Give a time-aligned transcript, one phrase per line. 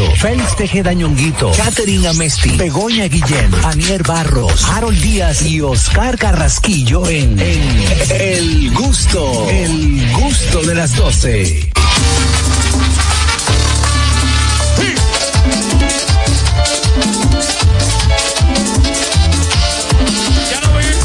[0.00, 7.06] Pardo, Félix Tejeda Ñonguito, Catherine Amesti, Begoña Guillén, Anier Barros, Harold Díaz y Oscar Carrasquillo
[7.06, 11.70] en, en El Gusto, El Gusto de las 12.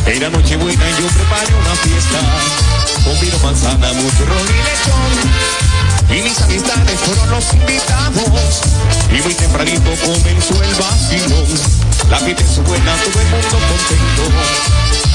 [0.07, 2.19] Era noche buena y yo preparé una fiesta
[3.03, 5.84] con vino, manzana, mucho ron y lechón.
[6.09, 8.61] Y mis amistades fueron los invitados
[9.11, 11.45] y muy tempranito comenzó el vacilón.
[12.09, 14.23] La fiesta es buena, todo el mundo contento,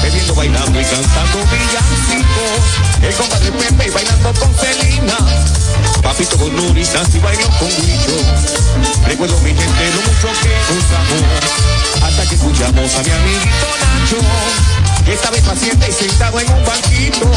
[0.01, 3.03] bebiendo, bailando y cantando villancicos.
[3.03, 5.17] El compadre Pepe bailando con Celina,
[6.01, 8.17] papito con Nuri, y bailó con Guillo.
[9.05, 14.71] Recuerdo mi gente lo mucho que gozamos, hasta que escuchamos a mi amiguito Nacho
[15.07, 17.31] esta vez paciente y sentado en un banquito.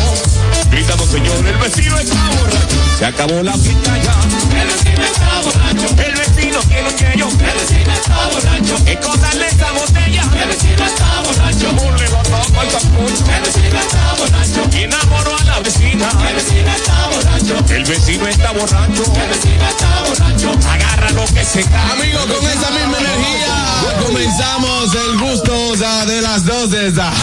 [0.70, 2.98] Gritamos, señor, el vecino está borracho.
[2.98, 4.14] Se acabó la fiesta ya.
[4.60, 6.02] El vecino está borracho.
[6.02, 7.28] El vecino tiene un yello.
[7.28, 8.76] El vecino está borracho.
[8.86, 10.22] Escóndale esa botella.
[10.40, 12.53] El vecino está borracho.
[12.60, 13.24] Al tapucho.
[13.34, 14.70] El vecino está borracho.
[14.72, 16.08] Y enamoró a la vecina.
[16.28, 17.74] El vecino está borracho.
[17.74, 19.04] El vecino está borracho.
[19.22, 20.68] El vecino está borracho.
[20.68, 21.92] Agarra lo que se cae.
[21.92, 23.74] Amigos, con esa misma energía
[24.06, 27.12] comenzamos el gusto o sea, de las dos de esa.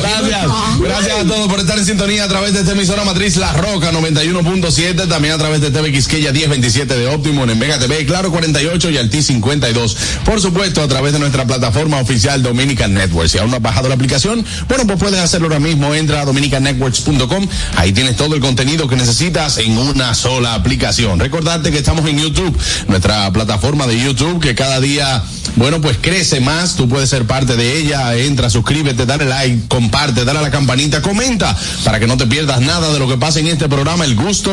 [0.00, 0.46] Gracias.
[0.80, 3.92] Gracias a todos por estar en sintonía a través de esta emisora matriz La Roca
[3.92, 8.90] 91.7, también a través de TV Quisqueya 1027 de Optimum en Vega TV, Claro 48
[8.90, 9.96] y Alti 52.
[10.24, 12.42] Por supuesto, a través de nuestra plataforma oficial
[12.78, 13.32] Dominican Networks.
[13.32, 15.94] Si aún no has bajado la aplicación, bueno, pues puedes hacerlo ahora mismo.
[15.94, 17.48] Entra a dominicannetworks.com.
[17.76, 21.18] Ahí tienes todo el contenido que necesitas en una sola aplicación.
[21.18, 22.56] Recordarte que estamos en YouTube,
[22.88, 25.22] nuestra plataforma de YouTube que cada día,
[25.56, 26.76] bueno, pues crece más.
[26.76, 28.14] Tú puedes ser parte de ella.
[28.16, 32.60] Entra, suscríbete, dale like, comparte, dale a la campanita, comenta para que no te pierdas
[32.60, 34.52] nada de lo que pasa en este programa, El Gusto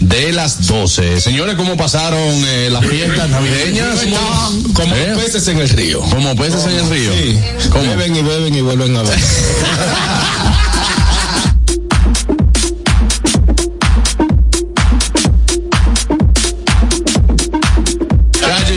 [0.00, 1.20] de las 12.
[1.20, 4.00] Señores, ¿cómo pasaron eh, las fiestas navideñas?
[4.74, 5.14] Como ¿Eh?
[5.16, 6.00] peces en el río.
[6.00, 7.12] Como peces en el río.
[7.12, 7.38] Sí.
[7.70, 7.84] ¿Cómo?
[7.84, 9.02] Beben y beben y vuelven a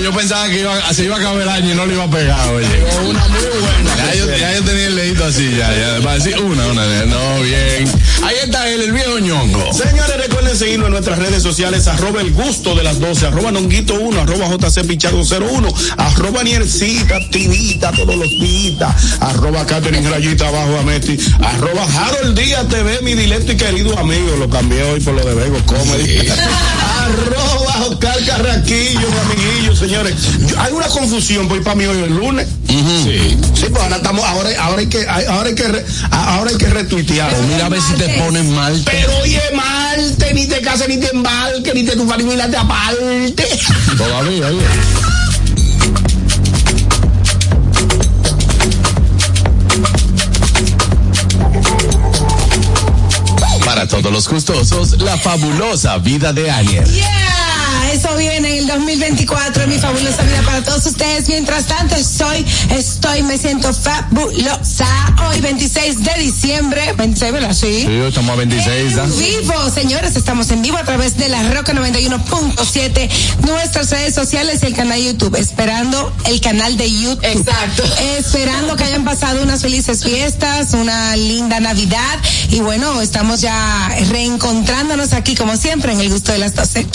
[0.05, 2.09] yo pensaba que iba, se iba a acabar el año y no le iba a
[2.09, 2.67] pegar, oye.
[3.09, 3.95] Una muy buena.
[3.97, 6.03] Ya yo, ya yo tenía el dedito así, ya, ya.
[6.03, 7.91] Para decir una, una, no, bien.
[8.23, 9.73] Ahí está él, el viejo ñongo.
[9.73, 13.95] Señores, recuerden seguirnos en nuestras redes sociales, arroba el gusto de las 12, arroba nonguito
[13.95, 15.67] 1, arroba JC Pichado 01,
[15.97, 22.67] arroba Niercita, activita todos los días, arroba Catherine Rayita abajo a Meti, arroba Harold Díaz
[22.67, 26.27] TV, mi directo y querido amigo, lo cambié hoy por lo de Vego Comedy,
[26.99, 30.15] arroba Oscar Carraquillo, mi amiguillo, señores.
[30.47, 32.47] Yo- hay una confusión, voy para mí hoy el lunes.
[32.67, 33.37] Sí.
[33.53, 36.67] Sí, pues ahora estamos, ahora, ahora hay que, ahora hay que, re- ahora hay que
[36.67, 37.35] retuitear.
[37.47, 38.81] Mira a ver si te ponen mal.
[38.85, 43.35] Pero oye, malte, ni te cases, ni te embarque, ni te tu familia te aparte.
[43.97, 44.65] Todavía, oye.
[53.65, 56.85] Para todos los gustosos, la fabulosa vida de Anier.
[56.87, 57.24] Yeah,
[58.15, 61.27] viene en el 2024, mi fabulosa vida para todos ustedes.
[61.27, 64.87] Mientras tanto, estoy, estoy, me siento fabulosa.
[65.27, 67.53] Hoy, 26 de diciembre, 26, ¿verdad?
[67.53, 67.87] Sí.
[68.07, 69.03] Estamos a 26, ¿ah?
[69.05, 73.09] En vivo, señores, estamos en vivo a través de la Roca 91.7,
[73.45, 77.23] nuestras redes sociales y el canal de YouTube, esperando el canal de YouTube.
[77.23, 77.83] Exacto.
[78.17, 85.13] Esperando que hayan pasado unas felices fiestas, una linda Navidad y bueno, estamos ya reencontrándonos
[85.13, 86.85] aquí como siempre en el gusto de las 12.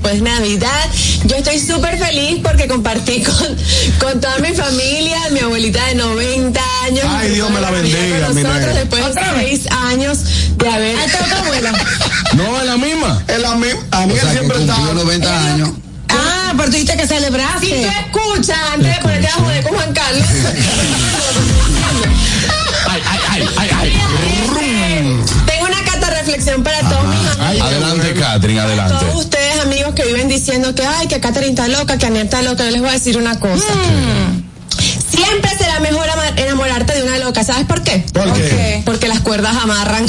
[0.05, 0.89] después Navidad.
[1.25, 3.57] Yo estoy súper feliz porque compartí con,
[3.99, 7.05] con toda mi familia, mi abuelita de 90 años.
[7.09, 10.19] Ay, Dios me la Con bendiga, mi nosotros después de 6 años
[10.57, 10.95] de haber.
[11.43, 11.71] Abuela.
[12.33, 13.23] No, es la misma.
[13.29, 13.79] Es la misma.
[13.91, 14.73] Aniel O sea, siempre está.
[14.75, 15.69] cumplió 90 años.
[16.09, 17.87] Ah, pero tú dijiste que Si tú celebraste.
[17.87, 20.27] escuchas antes de ponerte a joder con Juan Carlos.
[22.87, 23.91] Ay, ay, ay, ay, ay.
[25.45, 27.67] Tengo una carta de reflexión para todos mis amigos.
[27.67, 28.95] Adelante, Catherine, adelante.
[28.99, 29.44] Todos ustedes,
[29.85, 32.71] amigos, que viven diciendo que, ay, que Catherine está loca, que Aniel está loca, yo
[32.71, 33.65] les voy a decir una cosa.
[35.09, 36.05] Siempre será mejor
[36.35, 37.43] enamorarte de una loca.
[37.43, 38.05] ¿Sabes por qué?
[38.13, 38.81] ¿Por qué?
[38.85, 40.05] Porque las cuerdas amarran.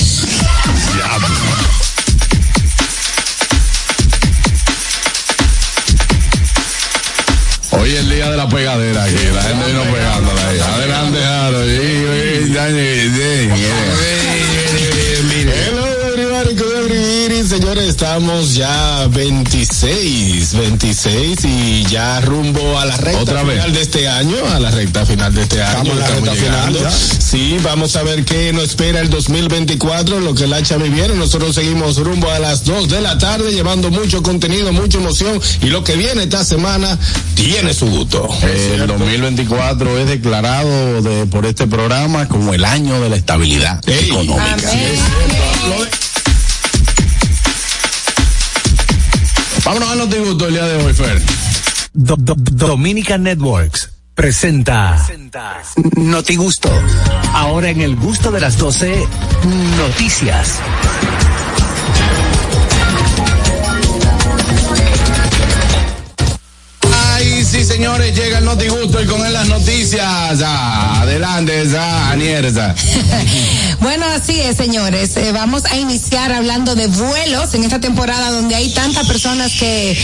[7.73, 10.59] Hoy es el día de la pegadera aquí, la gente vino pegándola ahí.
[10.59, 11.61] Adelante, Jaro.
[18.17, 23.57] Estamos ya 26, 26 y ya rumbo a la recta Otra vez.
[23.57, 25.93] final de este año, a la recta final de este año.
[25.93, 26.91] Estamos la recta final ya.
[26.91, 31.15] Sí, vamos a ver qué nos espera el 2024, lo que el hacha viene.
[31.15, 35.67] Nosotros seguimos rumbo a las 2 de la tarde, llevando mucho contenido, mucha emoción y
[35.67, 36.99] lo que viene esta semana
[37.35, 38.27] tiene su gusto.
[38.43, 44.09] El 2024 es declarado de, por este programa como el año de la estabilidad Ey.
[44.09, 44.71] económica.
[44.71, 46.06] Amén.
[49.67, 51.21] Vámonos a Notigusto el día de hoy, Fer.
[51.93, 55.05] Do- Do- Dominica Networks presenta
[55.97, 56.71] Notigusto.
[57.33, 59.05] Ahora en el gusto de las 12,
[59.77, 60.61] noticias.
[67.77, 70.39] Señores, llega el Notigusto y con él las noticias.
[70.39, 72.75] Ya, adelante, ya, Anierza.
[73.79, 75.17] Bueno, así es, señores.
[75.17, 79.97] Eh, vamos a iniciar hablando de vuelos en esta temporada donde hay tantas personas que,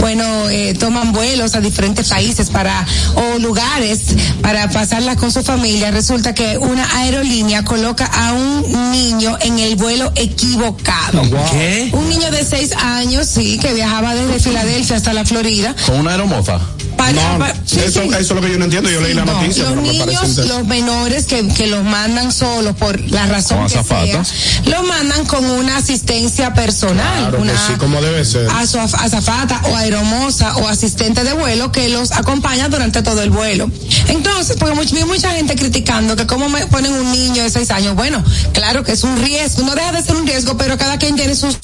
[0.00, 2.84] bueno, eh, toman vuelos a diferentes países para
[3.14, 4.00] o lugares
[4.42, 5.92] para pasarlas con su familia.
[5.92, 11.22] Resulta que una aerolínea coloca a un niño en el vuelo equivocado.
[11.52, 11.90] ¿Qué?
[11.92, 15.74] Un niño de seis años, sí, que viajaba desde Filadelfia hasta la Florida.
[15.86, 16.60] Con una aeromoza.
[17.02, 18.08] Para- No, sí, eso, sí.
[18.08, 18.90] eso es lo que yo no entiendo.
[18.90, 23.00] Yo leí la No, noticia, los niños, los menores que, que los mandan solos por
[23.10, 24.22] la razón que sea,
[24.66, 28.48] los mandan con una asistencia personal, Claro una sí, como debe ser.
[28.48, 33.70] azo- azafata o aeromoza o asistente de vuelo que los acompaña durante todo el vuelo.
[34.08, 37.94] Entonces, porque vi mucha gente criticando que cómo me ponen un niño de seis años.
[37.96, 38.22] Bueno,
[38.52, 41.34] claro que es un riesgo, no deja de ser un riesgo, pero cada quien tiene
[41.34, 41.56] sus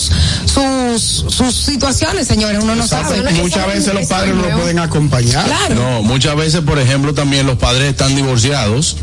[0.59, 3.15] sus sus situaciones, señores, uno no Exacto.
[3.15, 3.31] sabe.
[3.35, 5.45] Muchas veces los padres es no lo pueden acompañar.
[5.47, 5.75] Claro.
[5.75, 8.97] No, muchas veces, por ejemplo, también los padres están divorciados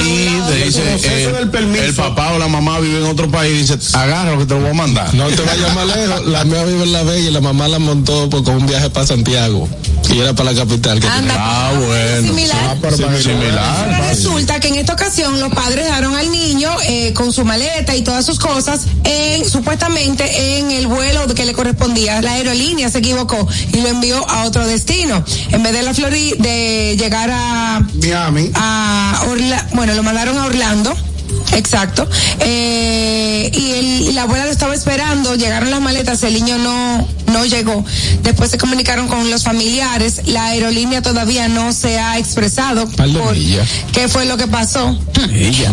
[0.00, 0.98] y te dice El
[1.50, 4.38] proceso eh, el papá o la mamá vive en otro país y dice, agarra lo
[4.38, 5.14] que te lo voy a mandar.
[5.14, 6.26] No te vayas más lejos.
[6.26, 8.90] La mía vive en La Vega y la mamá la montó por, con un viaje
[8.90, 9.68] para Santiago.
[10.10, 11.00] Y era para la capital.
[11.00, 12.28] Que Anda, Ah, bueno.
[12.28, 12.76] similar.
[12.84, 13.86] Ah, Similar.
[13.90, 17.96] Pero resulta que en esta ocasión los padres dejaron al niño eh, con su maleta
[17.96, 22.20] y todas sus cosas en, supuestamente en el vuelo que le correspondía.
[22.22, 25.24] La aerolínea se equivocó y lo envió a otro destino.
[25.50, 28.50] En vez de la Florida, de llegar a, Miami.
[28.54, 30.94] a Orla- bueno, lo mandaron a Orlando.
[31.52, 32.08] Exacto.
[32.40, 37.06] Eh, y, el- y la abuela lo estaba esperando, llegaron las maletas, el niño no,
[37.32, 37.84] no llegó.
[38.22, 43.34] Después se comunicaron con los familiares, la aerolínea todavía no se ha expresado por
[43.92, 44.98] qué fue lo que pasó.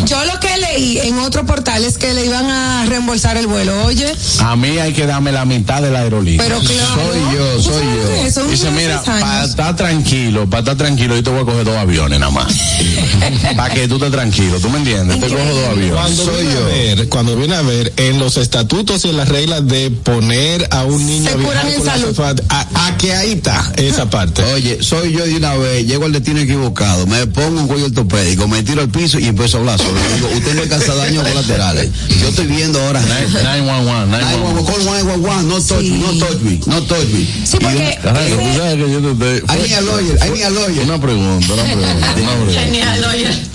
[0.05, 3.85] Yo lo que leí en otro portal es que le iban a reembolsar el vuelo,
[3.85, 6.43] oye, A mí hay que darme la mitad de la aerolínea.
[6.45, 6.95] pero claro.
[7.11, 8.25] Soy yo, ¿Tú soy yo.
[8.25, 8.43] eso?
[8.47, 12.19] Dice, mira, para estar tranquilo, para estar tranquilo, yo te voy a coger dos aviones
[12.19, 12.53] nada más.
[13.55, 15.19] para que tú estés tranquilo, ¿tú me entiendes?
[15.19, 15.91] Te cojo dos aviones.
[15.93, 16.59] Cuando Soy viene yo.
[16.63, 20.67] a ver, cuando viene a ver en los estatutos y en las reglas de poner
[20.71, 22.19] a un niño Se a viajar en con la salud.
[22.49, 24.43] a, a que ahí está esa parte.
[24.53, 28.47] Oye, soy yo de una vez, llego al destino equivocado, me pongo un cuello ortopédico,
[28.47, 29.97] me tiro al piso y empiezo a hablar solo.
[30.15, 31.89] Digo, usted no alcanza daños colaterales.
[32.21, 33.01] Yo estoy viendo ahora.
[33.01, 34.71] 911, 911.
[34.71, 37.19] Call 911, no touch me, no touch me, no touch me.
[37.45, 39.15] Sí, porque una- Carajo, tú sabes que yo te...
[39.15, 40.83] te- I need a lawyer, I need a lawyer.
[40.83, 42.61] Una pregunta, una pregunta, una pregunta.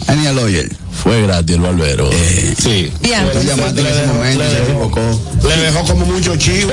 [0.08, 0.76] I need a lawyer.
[1.02, 2.10] Fue gratis el barbero.
[2.58, 2.92] Sí.
[3.00, 3.28] Bien.
[3.32, 5.00] Tú llamaste en ese momento y se equivocó.
[5.48, 6.72] Le dejó como mucho chivo.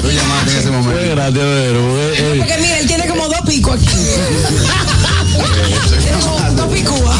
[0.00, 1.10] Tú llamaste en ese Fue momento.
[1.14, 1.80] gratis el barbero.
[1.80, 2.34] eh, eh.
[2.38, 3.86] Porque mira, él tiene como dos picos aquí.
[6.84, 7.18] Dos picúas.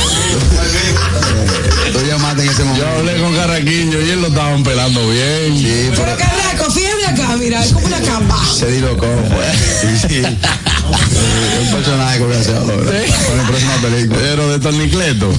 [1.92, 2.88] Tú llamaste en ese Yo momento.
[2.98, 5.56] hablé con Carraquillo y él lo estaban pelando bien.
[5.58, 8.38] Sí, pero Pero Carraco, fíjate acá, mira, es como una camba.
[8.58, 9.56] Se dilocó, pues.
[9.80, 10.22] Sí, sí.
[10.24, 12.74] Un personaje que voy a hacer ahora.
[12.76, 14.18] Con la próxima película.
[14.20, 15.32] Pero de tornicleto.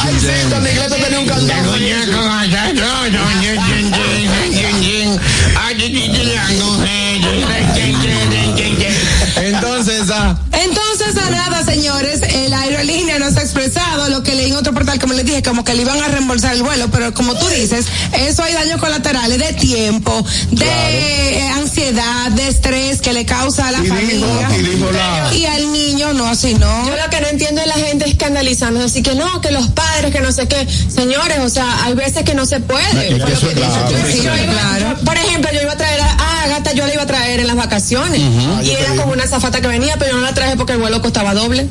[0.00, 1.78] Ay, sí, Tornicleto tenía un cantante.
[9.66, 14.50] Entonces, ah, Entonces, a nada, señores, la aerolínea no se ha expresado, lo que leí
[14.50, 17.12] en otro portal, como les dije, como que le iban a reembolsar el vuelo, pero
[17.14, 20.66] como tú dices, eso hay daños colaterales de tiempo, de
[21.38, 24.48] eh, ansiedad, de estrés que le causa a la Y dijo- familia.
[24.58, 26.86] y dijo la- Y al niño, no, así no.
[26.86, 30.12] Yo lo que no entiendo es la gente escandalizando, así que no, que los padres,
[30.12, 30.66] que no sé qué.
[30.94, 33.08] Señores, o sea, hay veces que no se puede.
[33.32, 35.95] eso claro, sí, iba- por ejemplo, yo iba a traer
[36.74, 38.20] yo la iba a traer en las vacaciones.
[38.62, 41.00] Y era como una zafata que venía, pero yo no la traje porque el vuelo
[41.02, 41.68] costaba doble.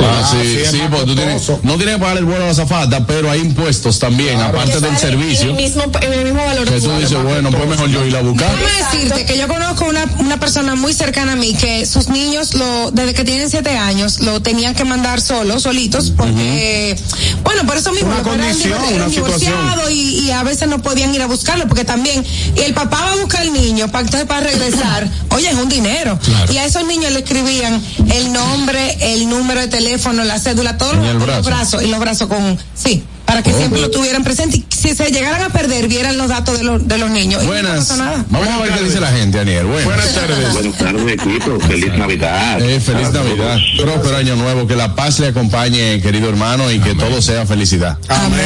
[0.00, 1.60] Ah, sí, sí, es sí, más porque tú tienes, costoso.
[1.62, 4.96] no tienes que pagar el vuelo a la zafata, pero hay impuestos también, aparte del
[4.96, 5.50] servicio.
[5.50, 6.68] En el mismo, en el mismo valor.
[6.68, 8.50] Que tú dices, bueno, pues mejor yo ir a buscar.
[8.56, 12.54] Déjame decirte que yo conozco una, una persona muy cercana a mí que sus niños,
[12.54, 16.96] lo, desde que tienen siete años, lo tenían que mandar solos, solitos, porque,
[17.42, 21.22] bueno, por eso mismo, Una condición, eran una y, y a veces no podían ir
[21.22, 22.24] a buscarlo, porque también,
[22.56, 25.68] y el papá va a buscar al niño para, entonces para regresar, oye, es un
[25.68, 26.18] dinero.
[26.52, 29.83] Y a esos niños le escribían el nombre, el número de teléfono,
[30.24, 31.42] la cédula, todos En los, el los brazo.
[31.50, 35.10] brazos, y los brazos con, sí, para que siempre lo tuvieran presente y si se
[35.10, 37.42] llegaran a perder, vieran los datos de los, de los niños.
[37.42, 37.96] Y no Buenas.
[37.96, 38.24] nada.
[38.28, 39.64] Vamos a ver qué dice la gente, Aniel.
[39.64, 39.84] Buenas.
[39.86, 40.52] Buenas tardes.
[40.52, 41.58] Buenas tardes, equipo.
[41.60, 42.60] Feliz Navidad.
[42.60, 46.94] Eh, feliz Navidad, próspero año nuevo, que la paz le acompañe, querido hermano, y que
[46.94, 47.96] todo sea felicidad.
[48.08, 48.40] Amén.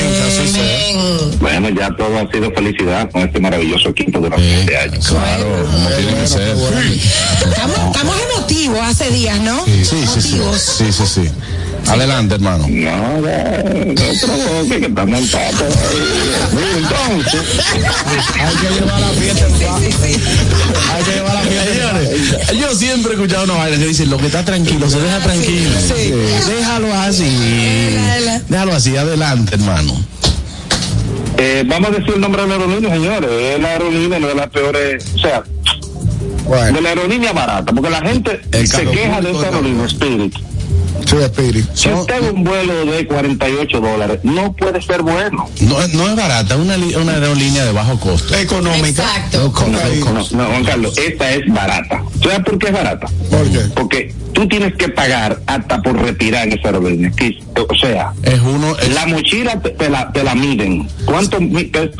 [0.52, 0.98] sea.
[1.40, 5.00] Bueno, ya todo ha sido felicidad con este maravilloso equipo durante este año.
[5.08, 6.56] Claro, como tiene que ser.
[7.48, 9.64] Estamos, estamos emotivos hace días, ¿no?
[9.64, 10.60] Sí, sí, sí, sí, Emotivos.
[10.78, 11.30] sí, sí, sí.
[11.88, 12.66] Adelante, hermano.
[12.68, 15.24] No, no, no provoque, que estamos en.
[16.76, 17.42] Entonces,
[18.38, 19.82] Hay que llevar la fiesta en paz.
[20.94, 21.72] Hay que llevar la fiesta.
[21.72, 25.18] Señores, yo siempre he escuchado una vaina que dice, lo que está tranquilo, se deja
[25.20, 25.70] tranquilo.
[25.80, 26.12] Sí.
[26.50, 27.96] Déjalo así.
[28.48, 29.94] Déjalo así, adelante, hermano.
[31.38, 33.30] eh, vamos a decir el nombre de la aerolínea, señores.
[33.30, 35.04] Es la aerolínea, no de las peores.
[35.14, 39.50] O sea, de Bueno, la aerolínea barata, porque la gente El se queja de esta
[39.50, 39.56] no.
[39.58, 40.34] aerolínea, Spirit.
[41.06, 41.64] Sí.
[41.74, 45.48] Si usted ve un vuelo de 48 dólares, no puede ser bueno.
[45.60, 48.34] No, es- no es barata, es una, una aerolínea de bajo costo.
[48.36, 48.88] Económica.
[48.88, 49.52] Exacto.
[49.52, 52.02] Con No, no, no, Juan Carlos, esta es barata.
[52.22, 53.06] ¿Sabes por qué es barata?
[53.30, 53.58] ¿Por qué?
[53.74, 57.10] Porque tú tienes que pagar hasta por retirar esa aerolínea.
[57.10, 57.36] Que-
[57.70, 60.88] O sea, Es uno, es- la mochila te, te la, te la miden.
[61.04, 61.38] ¿Cuánto,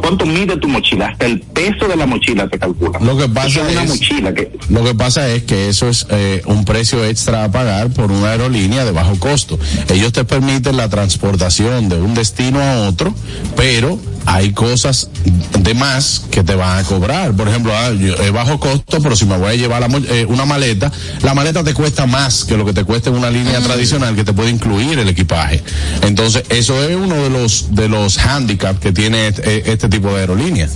[0.01, 1.09] ¿Cuánto mide tu mochila?
[1.09, 2.99] Hasta el peso de la mochila se calcula.
[3.01, 4.53] Lo que pasa es una es- mochila que...
[4.69, 8.31] Lo que pasa es que eso es eh, un precio extra a pagar por una
[8.31, 9.59] aerolínea de bajo costo.
[9.93, 13.13] Ellos te permiten la transportación de un destino a otro,
[13.57, 15.11] pero hay cosas
[15.59, 17.33] de más que te van a cobrar.
[17.33, 20.25] Por ejemplo, ah, yo- es bajo costo, pero si me voy a llevar la eh,
[20.29, 20.93] una maleta,
[21.23, 24.25] la maleta te cuesta más que lo que te cuesta en una línea tradicional que
[24.25, 25.63] te puede incluir el equipaje.
[26.03, 30.21] Entonces, eso es uno de los de los handicaps que tiene este, este tipo de
[30.21, 30.69] aerolínea.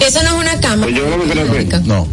[0.00, 0.84] Eso no es una cama.
[0.84, 2.06] Pues yo lo que creo que- No,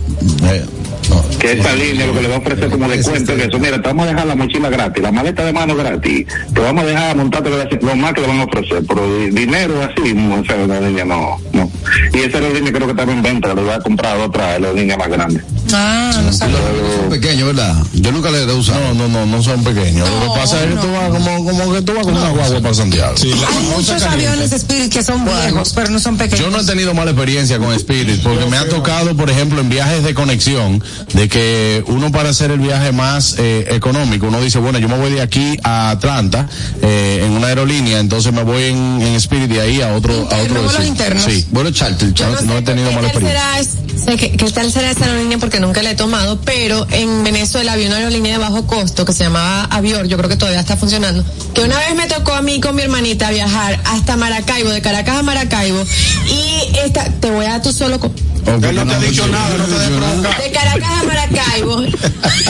[0.43, 0.63] eh,
[1.09, 1.23] no.
[1.39, 3.87] que esta línea lo que le va a ofrecer como descuento es eso, mira, te
[3.87, 7.15] vamos a dejar la mochila gratis, la maleta de mano gratis, te vamos a dejar
[7.17, 11.05] montarte lo más que le van a ofrecer, pero di- dinero así, no, esa aerolínea
[11.05, 11.71] no, no.
[12.13, 15.41] Y esa aerolínea creo que en venta, le voy a comprar otra aerolínea más grande.
[15.73, 16.57] Ah, no sabía.
[16.99, 17.75] Son pequeños, ¿verdad?
[17.93, 18.93] Yo nunca le he usado.
[18.93, 20.07] No, no, no, no son pequeños.
[20.09, 22.59] lo que pasa es que tú vas como, como que tú vas con una guagua
[22.61, 23.13] para Santiago.
[23.21, 26.39] Hay muchos aviones Spirit que son viejos, pero no son pequeños.
[26.39, 29.69] Yo no he tenido mala experiencia con Spirit porque me ha tocado, por ejemplo, en
[29.69, 34.59] viajes de conexión, de que uno para hacer el viaje más eh, económico, uno dice,
[34.59, 36.47] bueno, yo me voy de aquí a Atlanta
[36.81, 40.41] eh, en una aerolínea, entonces me voy en, en Spirit de ahí a otro, a
[40.41, 40.87] Interno, otro vuelos destino.
[40.91, 41.23] internos.
[41.23, 42.45] Sí, Bueno, charter, charter.
[42.45, 43.63] no he tenido mala ¿Qué tal experiencia.
[43.63, 45.37] será, sé que, qué tal será esa aerolínea?
[45.37, 49.13] Porque nunca la he tomado, pero en Venezuela había una aerolínea de bajo costo que
[49.13, 52.41] se llamaba Avior, yo creo que todavía está funcionando, que una vez me tocó a
[52.41, 55.83] mí con mi hermanita viajar hasta Maracaibo, de Caracas a Maracaibo,
[56.27, 57.99] y esta, te voy a dar tu solo...
[57.99, 58.11] co-
[58.43, 60.29] Ok, Él no te ha dicho nada, no te bronca.
[60.41, 61.83] De Caracas a Maracaibo.
[61.83, 61.91] y,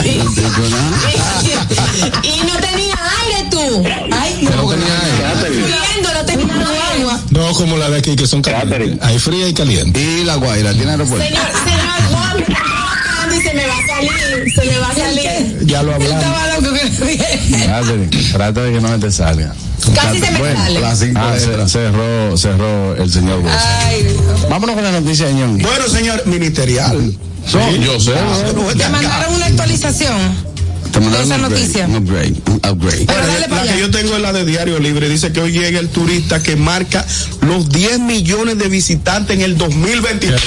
[2.22, 3.58] y no tenía aire tú.
[4.10, 4.68] Ay, no no.
[4.70, 4.96] tenía
[5.44, 5.64] aire.
[6.02, 6.54] No tenía
[6.96, 7.20] agua.
[7.30, 8.98] No como la de aquí, que son calientes.
[9.06, 10.00] Hay fría y caliente.
[10.00, 11.26] Y la Guaira, ¿tiene aeropuerto?
[11.26, 12.36] Señor, señor Juan,
[13.42, 15.66] se me va a salir, se me va a salir.
[15.66, 16.16] Ya lo hablamos.
[16.22, 18.32] Estaba loco que lo dije.
[18.32, 19.54] Trata de que no te salga.
[19.94, 20.80] Casi se me Bueno, sale.
[20.80, 21.34] las cinco Ah,
[21.66, 23.42] cerró, cerró el señor.
[23.84, 24.48] Ay, Dios.
[24.48, 25.62] Vámonos con la noticia de Ñongui.
[25.64, 27.12] Bueno, señor, ministerial.
[27.80, 28.12] Yo sé.
[28.16, 30.52] Ah, Te mandaron una actualización.
[30.92, 31.86] Te mandaron esa un upgrade, noticia.
[31.86, 33.04] Un upgrade, un upgrade.
[33.06, 33.72] Pero dale para la allá.
[33.74, 35.08] que yo tengo es la de Diario Libre.
[35.08, 37.04] Dice que hoy llega el turista que marca
[37.40, 40.42] los 10 millones de visitantes en el 2023.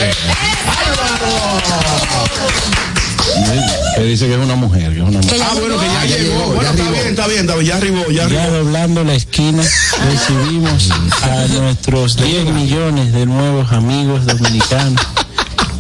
[3.96, 5.38] Que dice que es una mujer, que es una mujer.
[5.38, 6.34] Ya Ah, bueno, que ya, ya llegó.
[6.34, 6.92] llegó, Bueno, ya está arribó.
[6.96, 8.58] bien, está bien, está bien, ya arribó, ya Ya arribó.
[8.58, 9.64] doblando la esquina,
[10.10, 10.90] recibimos
[11.24, 15.02] a nuestros 10 millones de nuevos amigos dominicanos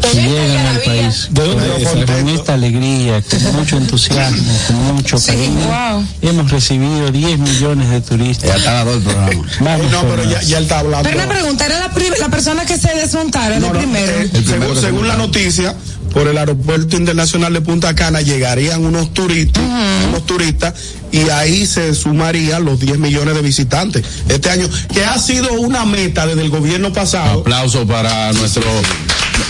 [0.01, 1.27] que llegan al país.
[1.31, 1.87] ¿De dónde Con es?
[1.87, 6.05] esa- Con esta alegría, con mucho entusiasmo, con mucho Sí, cariño, wow.
[6.21, 8.55] hemos recibido 10 millones de Ya turistas.
[8.57, 9.31] está dado el programa.
[9.61, 10.47] Vamos No, por pero ya, más.
[10.47, 11.09] ya él está hablando.
[11.09, 14.11] Pero una pregunta, ¿era la, la persona que se desmontara No, el no, primero?
[14.21, 15.75] eh, según, según la noticia,
[16.15, 19.61] por el aeropuerto internacional de Punta Cana llegarían unos turistas,
[20.07, 20.73] unos turistas,
[21.11, 25.83] y ahí se sumarían los 10 millones de visitantes este año, que ha sido una
[25.83, 27.41] meta desde el gobierno pasado.
[27.41, 28.63] Aplauso para nuestro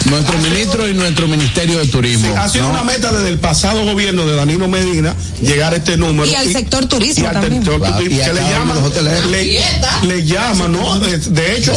[0.06, 2.36] nuestro ministro y nuestro ministerio de turismo.
[2.38, 2.72] Ha sido ¿no?
[2.72, 6.30] una meta desde el pasado gobierno de Danilo Medina llegar a este número.
[6.30, 7.63] Y al sector turismo y al también.
[7.63, 8.77] sector turismo, y que le llaman,
[9.32, 11.00] le, le ¿no?
[11.00, 11.74] De, de hecho,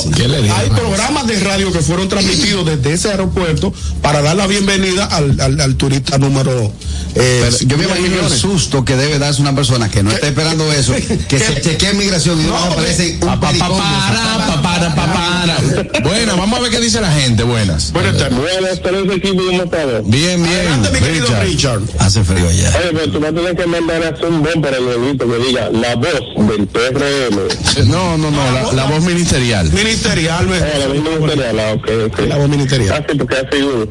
[0.57, 3.73] hay programas de radio que fueron transmitidos desde ese aeropuerto
[4.03, 6.73] para dar la bienvenida al, al, al turista número.
[7.21, 8.39] Eh, Pero yo me 10 imagino el millones.
[8.39, 10.95] susto que debe darse una persona que no está esperando eso,
[11.29, 13.79] que se chequee en migración y no, No, aparece un Pa, pa, pa, pericón.
[13.79, 16.01] para, pa, para, pa, para.
[16.03, 17.43] Buenas, vamos a ver qué dice la gente.
[17.43, 17.93] Buenas.
[17.93, 18.39] Buenas tardes.
[18.39, 19.87] Buenas tardes, equipo, ¿cómo estás?
[20.05, 20.55] Bien, bien.
[20.59, 21.45] Adelante, mi querido Richard.
[21.83, 21.83] Richard.
[21.99, 22.71] Hace frío allá.
[22.79, 25.27] Oye, pero tú vas a tener que mandar a hacer un bon para el huevito
[25.29, 27.89] que diga la voz del PRM.
[27.89, 29.71] No, no, no, la, la voz ministerial.
[29.73, 32.19] Ministerial, me- Ah, la voz ministerial, ah, ok, ok.
[32.29, 32.95] la voz ministerial.
[32.99, 33.87] Ah, sí, porque hace uno.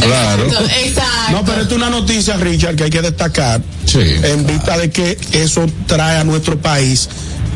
[0.00, 0.44] Claro.
[0.84, 1.32] Exacto.
[1.32, 4.00] No, pero esto es una noticia, Richard, que hay que destacar Sí.
[4.22, 7.08] en vista de que eso trae a nuestro país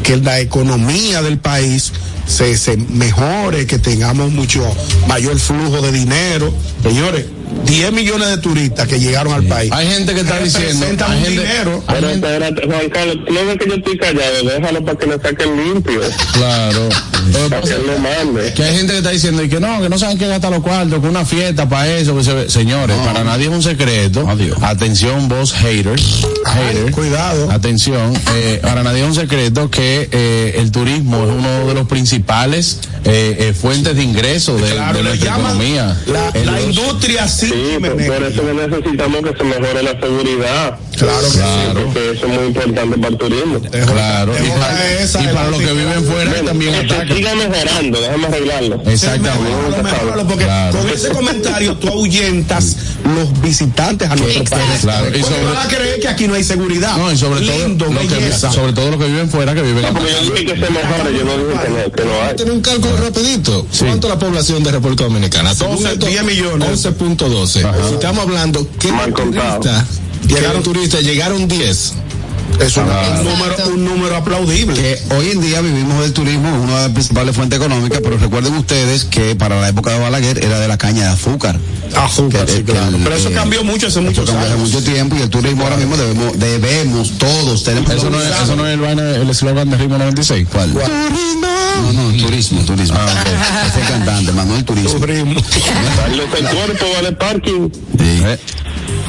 [0.02, 1.92] que la economía del país
[2.26, 4.64] se, se mejore, que tengamos mucho
[5.08, 6.52] mayor flujo de dinero.
[6.82, 7.24] Señores,
[7.64, 9.70] 10 millones de turistas que llegaron al país.
[9.72, 10.86] Hay gente que está diciendo.
[11.06, 11.82] Hay gente, dinero.
[11.86, 14.98] hay Pero gente- espérate, Juan Carlos, tú no ves que yo estoy callado, déjalo para
[14.98, 16.00] que lo saquen limpio,
[16.32, 16.88] claro.
[17.50, 18.54] Para que mande.
[18.54, 20.62] que hay gente que está diciendo y que no, que no saben qué gastar los
[20.62, 22.16] cuartos, que una fiesta para eso.
[22.16, 24.26] que se- Señores, para nadie es un secreto.
[24.26, 24.56] Adiós.
[24.62, 26.22] Atención, vos haters.
[26.46, 26.90] haters.
[26.92, 27.50] cuidado.
[27.50, 31.86] Atención, eh, para nadie es un secreto que eh, el turismo es uno de los
[31.86, 35.96] principales eh, eh, fuentes de ingresos de, Claro, de le nuestra economía.
[36.06, 40.78] la, industria sí, por, eso que necesitamos que se mejore la seguridad.
[40.98, 41.38] Claro que sí.
[41.38, 41.84] Claro.
[41.84, 43.60] Porque eso es muy importante para el turismo.
[43.60, 47.16] Claro, y Mejora para, esa y para los que viven fuera Bueno, también que atacan.
[47.16, 48.82] siga mejorando, déjame arreglarlo.
[48.86, 49.82] Exactamente.
[49.82, 50.78] Mejóralo, porque Claro.
[50.78, 52.76] con ese comentario tú ahuyentas
[53.16, 54.80] los visitantes a nuestro país.
[54.82, 56.96] Claro, y sobre- van a creer que aquí no hay seguridad.
[56.96, 59.84] No, y sobre Lindo, todo, los que, sobre todo los que viven fuera, que viven
[59.84, 62.36] en Porque yo dije que se mejore, yo no dije que no, que no hay.
[62.36, 63.66] Tener un cálculo rapidito.
[63.78, 65.54] ¿Cuánto es la población de República Dominicana?
[65.54, 66.68] Según 12, esto, 10 millones.
[66.68, 67.62] 11.12.
[67.88, 69.60] Si estamos hablando que Mal contado.
[69.60, 69.84] turistas,
[70.28, 71.94] llegaron turistas, llegaron 10.
[72.60, 73.18] Es un, Ah.
[73.20, 74.74] un número, un número aplaudible.
[74.74, 78.54] Que hoy en día vivimos del turismo, una de las principales fuentes económicas, pero recuerden
[78.56, 81.58] ustedes que para la época de Balaguer era de la caña de azúcar.
[81.94, 82.96] Azúcar, Que- sí, que claro.
[82.96, 84.70] el- Pero eso eh, cambió mucho hace Eso muchos cambió hace años.
[84.72, 88.56] mucho tiempo y el turismo ahora mismo debemos, debemos todos, tenemos Eso no es, eso
[88.56, 90.48] no es el, vaina- el eslogan de Ritmo 96.
[90.50, 90.74] ¿Cuál?
[90.74, 92.96] No, no, turismo, turismo.
[92.98, 93.24] Ah,
[93.68, 94.98] Ese cantante, Manuel Turismo.
[94.98, 95.38] Turismo.
[95.40, 97.68] Ese cuerpo, vale parking.
[97.98, 98.22] Sí.
[98.24, 98.38] Eh.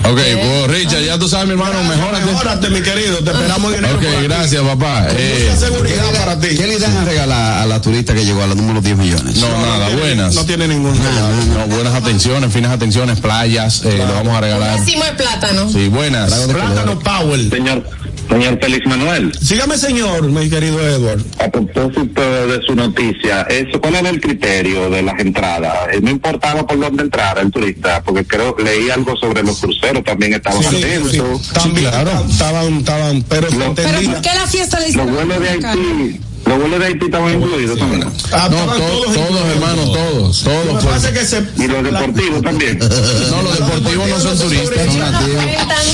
[0.03, 2.25] Ok, pues Richard, ya tú sabes, mi hermano, mejórate.
[2.25, 3.17] Mejórate, mi querido.
[3.19, 3.85] Te esperamos en.
[3.85, 5.07] Ok, gracias, papá.
[5.11, 6.47] Eh, Mucha seguridad para ti.
[6.57, 9.35] ¿Qué le dan a regalar a la turista que llegó a los números 10 millones?
[9.37, 10.35] no, nada, tiene- buenas.
[10.35, 14.79] No tiene ningún No, buenas atenciones, finas atenciones, playas, eh, lo vamos a regalar.
[14.79, 15.69] Racimo de plátano.
[15.69, 16.33] Sí, buenas.
[16.33, 17.49] Plátano Powell.
[17.49, 17.83] Señor,
[18.29, 21.21] señor Félix Manuel, Sígame, señor, mi querido Edward.
[21.39, 25.73] a propósito de su noticia, eso, ¿cuál era el criterio de las entradas?
[26.01, 30.33] No importaba por dónde entrara el turista, porque creo leí algo sobre los cruceros, también
[30.33, 31.11] estaban Sí, atentos.
[31.11, 31.53] sí.
[31.53, 32.25] También claro.
[32.29, 33.73] estaban, estaban, pero No.
[33.75, 33.89] Pero.
[34.11, 35.49] ¿por qué la fiesta le Los vuelos de?
[35.49, 38.03] Haití, los vuelos de Haití estaban incluidos también.
[38.31, 39.45] Ah, No, to- todos, incluidos.
[39.53, 40.83] hermano, todos, todos.
[40.83, 41.07] pues.
[41.07, 41.43] que se.
[41.63, 42.79] Y los deportivos también.
[43.29, 45.43] No, los deportivos no son turistas, son nativos.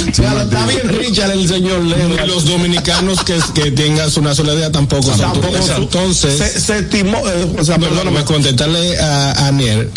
[0.08, 2.24] Está bien Richard el señor Leo.
[2.24, 5.76] Y los dominicanos que, que tengan una sola idea tampoco son Tampoco turistas.
[5.76, 9.90] su- Entonces, se, se estimó, eh, o sea, perdóname, perdóname, contestarle a, a Aniel.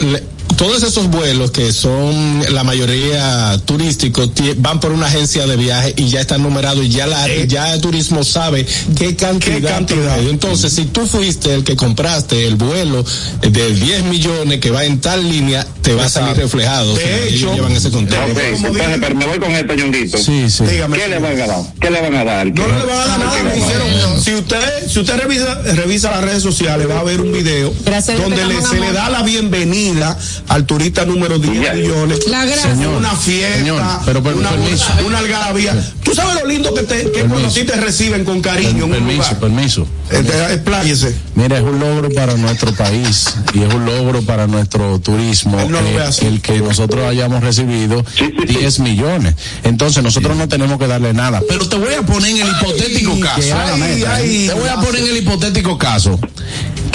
[0.57, 6.09] Todos esos vuelos que son la mayoría turísticos van por una agencia de viaje y
[6.09, 9.57] ya están numerados y ya la ya el turismo sabe qué cantidad.
[9.57, 10.19] ¿Qué cantidad?
[10.19, 13.05] Entonces, si tú fuiste el que compraste el vuelo
[13.41, 16.93] de 10 millones que va en tal línea, te va a salir reflejado.
[16.97, 18.25] De O sea, hecho, ellos llevan ese contexto.
[18.33, 20.19] Ok, entonces, pero me voy con esto, Ñonguito.
[20.19, 20.65] Sí, sí.
[20.65, 20.99] dígame.
[20.99, 21.63] ¿Qué le van a dar?
[21.81, 22.47] ¿Qué le van a dar?
[22.49, 24.23] No le van a dar nada, hicieron.
[24.25, 28.19] Si usted, si usted revisa, revisa las redes sociales, va a ver un video Gracias
[28.21, 31.73] donde le- se le da la bienvenida al turista número 10 Ya.
[31.75, 32.27] millones.
[32.29, 32.89] La gracia.
[32.89, 34.85] una fiesta, señor, pero, pero, una, permiso.
[35.07, 35.75] una algarabía.
[36.03, 38.83] Tú sabes lo lindo que, te, que cuando a ti te reciben con cariño en
[38.85, 39.37] un Permiso, lugar.
[39.39, 39.87] permiso.
[40.11, 41.15] Este, expláyese.
[41.35, 45.79] Mira, es un logro para nuestro país y es un logro para nuestro turismo no
[45.79, 48.05] eh, el que nosotros hayamos recibido
[48.47, 49.35] 10 millones.
[49.65, 51.43] Entonces nosotros no tenemos que darle nada.
[51.49, 53.55] Pero te voy a poner en el hipotético caso.
[53.83, 56.19] Ay, ay, te voy a poner en el hipotético caso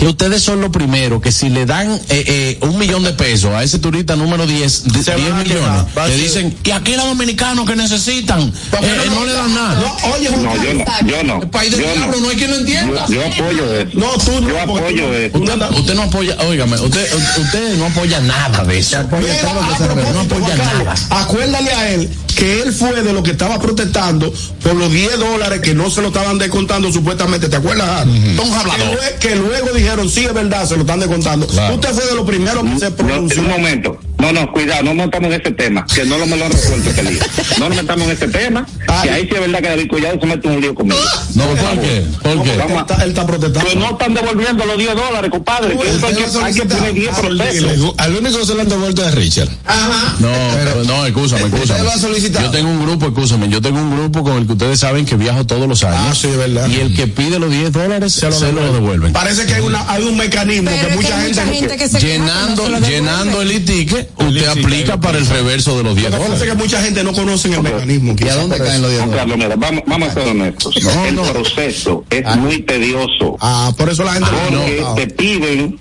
[0.03, 3.51] que ustedes son los primeros que si le dan eh, eh, un millón de pesos
[3.53, 5.63] a ese turista número 10, de- Se 10 van a millones,
[5.93, 6.09] quedar.
[6.09, 9.75] Le ser- dicen que aquí los dominicanos que necesitan eh, eh, no, le dan nada.
[9.79, 11.41] No, oye, No, yo no, yo no.
[11.41, 13.05] El país del Yo diablo, no hay quien lo entienda.
[13.07, 13.89] Yo, yo apoyo eso.
[13.93, 15.37] No, tú no, Yo apoyo eso.
[15.37, 17.07] Usted, usted no apoya, óigame, usted,
[17.39, 18.97] usted no apoya nada de eso.
[19.21, 20.95] Mira, a No apoya nada.
[21.11, 25.61] Acuérdale a él que él fue de lo que estaba protestando por los 10 dólares
[25.61, 27.49] que no se lo estaban descontando supuestamente.
[27.49, 28.11] ¿Te acuerdas, Jaro?
[28.11, 28.37] Un
[29.19, 31.47] que, que luego dijeron, sí, es verdad, se lo están descontando.
[31.47, 31.75] Claro.
[31.75, 33.41] Usted fue de los primeros que se No, pronunció.
[33.41, 33.97] un momento.
[34.23, 36.89] No, no, cuidado, no montamos en ese tema, que no lo me lo han resuelto
[36.89, 37.19] ese lío.
[37.59, 39.01] No nos metamos en ese tema, Ay.
[39.03, 41.01] que ahí sí es verdad que David Collado se mete en un lío conmigo.
[41.35, 42.05] No, ¿por qué?
[42.21, 42.51] ¿Por qué?
[42.51, 43.69] porque él está, él está protestando.
[43.69, 45.77] Que no están devolviendo los 10 dólares, compadre.
[45.77, 47.95] Que eso hay que, hay que poner 10 procesos.
[47.97, 49.49] Al único que se le han devuelto es Richard.
[50.19, 51.83] No, no, escúchame, escúchame.
[52.31, 55.17] Yo tengo un grupo, escúchame, yo tengo un grupo con el que ustedes saben que
[55.17, 55.99] viajo todos los años.
[56.01, 56.69] Ah, sí, es verdad.
[56.69, 59.11] Y el que pide los 10 dólares se, lo, devuelven.
[59.11, 61.41] Parece que hay, una, hay un mecanismo Pero que mucha gente...
[61.41, 65.27] mucha gente que se queja que no Llenando, se el e-ticket, usted aplica para el
[65.27, 66.57] reverso de los 10 Lo que pasa es dólares.
[66.57, 68.15] que mucha gente no conoce el mecanismo.
[68.17, 69.37] ¿Y a dónde caen los 10 Juan dólares?
[69.37, 70.75] Mira, vamos, vamos a ser honestos.
[71.07, 73.37] El proceso es muy tedioso.
[73.39, 74.29] Ah, por eso la gente...
[74.29, 75.79] Porque te piden,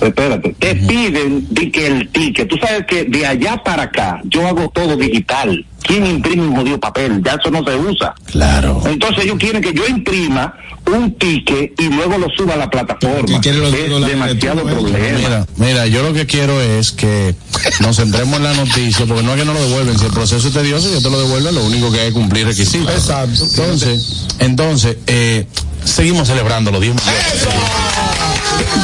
[0.00, 4.46] espérate, te piden de que el ticket, tú sabes que de allá para acá yo
[4.46, 5.64] hago todo digital.
[5.82, 7.22] ¿Quién imprime un jodido papel?
[7.22, 8.14] Ya eso no se usa.
[8.24, 8.82] Claro.
[8.86, 10.54] Entonces ellos quieren que yo imprima
[10.86, 13.36] un ticket y luego lo suba a la plataforma.
[13.36, 15.18] Y quieren los es demasiado problema.
[15.18, 17.34] Mira, mira, yo lo que quiero es que
[17.80, 20.48] nos centremos en la noticia, porque no es que no lo devuelven, si el proceso
[20.48, 22.94] es tedioso, yo te lo devuelvo, lo único que hay es cumplir requisitos.
[22.94, 23.44] Exacto.
[23.44, 25.46] Entonces, entonces, eh,
[25.84, 27.24] seguimos celebrando los 10 millones.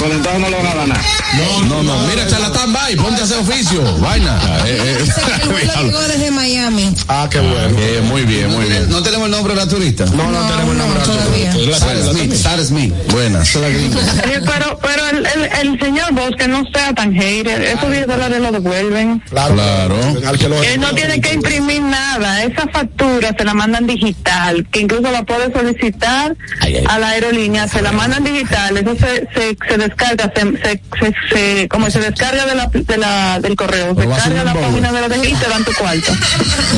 [0.00, 1.02] Pero entonces no le van a dar nada.
[1.36, 4.38] No, no, no, mira, charlatán, bye, ponte a hacer oficio, vaina.
[4.66, 6.94] Eh, eh, llegó desde Miami.
[7.08, 7.76] Ah, qué bueno.
[7.78, 8.88] eh, muy bien, muy bien.
[8.88, 10.06] ¿No tenemos el nombre de la turista?
[10.06, 11.00] No, no, tenemos el nombre.
[11.02, 11.52] todavía.
[11.78, 12.94] Sarah Smith, Sarah Smith.
[13.10, 13.48] Buenas.
[13.48, 13.58] Sí,
[14.46, 18.40] pero, pero el, el, el señor Bosch que no sea tan hater, esos 10 dólares
[18.40, 19.20] lo devuelven.
[19.30, 19.54] Claro.
[19.54, 19.96] Claro.
[20.26, 24.66] Al que lo- Él no tiene que imprimir nada, esa factura se la mandan digital,
[24.70, 26.84] que incluso la puede solicitar Ay, ay.
[26.90, 31.14] A la aerolínea, se la mandan digital, eso se, se, se descarga, se, se, se,
[31.31, 35.00] se- como se descarga de la, de la, del correo, se carga la página de
[35.00, 36.12] la de y te dan tu cuarto.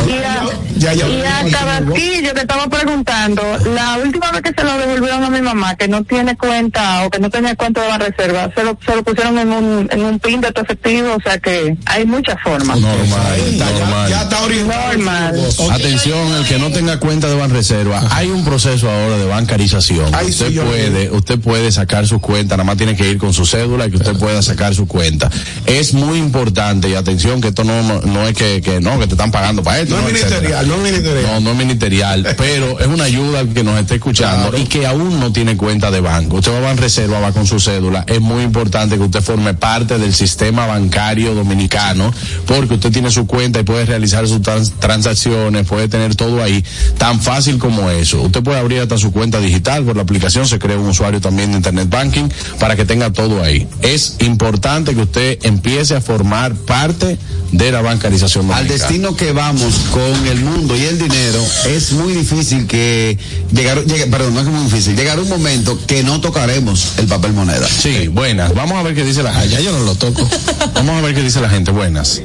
[0.07, 0.45] Y a,
[0.77, 1.09] Ya, ya.
[1.09, 3.43] y a Tabasquillo que estaba preguntando,
[3.75, 7.11] la última vez que se lo devolvieron a mi mamá, que no tiene cuenta o
[7.11, 10.05] que no tenía cuenta de la reserva, se lo, se lo pusieron en un, en
[10.05, 12.79] un pin de tu efectivo, o sea que hay muchas formas.
[12.79, 14.13] Normal, Ya, ya normal.
[14.13, 14.93] está orientado.
[14.93, 15.41] Normal.
[15.73, 20.02] Atención, el que no tenga cuenta de Banreserva, hay un proceso ahora de bancarización.
[20.07, 23.45] Usted yo puede, usted puede sacar su cuenta, nada más tiene que ir con su
[23.47, 25.31] cédula y que usted pueda sacar su cuenta.
[25.67, 29.07] Es muy importante y atención que esto no, no, no es que, que no, que
[29.07, 29.97] te están pagando para esto.
[29.97, 30.41] No es etcétera.
[30.41, 31.23] ministerial, no es ministerial.
[31.35, 35.21] No, no es ministerial, pero es una ayuda que nos esté escuchando y que aún
[35.21, 36.37] no tiene cuenta de banco.
[36.37, 38.05] Usted va a Banreserva, va con su cédula.
[38.07, 42.13] Es muy importante que usted forme parte del sistema bancario dominicano
[42.47, 46.65] porque usted tiene su cuenta y puede realizar sus trans- transacciones, puede tener todo ahí,
[46.99, 48.23] tan fácil como eso.
[48.23, 51.51] Usted puede abrir hasta su cuenta digital por la aplicación, se crea un usuario también
[51.51, 53.67] de Internet Banking para que tenga todo ahí.
[53.83, 57.19] Es importante que usted empiece a formar parte
[57.53, 62.13] de la bancarización Al destino que vamos con el mundo y el dinero, es muy
[62.15, 63.19] difícil que
[63.53, 67.33] llegar, llegue- perdón, no es muy difícil, llegar un momento que no tocaremos el papel
[67.35, 67.67] moneda.
[67.69, 68.55] Sí, buenas.
[68.55, 69.51] Vamos a ver qué dice la gente.
[69.51, 70.27] Ya yo no lo toco.
[70.75, 71.71] Vamos a ver qué dice la gente.
[71.71, 72.23] Buenas.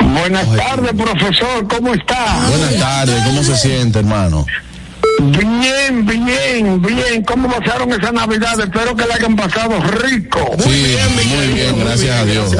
[0.00, 2.46] Buenas tardes, profesor, ¿cómo está?
[2.48, 3.22] Buenas tardes.
[3.24, 4.46] ¿Cómo se siente, hermano?
[5.30, 7.22] Bien, bien, bien.
[7.22, 8.58] ¿Cómo pasaron esa Navidad?
[8.60, 10.50] Espero que la hayan pasado rico.
[10.58, 12.52] sí, muy bien, gracias a Dios.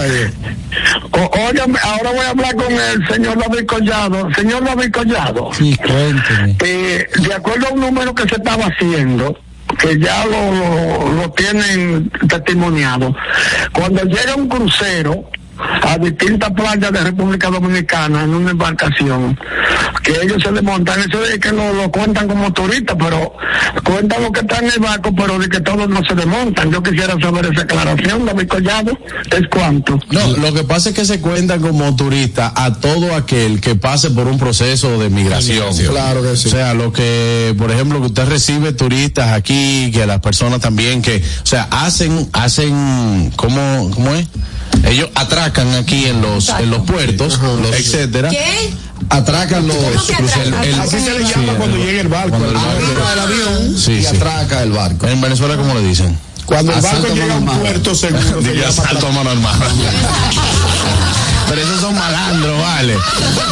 [1.12, 4.28] Ahora voy a hablar con el señor David Collado.
[4.34, 6.56] Señor David Collado, Sí, cuénteme.
[6.64, 9.36] eh, de acuerdo a un número que se estaba haciendo,
[9.78, 13.14] que ya lo, lo, lo tienen testimoniado,
[13.72, 15.24] cuando llega un crucero
[15.58, 19.38] a distintas playas de República Dominicana en una embarcación,
[20.02, 23.34] que ellos se desmontan, eso de que lo, lo cuentan como turistas, pero
[23.84, 26.70] cuentan lo que está en el barco, pero de que todos no se desmontan.
[26.70, 28.98] Yo quisiera saber esa aclaración, David Collado,
[29.30, 29.98] ¿es cuánto?
[30.10, 34.10] No, lo que pasa es que se cuenta como turista a todo aquel que pase
[34.10, 35.76] por un proceso de migración.
[35.76, 36.48] Claro que sí.
[36.48, 41.02] O sea, lo que, por ejemplo, que usted recibe turistas aquí, que las personas también
[41.02, 44.26] que, o sea, hacen, hacen, ¿cómo, cómo es?
[44.84, 47.38] Ellos atracan atracan aquí en los en los puertos,
[47.74, 48.30] etcétera.
[48.30, 48.72] ¿Qué?
[49.10, 50.32] Atracan los ¿Cómo que cruceros.
[50.32, 50.64] atracan?
[50.64, 52.28] el- Así se le Sí, llama el- cuando llega el barco.
[52.30, 54.06] cuando el barco- Atraca el avión Sí, y sí.
[54.06, 55.06] atraca el barco.
[55.08, 56.18] En Venezuela, ¿cómo le dicen?
[56.46, 59.66] Cuando el barco llega a un puerto seguro, se llama asalto a mano armada.
[61.48, 62.96] Pero esos son malandros, vale.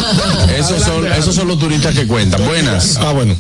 [0.59, 2.45] Esos son, esos son los turistas que cuentan.
[2.47, 2.97] Buenas.
[2.99, 3.35] Ah, bueno.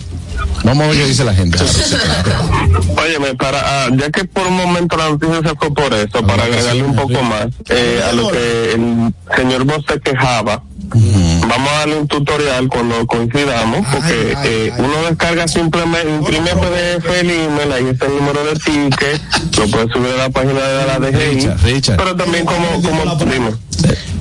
[0.64, 1.58] Vamos a ver qué dice la gente.
[3.02, 6.44] Óyeme, para, ah, ya que por un momento la noticia se fue por eso, para
[6.44, 11.78] agregarle un poco más eh, a lo que el señor Vos se quejaba, vamos a
[11.80, 17.86] darle un tutorial cuando coincidamos, porque eh, uno descarga simplemente, imprime PDF el email, ahí
[17.88, 19.20] está el número de ticket,
[19.58, 21.96] lo puede subir a la página de la DGI, Richard, Richard.
[21.96, 23.52] pero también como, como dime.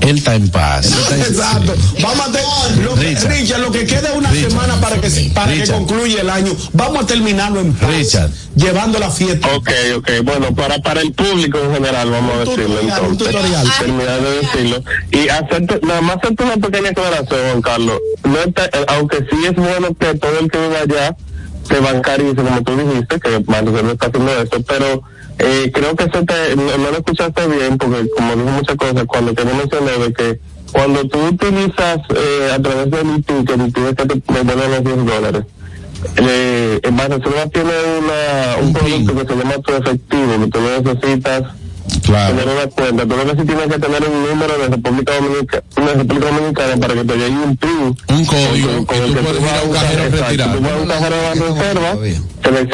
[0.01, 0.85] Él está en paz.
[0.85, 1.73] Él está en- Exacto.
[2.01, 3.31] Vamos a lo que, Richard.
[3.31, 4.51] Richard, lo que queda una Richard.
[4.51, 6.53] semana para que para que concluya el año.
[6.71, 7.89] Vamos a terminarlo en paz.
[7.89, 8.29] Richard.
[8.55, 9.47] Llevando la fiesta.
[9.55, 13.27] Ok, ok, bueno, para, para el público en general, vamos a decirlo tutorial, un entonces.
[13.27, 13.67] tutorial.
[13.79, 14.83] Terminar de decirlo.
[15.11, 17.99] Y hacerte, nada más hacerte una pequeña aclaración, Juan Carlos.
[18.23, 21.15] No está- eh, aunque sí es bueno que todo el que vive allá
[21.67, 25.03] se bancarice, como tú dijiste, que Manuel está haciendo esto, pero
[25.37, 29.03] eh, creo que eso te, no, no lo escuchaste bien, porque como dijo muchas cosas,
[29.05, 30.39] cuando te mencioné de que
[30.71, 35.05] cuando tú utilizas eh, a través del ITU, que el que te devuelven los 10
[35.05, 35.43] dólares,
[36.17, 36.95] eh, en
[37.51, 41.43] tiene una, un, Un producto que se llama tu efectivo, que tú no necesitas
[42.03, 42.35] Claro.
[42.35, 45.63] tener una cuenta, tú lo que sí tienes que tener un número de República Dominicana,
[45.77, 47.97] una República Dominicana para que te llegue un PIN.
[48.09, 50.55] Un código Con y el tú que puedes ir vas a un cajero retirar.
[50.55, 51.21] Tú vas a un cajero de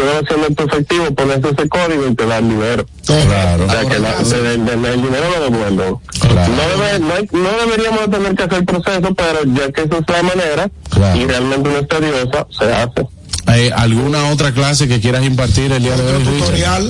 [0.06, 2.86] la opción de tu efectivo, pones ese código y te da el dinero.
[3.06, 3.66] Claro.
[3.66, 5.96] O sea, que la- de- de- de- el dinero lo devuelven.
[6.20, 6.54] Claro.
[6.54, 9.82] No, debe- no, hay- no deberíamos de tener que hacer el proceso, pero ya que
[9.82, 11.20] esa es la manera Claro.
[11.20, 13.08] y realmente no es tediosa, se hace.
[13.54, 16.84] Eh, ¿Alguna otra clase que quieras impartir el día de hoy, Richard?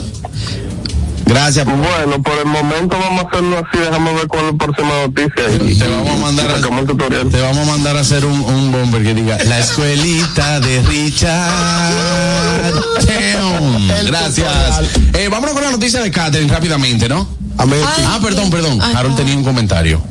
[1.26, 1.66] Gracias.
[1.66, 5.44] Bueno, por el momento vamos a hacerlo así, déjame ver cuál es la próxima noticia.
[5.70, 7.30] Y Te vamos a mandar a- tutorial.
[7.30, 11.52] Te vamos a mandar a hacer un, un bomber que diga la escuelita de Richard.
[14.06, 14.48] Gracias.
[15.14, 17.28] Eh, vámonos con la noticia de Catherine rápidamente, ¿no?
[17.58, 18.80] Ah, perdón, perdón.
[18.82, 20.02] Ay, Harold tenía un comentario.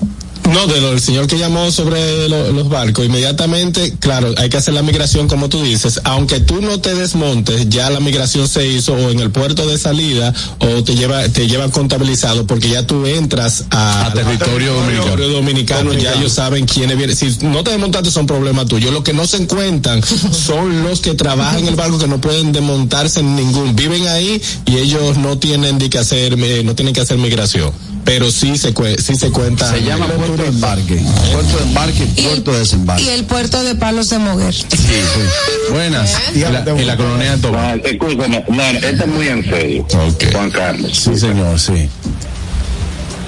[0.53, 4.57] No, de lo, del señor que llamó sobre lo- los barcos, inmediatamente, claro, hay que
[4.59, 8.67] hacer la migración como tú dices, aunque tú no te desmontes, ya la migración se
[8.69, 12.87] hizo o en el puerto de salida o te lleva te llevan contabilizado porque ya
[12.87, 15.05] tú entras a, A territorio dominicano.
[15.05, 17.17] territorio dominicano, ya ellos saben quiénes vienen.
[17.17, 18.93] Si no te desmontaste son problemas tuyos.
[18.93, 20.03] Lo que no se encuentran
[20.33, 24.41] son los que trabajan en el barco que no pueden desmontarse en ningún, viven ahí
[24.67, 27.73] y ellos no tienen de que hacer eh, no tienen que hacer migración,
[28.05, 29.71] pero sí se sí se cuenta.
[29.73, 31.01] Se llama puerto de embarque.
[31.33, 33.15] Puerto de embarque y Y puerto de Y desembarque.
[33.15, 34.53] el puerto de Palos de Moguer.
[34.55, 35.73] Sí, sí.
[35.73, 36.17] Buenas.
[36.35, 37.77] Y la, y la colonia de Tobar.
[37.79, 39.87] No, escúchame, no, esto es muy en serio.
[40.33, 40.97] Juan Carlos.
[40.97, 41.89] Sí, señor, sí.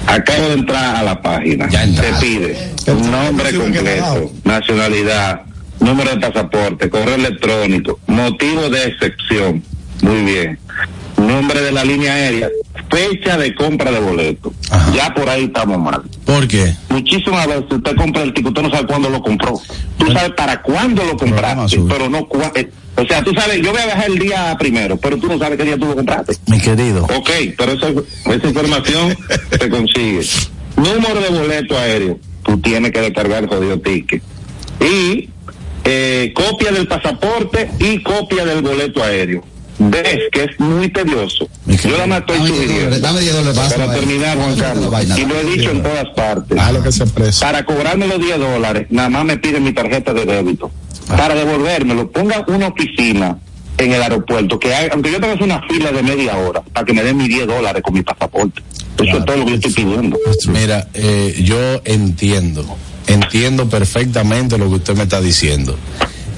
[0.07, 1.67] Acabo de entrar a la página.
[1.69, 5.41] Ya Te pide un nombre completo, nacionalidad,
[5.81, 9.63] número de pasaporte, correo electrónico, motivo de excepción.
[10.01, 10.59] Muy bien.
[11.27, 12.49] Nombre de la línea aérea,
[12.89, 14.53] fecha de compra de boleto.
[14.71, 14.93] Ajá.
[14.95, 16.01] Ya por ahí estamos mal.
[16.25, 16.73] ¿Por qué?
[16.89, 19.59] Muchísimas veces usted compra el ticket, usted no sabe cuándo lo compró.
[19.97, 23.71] Tú sabes para cuándo lo compraste, pero no cua- eh, O sea, tú sabes, yo
[23.71, 26.33] voy a viajar el día primero, pero tú no sabes qué día tú lo compraste.
[26.47, 27.03] Mi querido.
[27.03, 27.89] Ok, pero esa,
[28.33, 29.15] esa información
[29.59, 30.21] se consigue.
[30.77, 32.19] Número de boleto aéreo.
[32.43, 34.23] Tú tienes que descargar el jodido ticket.
[34.79, 35.29] Y
[35.83, 39.43] eh, copia del pasaporte y copia del boleto aéreo.
[39.79, 41.47] Ves que es muy tedioso.
[41.67, 42.83] Yo nada más estoy Dame 10 sugiriendo.
[42.85, 45.17] dólares, dame 10 dólares, pasa, Para terminar, Juan Carlos.
[45.19, 46.57] Y lo he dicho en todas partes.
[46.59, 47.05] Ah, lo que se.
[47.39, 50.71] Para cobrarme los 10 dólares, nada más me piden mi tarjeta de débito.
[51.07, 53.37] Para devolvérmelo, ponga una oficina
[53.77, 56.85] en el aeropuerto, que hay- aunque yo tenga que una fila de media hora, para
[56.85, 58.61] que me den mis 10 dólares con mi pasaporte.
[58.97, 60.17] Eso es todo lo que yo estoy pidiendo.
[60.47, 62.65] Mira, eh, yo entiendo,
[63.05, 65.77] entiendo perfectamente lo que usted me está diciendo.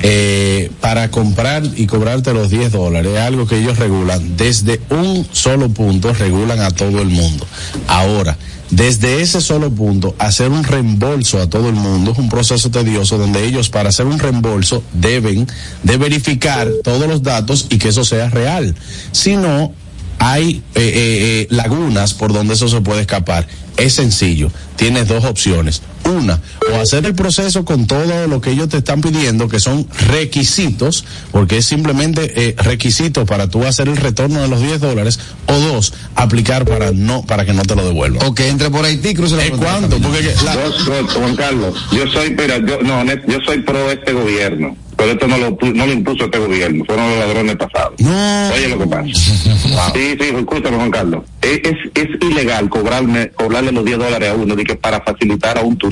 [0.01, 4.37] Eh, para comprar y cobrarte los 10 dólares es algo que ellos regulan.
[4.37, 7.45] Desde un solo punto regulan a todo el mundo.
[7.87, 8.37] Ahora,
[8.71, 13.17] desde ese solo punto, hacer un reembolso a todo el mundo es un proceso tedioso
[13.17, 15.47] donde ellos para hacer un reembolso deben
[15.83, 18.75] de verificar todos los datos y que eso sea real.
[19.11, 19.73] Si no,
[20.19, 23.47] hay eh, eh, eh, lagunas por donde eso se puede escapar.
[23.77, 24.51] Es sencillo.
[24.75, 25.81] Tienes dos opciones.
[26.05, 26.39] Una,
[26.71, 31.05] o hacer el proceso con todo lo que ellos te están pidiendo, que son requisitos,
[31.31, 35.53] porque es simplemente eh, requisitos para tú hacer el retorno de los 10 dólares, o
[35.59, 38.25] dos, aplicar para no para que no te lo devuelvan.
[38.25, 39.71] O que entre por Haití, cruce la ¿Es frontera.
[39.79, 39.97] cuánto?
[39.99, 41.75] Porque que la- Dos cosas, Juan Carlos.
[41.91, 44.75] Yo soy, mira, yo, no, yo soy pro este gobierno.
[44.97, 47.93] Pero esto no lo, pu- no lo impuso este gobierno, fueron los ladrones pasados.
[47.99, 48.49] No.
[48.53, 49.05] Oye lo que pasa.
[49.93, 51.23] Sí, sí, escúchame, Juan Carlos.
[51.41, 55.57] Es, es, es ilegal cobrarme, cobrarle los 10 dólares a uno, de que para facilitar
[55.57, 55.88] a un turista.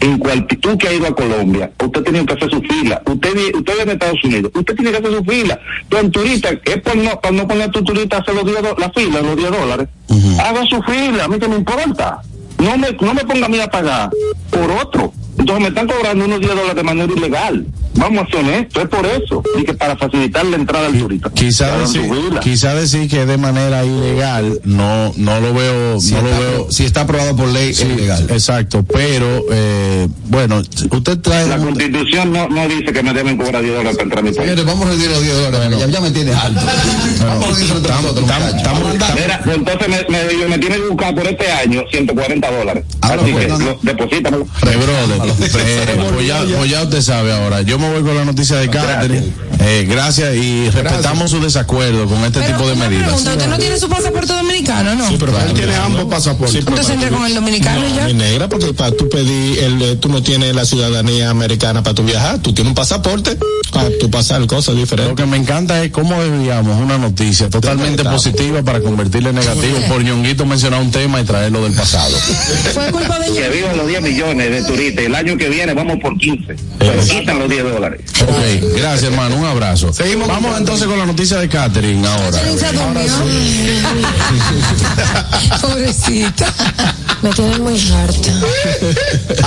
[0.00, 3.00] En cual, tú que ha ido a Colombia, usted tiene que hacer su fila.
[3.06, 5.58] Usted, usted viene a Estados Unidos, usted tiene que hacer su fila.
[5.88, 8.44] Pero el turista, es por no, para no poner a tu turista a hacer los
[8.44, 9.88] 10 do- la fila, los 10 dólares.
[10.40, 12.20] Haga su fila, a mí que me importa.
[12.58, 14.10] No me, no me ponga a mí a pagar
[14.50, 15.12] por otro.
[15.38, 17.66] Entonces me están cobrando unos 10 dólares de manera ilegal.
[17.96, 19.42] Vamos a ser honestos, es por eso.
[19.58, 21.30] Y que para facilitar la entrada al turista.
[21.30, 22.02] Quizá decir,
[22.42, 26.66] quizá decir que de manera ilegal no no lo veo Si no lo está veo
[26.70, 28.26] si está aprobado por ley, Sí, es legal.
[28.30, 33.62] exacto pero eh, bueno usted trae La constitución no, no dice que me deben cobrar
[33.62, 34.42] 10 dólares para entrar a mi país.
[34.50, 35.78] Señores, vamos a reducir los 10 dólares.
[35.78, 36.60] ya, ya me tienes alto.
[37.24, 37.92] vamos a nosotros,
[39.54, 42.84] entonces me, me, me tiene que buscar por este año 140 dólares.
[43.02, 43.78] Ahora, Así pues, que no, lo-
[45.40, 47.62] eh, pues, ya, pues ya usted sabe ahora.
[47.62, 49.32] Yo me voy con la noticia de Catherine.
[49.60, 53.06] Eh, gracias y respetamos su desacuerdo con este tipo de medidas.
[53.06, 55.08] pregunta, ¿usted no tiene su pasaporte dominicano, no?
[55.08, 56.56] Sí, pero Él tiene ambos pasaportes.
[56.56, 58.04] Entonces entra con el dominicano y ya.
[58.06, 61.94] Mi negra, porque para tú pedir, el, eh, tú no tienes la ciudadanía americana para
[61.94, 63.38] tu viajar, tú tienes un pasaporte
[63.72, 65.16] para tú pasar cosas Lo diferentes.
[65.16, 70.02] que me encanta es cómo desviamos una noticia totalmente positiva para convertirla en negativo por
[70.02, 72.16] ñonguito mencionar un tema y traerlo del pasado.
[72.72, 75.04] Fue culpa de Que vivan los 10 millones de turistas.
[75.14, 76.56] El año que viene vamos por 15.
[76.76, 78.00] Pero quitan los 10 dólares.
[78.20, 79.92] Ok, gracias hermano, un abrazo.
[79.92, 82.32] Seguimos Vamos con- entonces con la noticia de Catherine ahora.
[82.40, 83.04] Se durmió.
[85.60, 86.52] Pobrecita.
[87.22, 88.32] Me tienen muy harta.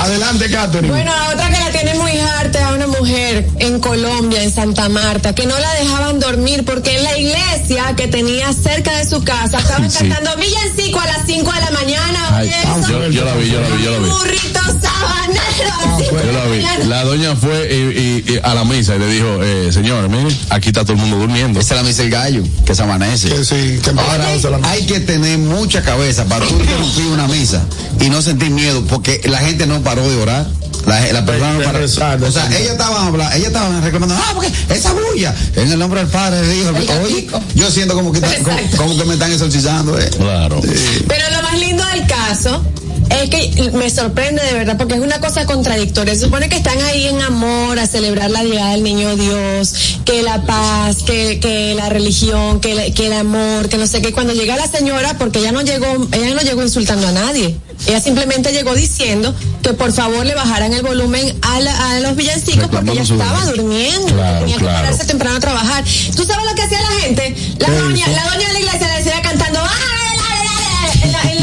[0.01, 0.87] Adelante, Catherine.
[0.89, 4.87] Bueno, a otra que la tiene muy harta a una mujer en Colombia, en Santa
[4.89, 9.23] Marta, que no la dejaban dormir porque en la iglesia que tenía cerca de su
[9.23, 9.97] casa estaban Sí.
[10.07, 12.37] cantando villancico a las 5 de la mañana.
[12.37, 12.51] Ay,
[12.87, 14.09] yo, yo la vi, yo la vi, yo la vi.
[14.09, 16.61] burrito sabanero Yo la vi.
[16.61, 16.85] mañana.
[16.85, 17.99] La doña fue y-
[18.31, 20.99] y- y a la misa y le dijo, eh, señor, mire, aquí está todo el
[20.99, 21.59] mundo durmiendo.
[21.59, 23.29] Esa es la misa del gallo, que se amanece.
[23.29, 24.27] Que sí, que Ahora,
[24.63, 27.63] hay que tener mucha cabeza para tú interrumpir una misa
[27.99, 30.47] y no sentir miedo porque la gente no paró de orar.
[30.85, 31.83] La, la persona no de paró.
[31.83, 35.99] o sea, ella estaba hablando, ella estaba reclamando, ah, porque esa bulla, en el nombre
[35.99, 36.71] del Padre, del Hijo,
[37.03, 40.09] oye, yo siento como que, está- como, como que me están exorcizando, eh.
[40.17, 40.61] Claro.
[40.61, 42.63] Pero lo más lindo del caso
[43.09, 46.13] es que me sorprende de verdad porque es una cosa contradictoria.
[46.15, 49.73] Se supone que están ahí en amor a celebrar la llegada del niño Dios,
[50.05, 54.01] que la paz, que, que la religión, que, la- que el amor, que no sé
[54.01, 54.11] qué.
[54.11, 57.55] Cuando llega la señora, porque ella no llegó, ella no llegó insultando a nadie.
[57.87, 62.15] Ella simplemente llegó diciendo que por favor le bajaran el volumen a, la- a los
[62.15, 65.83] villancicos porque ella estaba durmiendo, Claro, tenía que pararse temprano a trabajar.
[66.15, 67.35] ¿Tú sabes lo que hacía la gente?
[67.59, 71.36] La doña, la doña de la iglesia le decía cantando en, la- la- el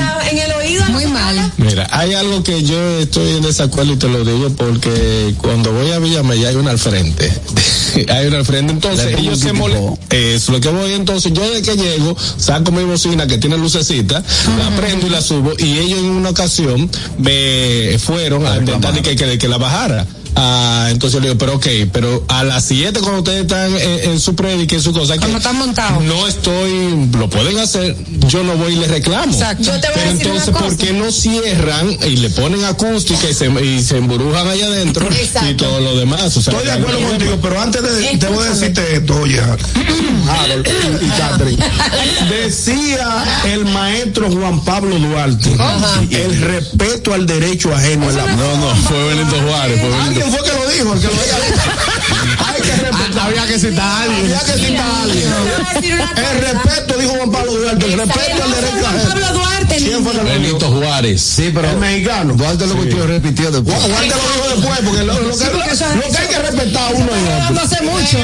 [1.57, 5.91] Mira, hay algo que yo estoy en desacuerdo y te lo digo porque cuando voy
[5.93, 7.33] a Villamella hay una al frente.
[8.09, 9.99] hay una al frente, entonces ellos se molestan.
[10.11, 14.23] Eso, lo que voy entonces, yo de que llego, saco mi bocina que tiene lucecita,
[14.59, 19.03] la prendo y la subo y ellos en una ocasión me fueron a intentar de
[19.03, 20.07] que, que, que la bajara.
[20.37, 24.21] Ah, entonces le digo, pero ok, pero a las 7 cuando ustedes están en, en
[24.21, 26.03] su predica, en su cosa, que Cuando están montados.
[26.03, 27.97] no estoy, lo pueden hacer,
[28.29, 29.33] yo no voy y les reclamo.
[29.33, 29.63] Exacto.
[29.63, 32.65] Yo te voy a Pero decir entonces, una ¿por qué no cierran y le ponen
[32.65, 35.51] acústica y se, y se emburujan allá adentro Exacto.
[35.51, 36.37] y todo lo demás?
[36.37, 40.67] O sea, Estoy de acuerdo no contigo, pero antes de, debo decirte esto, oye, Harold
[41.01, 41.65] y, y Catherine.
[42.29, 45.51] Decía el maestro Juan Pablo Duarte,
[46.11, 50.24] el respeto al derecho ajeno es la No, no, fue Benito Juárez, fue Benito.
[50.25, 51.13] Alguien fue que lo dijo, el que lo.
[52.47, 53.27] Hay que respetar.
[53.27, 54.25] Había que citar a alguien.
[54.25, 55.29] Había que citar a alguien.
[55.33, 59.09] A El respeto, dijo Juan Pablo Duarte, el respeto al derecho Juan ajeno.
[59.11, 60.59] Pablo Duarte, ¿Quién fue que lo dijo?
[60.81, 61.21] Juárez.
[61.23, 62.35] Sí, pero El mexicano.
[62.35, 63.77] Duarte lo que repitió después.
[63.77, 67.61] Juan Duarte lo dijo después, porque lo, lo que, hay que respetar uno y No
[67.61, 67.69] otro.
[67.69, 68.19] sé mucho.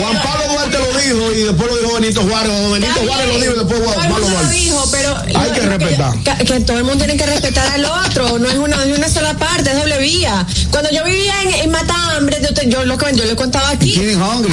[0.00, 2.52] Juan Pablo Duarte lo dijo y después lo dijo Benito Juárez.
[2.52, 6.18] O Benito Juárez lo dijo y después mundo lo dijo, pero Hay que respetar.
[6.18, 8.98] Que, que todo el mundo tiene que respetar al otro, no es una, no es
[8.98, 10.46] una sola parte, es doble vía.
[10.70, 13.94] Cuando yo vivía en, en Matambre, yo, yo lo que yo le contaba aquí,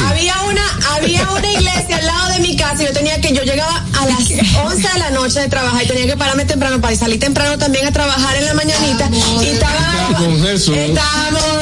[0.08, 3.44] había una, había una iglesia al lado de mi casa y yo tenía que, yo
[3.44, 4.20] llegaba a las
[4.66, 7.86] 11 de la noche de trabajar y tenía que pararme temprano para salir temprano también
[7.88, 9.10] a trabajar en la mañanita
[9.42, 10.76] y estaba Con Jesús.
[10.76, 11.60] estábamos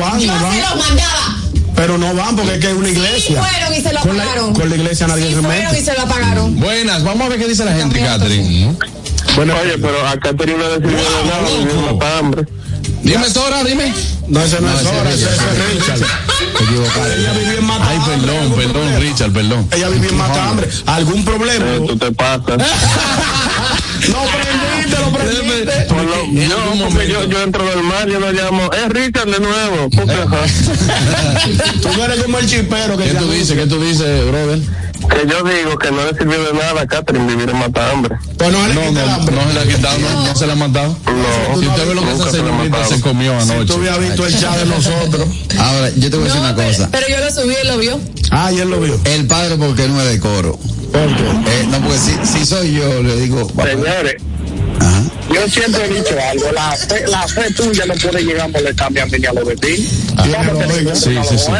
[0.00, 0.52] van, Yo no van.
[0.54, 1.36] se los mandaba.
[1.76, 3.42] Pero no van porque es que es una Sí iglesia.
[3.42, 4.54] fueron y se lo Con la, apagaron.
[4.54, 5.84] con la iglesia nadie Sí se fueron y mete.
[5.84, 6.60] se lo apagaron.
[6.60, 8.76] Buenas, vamos a ver qué dice la gente, Catherine.
[9.36, 12.44] Bueno, oye, pero acá tenía una decisión de nada, hambre.
[13.02, 13.94] Dime, Sora, dime.
[14.28, 16.00] No, ese no, es ese Sora, es ese es Richard.
[17.18, 18.16] Ella vivía en Ay, Matambre.
[18.18, 18.98] perdón, ¿algún perdón, problema?
[18.98, 19.68] Richard, perdón.
[19.72, 20.68] Ella vivía en Matambre.
[20.86, 21.64] ¿Algún problema?
[21.66, 22.58] Eh, tú te pasas.
[24.08, 25.80] Lo prendiste, lo prendiste.
[25.88, 29.28] Por lo, No, algún porque yo, yo entro del mar, yo lo llamo, es Richard
[29.30, 29.88] de nuevo.
[31.82, 33.56] Tú no eres como el chipero que ¿Qué tú dices?
[33.56, 34.58] ¿Qué tú dices, brother?
[35.10, 38.16] que yo digo que no le sirvió de nada a Catherine vivir en Matambre.
[38.36, 40.56] Pues no, No, no, no, no se la ha quitado, no, no se la ha
[40.56, 40.96] matado.
[41.06, 43.66] No, Si usted ve lo que esa señorita se comió Si anoche.
[43.66, 45.26] tú hubieras visto el chat de nosotros.
[45.58, 46.88] Ahora, yo te voy a decir No, una cosa.
[46.92, 48.00] pero yo lo subí y lo vio.
[48.30, 49.00] Ah, y él lo vio.
[49.04, 50.58] El padre porque no es de coro.
[50.92, 51.22] ¿Por qué?
[51.22, 53.68] Eh, no, porque si, si soy yo, le digo, papá.
[53.90, 54.16] Señores,
[54.80, 55.02] Ajá.
[55.34, 59.00] yo siempre he dicho algo, la fe, la fe tuya no puede llegar a molestarme
[59.00, 59.90] a mí ni a los vecinos.
[60.22, 60.92] Tiene Vamos a tener lógica.
[60.92, 61.50] que Sí, sí, sí,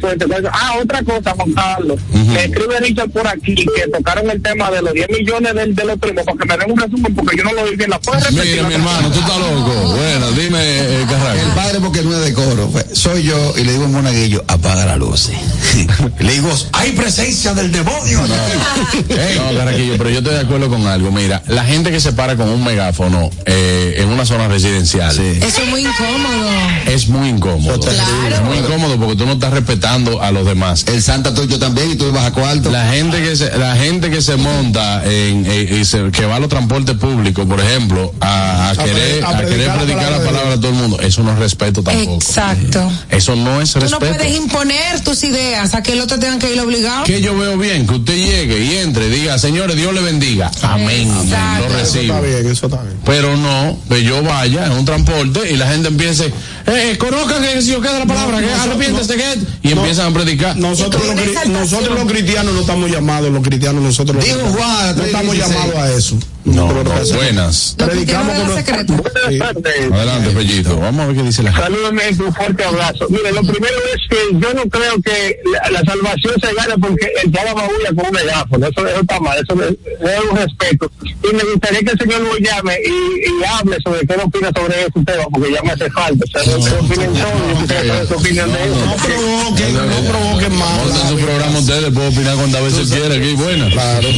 [0.00, 0.48] porque no.
[0.52, 2.00] Ah, otra cosa, Juan Carlos.
[2.12, 5.84] Me escribe Richard por aquí que tocaron el tema de los 10 millones de, de
[5.84, 7.90] los primos, para que me den un resumen porque yo no lo vi bien.
[7.90, 8.50] ¿La puedes repetir?
[8.56, 9.94] Mira, mi hermano, tú estás loco.
[9.96, 11.54] Bueno, dime, eh, El Carraco.
[11.54, 12.68] padre porque no es de coro.
[12.72, 15.30] Pues, soy yo y le digo a Monaguillo, apaga la luz.
[16.18, 18.20] le digo, hay presencia del demonio.
[18.26, 21.12] No, Carraquillo, pero yo estoy de acuerdo con algo.
[21.12, 25.62] Mira, la gente que se para con un megáfono eh, en una zona residencial Eso
[25.62, 26.48] es muy incómodo.
[26.86, 27.80] es muy incómodo.
[27.88, 30.84] Es muy incómodo porque tú no estás respetando a los demás.
[30.88, 32.70] El Santa Toyo también y tú vas a cuarto.
[32.70, 36.36] La gente que se, la gente que se monta en, eh, y se- que va
[36.36, 39.76] a los transportes públicos, por ejemplo, a, a A querer, pre- a a querer predicar
[39.76, 42.14] la predicar la palabra a todo el mundo, eso no es respeto tampoco.
[42.14, 42.90] Exacto.
[43.10, 44.16] Eso no es Tú no respeto.
[44.16, 47.04] puedes imponer tus ideas a que el otro tenga que ir obligado.
[47.04, 50.50] que yo veo bien que usted llegue y entre y diga, señores, Dios le bendiga.
[50.62, 51.08] Amén.
[51.10, 51.43] Exacto.
[51.58, 52.02] Lo Eso recibo.
[52.14, 52.96] está bien, eso está bien.
[53.04, 56.32] Pero no, que yo vaya en un transporte y la gente empiece,
[56.66, 60.56] eh, conozcan que si yo queda la palabra, que arrepiéntese que y empiezan a predicar.
[60.56, 65.04] Nosotros los, nosotros los cristianos no estamos llamados, los cristianos nosotros los cristianos, Juan, no
[65.04, 65.38] estamos 3:16.
[65.38, 66.18] llamados a eso.
[66.44, 67.74] No, no, hacemos- buenas.
[67.78, 68.64] Predicamos con.
[68.64, 68.72] Sí.
[68.92, 69.92] Buenas tardes.
[69.92, 70.76] Adelante, Pellito.
[70.78, 71.62] Vamos a ver qué dice la gente.
[71.70, 73.06] Salúdame un fuerte abrazo.
[73.08, 77.10] Mire, lo primero es que yo no creo que la, la salvación se gane porque
[77.24, 78.66] el que haga babulla con un megáfono.
[78.66, 80.90] Eso, eso está mal, eso es, un respeto.
[81.02, 84.80] Y me gustaría que el señor lo llame y, y hable sobre qué opina sobre
[84.80, 86.24] ese tema, porque ya me hace falta.
[86.24, 88.74] O sea, no, no opinen todo, yo quisiera saber su opinión de eso.
[88.84, 91.08] No provoquen, no provoquen Monten más.
[91.08, 93.70] su programa ustedes, puedo opinar cuantas veces quiera, aquí, buena.
[93.70, 94.08] Claro.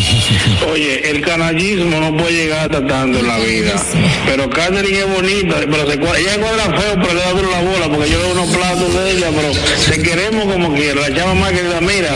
[0.72, 3.82] Oye, el canallismo no puede llegar hasta tanto en la vida.
[4.26, 7.60] Pero Catherine es bonita, pero se cuadra, ella cuadra feo, pero le da duro la
[7.60, 9.52] bola, porque yo veo unos platos de ella, pero
[9.90, 11.08] te queremos como quiera.
[11.08, 12.10] La chava más querida, mira,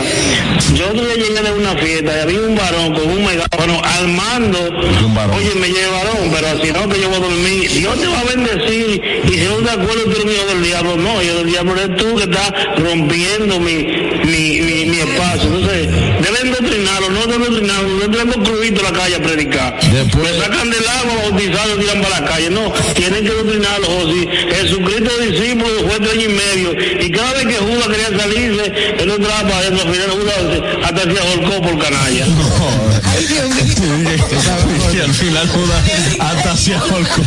[0.75, 3.81] yo otro día llegué de una fiesta y había un varón con un megáfono.
[4.01, 5.35] Un varón.
[5.35, 7.71] Oye, me lleve varón, pero si no, que yo voy a dormir.
[7.71, 9.01] Dios te va a bendecir.
[9.25, 10.97] Y si no te acuerdas, tú mío del diablo.
[10.97, 13.75] No, yo del diablo eres tú que estás rompiendo mi,
[14.25, 15.49] mi, mi, mi espacio.
[15.53, 15.87] Entonces,
[17.01, 17.89] doctrinarlo, no deben doctrinarlo.
[17.89, 19.79] No deben crudito a la calle a predicar.
[19.91, 22.49] Después- Me sacan del agua, bautizados, tiran para la calle.
[22.49, 24.27] No, tienen que doctrinarlo, José.
[24.61, 27.01] Jesucristo discípulo fue tres años y medio.
[27.05, 29.87] Y cada vez que Judas quería salirse, él no entraba para adentro.
[29.87, 30.35] Al final Judas
[30.83, 32.25] hasta se ahorcó por canalla.
[34.93, 35.83] y al final Judas
[36.19, 37.21] hasta se ahorcó.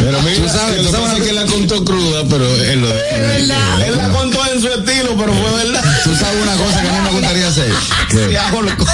[0.00, 3.96] Pero mira, Tú sabes, tú que sabes que la contó cruda, pero él lo Él
[3.96, 5.82] la contó en su estilo, pero fue verdad.
[6.04, 7.72] Tú sabes una cosa que a mí me gustaría hacer.
[8.10, 8.84] Se ahorcó.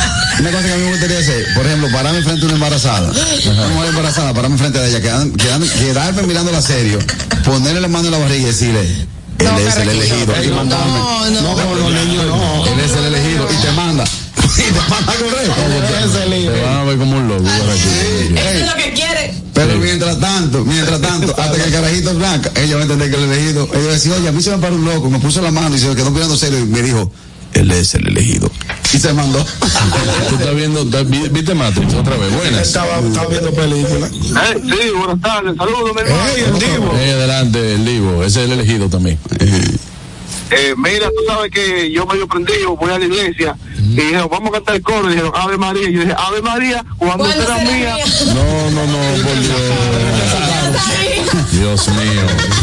[0.40, 3.10] Una cosa que a mí me gustaría hacer, por ejemplo, pararme frente a una embarazada,
[3.10, 6.98] una mujer embarazada, pararme frente a ella, quedan- quedan- quedarme mirándola serio,
[7.44, 9.08] ponerle la mano en la barriga y decirle, él
[9.44, 10.26] No, es el elegido,
[10.56, 11.40] mandarme, No, no.
[11.42, 12.66] No, con los niños no.
[12.66, 14.04] él es el elegido, y te manda,
[14.58, 15.48] y te manda a correr.
[16.52, 17.44] Te van a ver como un loco.
[17.44, 19.34] Eso es lo que quiere.
[19.54, 23.10] Pero mientras tanto, mientras tanto, hasta que el carajito es blanca, ella va a entender
[23.10, 25.10] que el elegido, ella va a decir, oye, a mí se me paró un loco,
[25.10, 27.10] me puso la mano y se quedó mirando serio y me dijo,
[27.54, 28.50] él es el elegido.
[28.92, 29.44] Y se mandó.
[30.28, 32.32] Tú estás viendo, vi- viste Matrix otra vez.
[32.34, 32.62] Buenas.
[32.68, 34.10] Estaba, estaba viendo películas.
[34.12, 36.22] Eh, sí, buenas tardes, saludos, mi hermano.
[36.34, 36.92] Ey, el divo.
[36.96, 38.24] Eh, adelante, el Divo.
[38.24, 39.18] Ese es el elegido también.
[40.50, 44.48] Eh, mira, tú sabes que yo medio prendido, voy a la iglesia y dijeron, vamos
[44.50, 45.08] a cantar el coro.
[45.08, 45.88] Y dijeron, Ave María.
[45.88, 47.94] Y yo dije, Ave María, cuando ¿Cuándo será será mía.
[47.96, 48.04] mía?
[48.34, 49.58] No, no, no, por Dios.
[51.52, 52.22] Dios mío.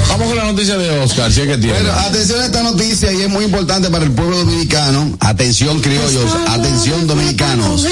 [0.09, 1.73] Vamos con la noticia de Oscar, si es que tiene.
[1.73, 5.17] Bueno, atención a esta noticia y es muy importante para el pueblo dominicano.
[5.19, 7.85] Atención criollos, atención dominicanos.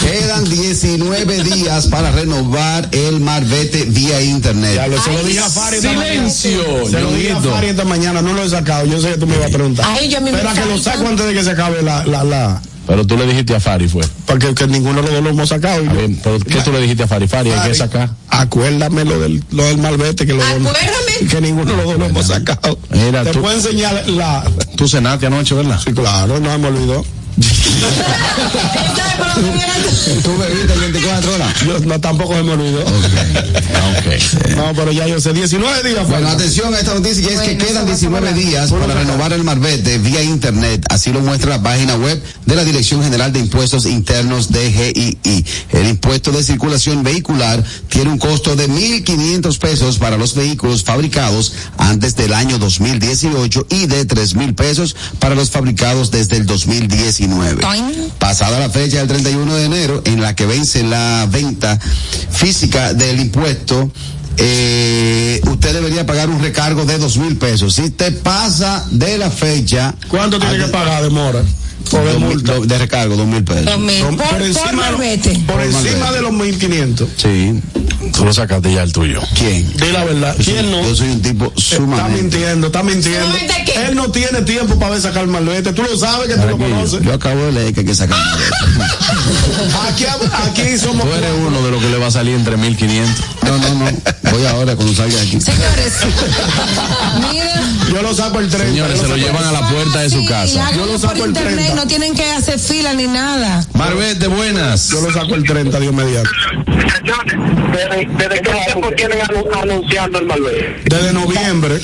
[0.00, 4.74] Quedan 19 días para renovar el Marbete vía internet.
[4.76, 6.30] Ya lo, se lo dije a Fari esta mañana.
[6.30, 7.40] Silencio, Se lo dije a.
[7.40, 8.86] Fari esta mañana, no lo he sacado.
[8.86, 9.86] Yo sé que tú me ibas a preguntar.
[9.88, 12.62] Ay, yo me Espera que lo saco antes de que se acabe la, la, la,
[12.86, 14.02] Pero tú le dijiste a Fari, fue.
[14.26, 15.82] porque que ninguno de los dos lo hemos sacado.
[15.84, 17.28] Yo- ver, pero ¿qué tú le dijiste a Fari?
[17.28, 18.10] Fari, hay que sacar.
[18.28, 21.28] Acuérdame lo del, lo del malvete que lo Acuérdame.
[21.30, 22.78] que ninguno de los dos lo hemos sacado.
[22.90, 24.44] Mira, Te tú- puedo enseñar la.
[24.76, 25.78] Tú cenaste anoche, ¿verdad?
[25.84, 27.04] Sí, claro, no me olvidó.
[30.22, 31.54] ¿Tú bebiste el 24 horas?
[31.66, 32.84] Yo no, tampoco se me olvidó.
[34.56, 36.08] No, pero ya yo sé, 19 días.
[36.08, 38.94] Bueno, atención a esta noticia y es que quedan eso va 19 a días para
[38.94, 40.84] renovar el marbete vía internet.
[40.90, 45.44] Así lo muestra la página web de la Dirección General de Impuestos Internos DGII.
[45.70, 51.52] El impuesto de circulación vehicular tiene un costo de 1.500 pesos para los vehículos fabricados
[51.78, 57.29] antes del año 2018 y de 3.000 pesos para los fabricados desde el 2019.
[58.18, 61.78] Pasada la fecha del 31 de enero en la que vence la venta
[62.30, 63.90] física del impuesto,
[64.36, 67.74] eh, usted debería pagar un recargo de dos mil pesos.
[67.74, 69.94] Si te pasa de la fecha.
[70.08, 71.10] ¿Cuánto tiene que pagar de
[71.90, 72.54] de dos mil- multa.
[72.54, 73.64] do- de recargo, dos mil pesos.
[73.64, 74.00] Dos mil.
[74.02, 75.38] Por, Por, por por encima, marbete.
[75.46, 77.08] por encima de los 1500.
[77.16, 77.60] Sí.
[78.14, 79.20] Tú lo sacaste ya el tuyo.
[79.36, 79.70] ¿Quién?
[79.76, 80.34] Di la verdad.
[80.38, 80.82] Yo soy- ¿Quién no?
[80.82, 82.22] Yo soy un tipo Está sumamente.
[82.22, 83.26] mintiendo, está mintiendo.
[83.26, 83.86] ¿Sumamente qué?
[83.86, 85.72] Él no tiene tiempo para ver sacar malvete.
[85.72, 87.02] Tú lo sabes que tú lo conoces.
[87.02, 88.18] yo acabo de leer que hay que sacar.
[89.88, 91.06] Aquí, aquí somos.
[91.06, 93.24] Tú eres uno de los que le va a salir entre 1500.
[93.42, 93.90] No, no, no.
[94.30, 95.40] Voy ahora cuando salga de aquí.
[95.40, 95.92] Señores,
[97.32, 97.62] mira.
[97.92, 98.68] Yo lo saco el 30.
[98.68, 100.70] Señores, se lo llevan a la puerta de su casa.
[100.76, 101.74] Yo lo saco el internet, 30.
[101.82, 103.64] no tienen que hacer fila ni nada.
[103.74, 104.88] Marbete, buenas.
[104.90, 106.30] Yo lo saco el 30, Dios mediante.
[107.72, 110.82] ¿Desde, desde qué tiempo tienen anu- anunciando el malvete?
[110.84, 111.80] Desde noviembre.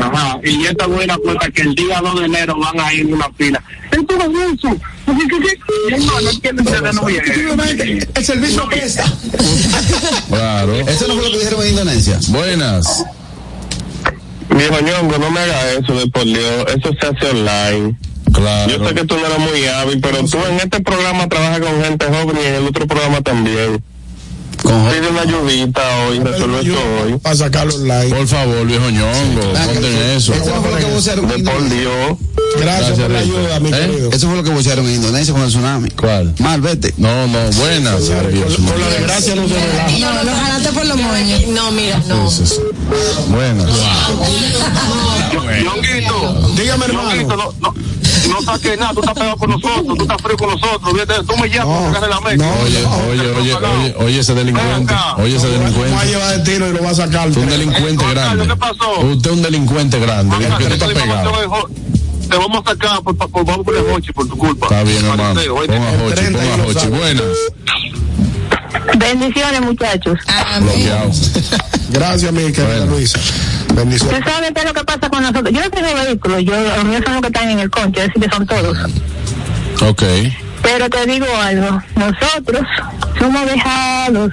[0.00, 3.14] Ajá, y esta buena cuenta que el día 2 de enero van a ir en
[3.14, 3.62] una fila.
[3.90, 4.76] ¿Esto no es eso?
[5.06, 8.08] No, no entienden desde noviembre.
[8.14, 9.04] El servicio presta.
[10.28, 10.74] Claro.
[10.74, 12.18] Eso no fue lo que dijeron en Indonesia.
[12.28, 13.04] Buenas.
[14.50, 16.64] Viejo ñongo, no me hagas eso de por Dios.
[16.68, 17.96] Eso se hace online.
[18.32, 18.70] Claro.
[18.70, 21.82] Yo sé que tú no eres muy hábil, pero tú en este programa trabajas con
[21.82, 23.82] gente joven y en el otro programa también.
[24.62, 27.16] Con Pide una ayudita hoy, resuelve esto hoy.
[27.18, 28.08] Para sacarlo online.
[28.08, 30.34] Por favor, viejo ñongo, ponte en eso.
[30.34, 31.78] Eso no fue lo que vocearon en por Indonesia.
[31.78, 32.18] Dios.
[32.60, 33.72] Gracias, por la ayuda, mi ¿Eh?
[33.72, 34.10] querido.
[34.10, 35.90] Eso fue lo que vocearon en Indonesia con el tsunami.
[35.90, 36.34] ¿Cuál?
[36.40, 36.92] Mal, vete.
[36.96, 37.52] No, no, mío.
[37.52, 39.98] con la desgracia no se relaja.
[39.98, 41.46] No, los jalaste por los moños.
[41.48, 42.28] No, mira, no.
[42.28, 42.60] Sí, sí, sí.
[43.28, 43.70] Buenas.
[45.62, 47.54] Ñonguito, Dígame, hermano.
[48.28, 51.48] No, saques nada, tú estás pegado con nosotros, tú estás frío con nosotros, tú me
[51.48, 52.36] llamas No, para sacarle la mesa.
[52.36, 54.94] no, Oye, oye, oye, oye, oye ese delincuente.
[55.18, 56.06] Oye ese Vamos a delincuente.
[56.06, 57.28] llevar de tiro y lo va a sacar.
[57.28, 58.46] Usted es un delincuente grande.
[58.46, 59.00] ¿qué pasó?
[59.00, 60.36] Usted es un delincuente grande.
[60.36, 61.32] Porque tú estás pegado.
[62.28, 64.66] Te vamos a sacar, por, por, vamos a poner Hochi por tu culpa.
[64.66, 65.40] Está bien, hermano.
[65.40, 66.86] Ponga Hochi, 30 ponga Hochi.
[66.88, 67.24] Buenas.
[68.98, 70.18] Bendiciones, muchachos.
[70.26, 70.64] Amén.
[70.68, 71.10] Bloqueado.
[71.90, 72.86] Gracias, mi querida Bueno.
[72.92, 73.18] Luisa.
[73.74, 74.18] Bendiciones.
[74.18, 75.52] ¿Usted sabe qué es lo que pasa con nosotros?
[75.52, 78.06] Yo no tengo vehículos, yo, los míos son los que están en el conche, es
[78.08, 78.78] decir, que son todos.
[79.82, 80.02] Ok.
[80.62, 82.66] Pero te digo algo, nosotros
[83.18, 84.32] somos dejados.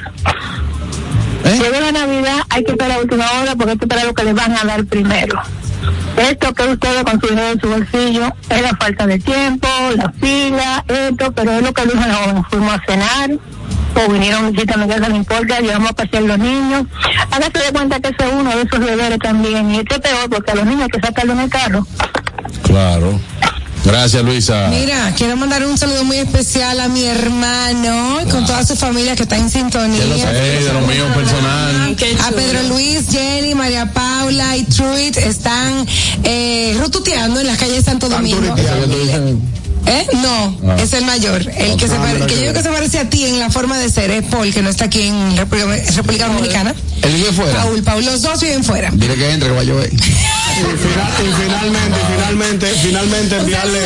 [1.44, 1.60] ¿Eh?
[1.62, 4.34] Llega la Navidad, hay que esperar a última hora porque que esperar lo que les
[4.34, 5.40] van a dar primero.
[6.18, 10.12] Esto que ustedes con su dinero en su bolsillo es la falta de tiempo, la
[10.20, 12.44] fila, esto, pero es lo que dijo la joven.
[12.46, 13.30] Fuimos a cenar,
[13.96, 16.86] o vinieron visitas a mi casa, no importa, llevamos a pasear los niños.
[17.32, 19.72] Hágase de cuenta que ese es uno de esos deberes también.
[19.72, 21.88] Y esto es peor porque a los niños hay que sacarlo en el carro.
[22.64, 23.20] Claro.
[23.86, 24.68] Gracias, Luisa.
[24.70, 29.16] Mira, quiero mandar un saludo muy especial a mi hermano y con toda su familia
[29.16, 30.02] que está en sintonía.
[30.02, 31.96] Ey, de lo mío personal.
[31.96, 32.32] Qué A.
[32.32, 35.86] Pedro Luis, Jenny, María Paula y Truit están
[36.24, 38.56] eh, rututeando en las calles de Santo Domingo.
[39.88, 40.08] ¿Eh?
[40.14, 40.78] No, Ah.
[40.82, 41.42] es el mayor.
[41.58, 43.78] El que, se pare- que yo digo que se parece a ti en la forma
[43.78, 46.74] de ser es Paul, que no está aquí en República, República Dominicana.
[47.04, 47.62] Él vive fuera.
[47.64, 48.90] Paul, Paul, los dos viven fuera.
[48.92, 49.94] Dile que entre, que va a llover.
[49.94, 53.80] Y, final- y finalmente, finalmente, finalmente enviarle.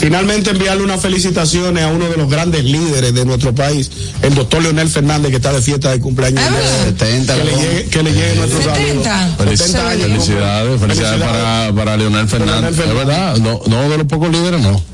[0.00, 3.90] Finalmente enviarle unas felicitaciones a uno de los grandes líderes de nuestro país,
[4.22, 6.42] el doctor Leonel Fernández, que está de fiesta de cumpleaños.
[6.42, 6.84] Ah, ¿verdad?
[6.86, 9.04] 70, que le llegue, que le llegue nuestro saludo.
[9.04, 9.36] 70.
[9.56, 10.06] 70 años.
[10.06, 12.78] Felicidades, felicidades para, para Leonel Fernández.
[12.78, 14.89] Es verdad, no, no de los pocos líderes, no.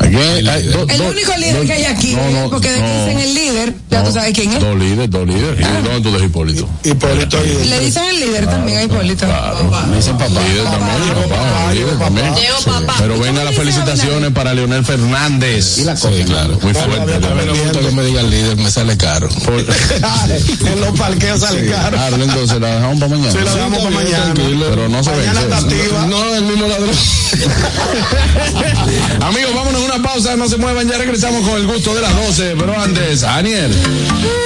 [0.00, 2.70] Aquí hay- hay do- El do- único líder do- que hay aquí, no, no, porque
[2.70, 3.04] de que no.
[3.04, 4.60] dicen el líder, ya No, tú sabes quién es.
[4.60, 5.60] Dos líderes, dos líderes.
[5.60, 6.68] ¿Y dónde tú dejas Hipólito?
[6.84, 9.26] Hipólito y Le dicen el líder también a Hipólito.
[9.26, 10.40] Claro, me dicen papá.
[10.40, 12.34] Líder también, papá, líder también.
[12.34, 12.94] Llegó papá.
[12.98, 15.78] Pero venga las felicitaciones para Leonel Fernández.
[15.78, 16.24] Y la Sí, cosa.
[16.24, 17.20] claro, muy fuerte.
[17.20, 17.48] Leonel.
[17.50, 19.28] está gusta que me diga el líder, me sale caro.
[20.66, 21.96] en los parqueos sale caro.
[21.96, 23.32] Claro, entonces la dejamos para mañana.
[23.32, 24.34] Sí, la dejamos para mañana.
[24.34, 26.06] Pero no se activa.
[26.08, 26.88] No, el mismo ladrón.
[29.22, 32.14] Amigos, vámonos a una pausa, no se muevan, ya regresamos con el gusto de las
[32.14, 32.54] 12.
[32.58, 33.74] Pero antes, Aniel.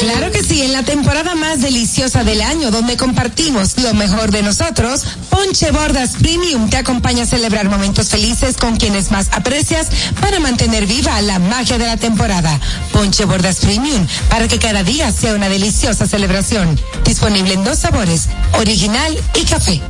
[0.01, 4.43] Claro que sí, en la temporada más deliciosa del año, donde compartimos lo mejor de
[4.43, 9.89] nosotros, Ponche Bordas Premium te acompaña a celebrar momentos felices con quienes más aprecias
[10.21, 12.59] para mantener viva la magia de la temporada.
[12.93, 16.79] Ponche Bordas Premium, para que cada día sea una deliciosa celebración.
[17.05, 19.81] Disponible en dos sabores, original y café.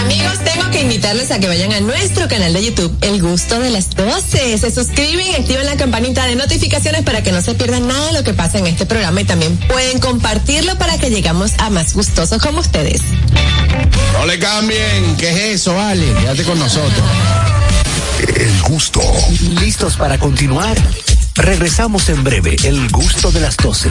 [0.00, 3.70] Amigos, tengo que invitarles a que vayan a nuestro canal de YouTube, El Gusto de
[3.70, 4.58] las 12.
[4.58, 8.12] Se suscriben y activan la campanita de notificaciones para que no se pierdan nada de
[8.12, 11.94] lo que pasa en este programa y también pueden compartirlo para que llegamos a más
[11.94, 13.02] gustosos como ustedes.
[14.14, 15.16] No le cambien.
[15.16, 16.06] ¿Qué es eso, Ale?
[16.20, 17.04] Quédate con nosotros.
[18.36, 19.00] El gusto.
[19.60, 20.76] ¿Listos para continuar?
[21.34, 22.56] Regresamos en breve.
[22.64, 23.90] El gusto de las 12.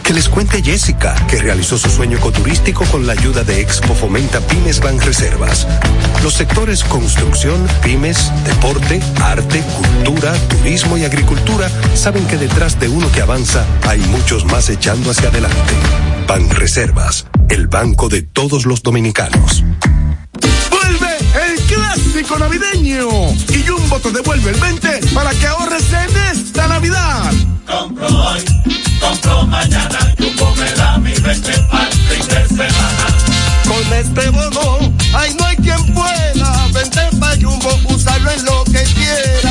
[0.11, 4.41] Que les cuente Jessica, que realizó su sueño ecoturístico con la ayuda de Expo Fomenta
[4.41, 5.65] Pymes Banreservas.
[6.21, 13.09] Los sectores construcción, pymes, deporte, arte, cultura, turismo y agricultura saben que detrás de uno
[13.13, 15.73] que avanza hay muchos más echando hacia adelante.
[16.27, 19.63] Banreservas, el banco de todos los dominicanos.
[20.69, 23.07] Vuelve el clásico navideño
[23.47, 27.31] y Jumbo te devuelve el 20 para que ahorres en esta Navidad.
[27.65, 28.43] Compro hoy,
[29.01, 33.05] compro mañana, Jumbo me da mi 20 para fin de semana.
[33.67, 38.83] Con este bono, ay no hay quien pueda vender pa' Jumbo, usarlo en lo que
[38.93, 39.50] quiera.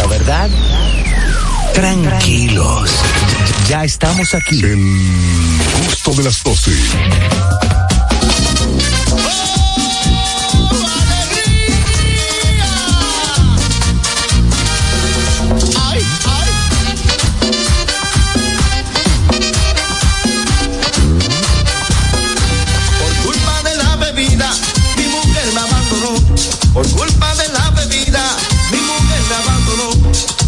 [0.00, 0.50] Gusta, ¿verdad?
[1.74, 2.90] Tranquilos.
[3.68, 4.60] Ya estamos aquí.
[4.60, 4.76] El
[5.84, 6.72] gusto de las 12.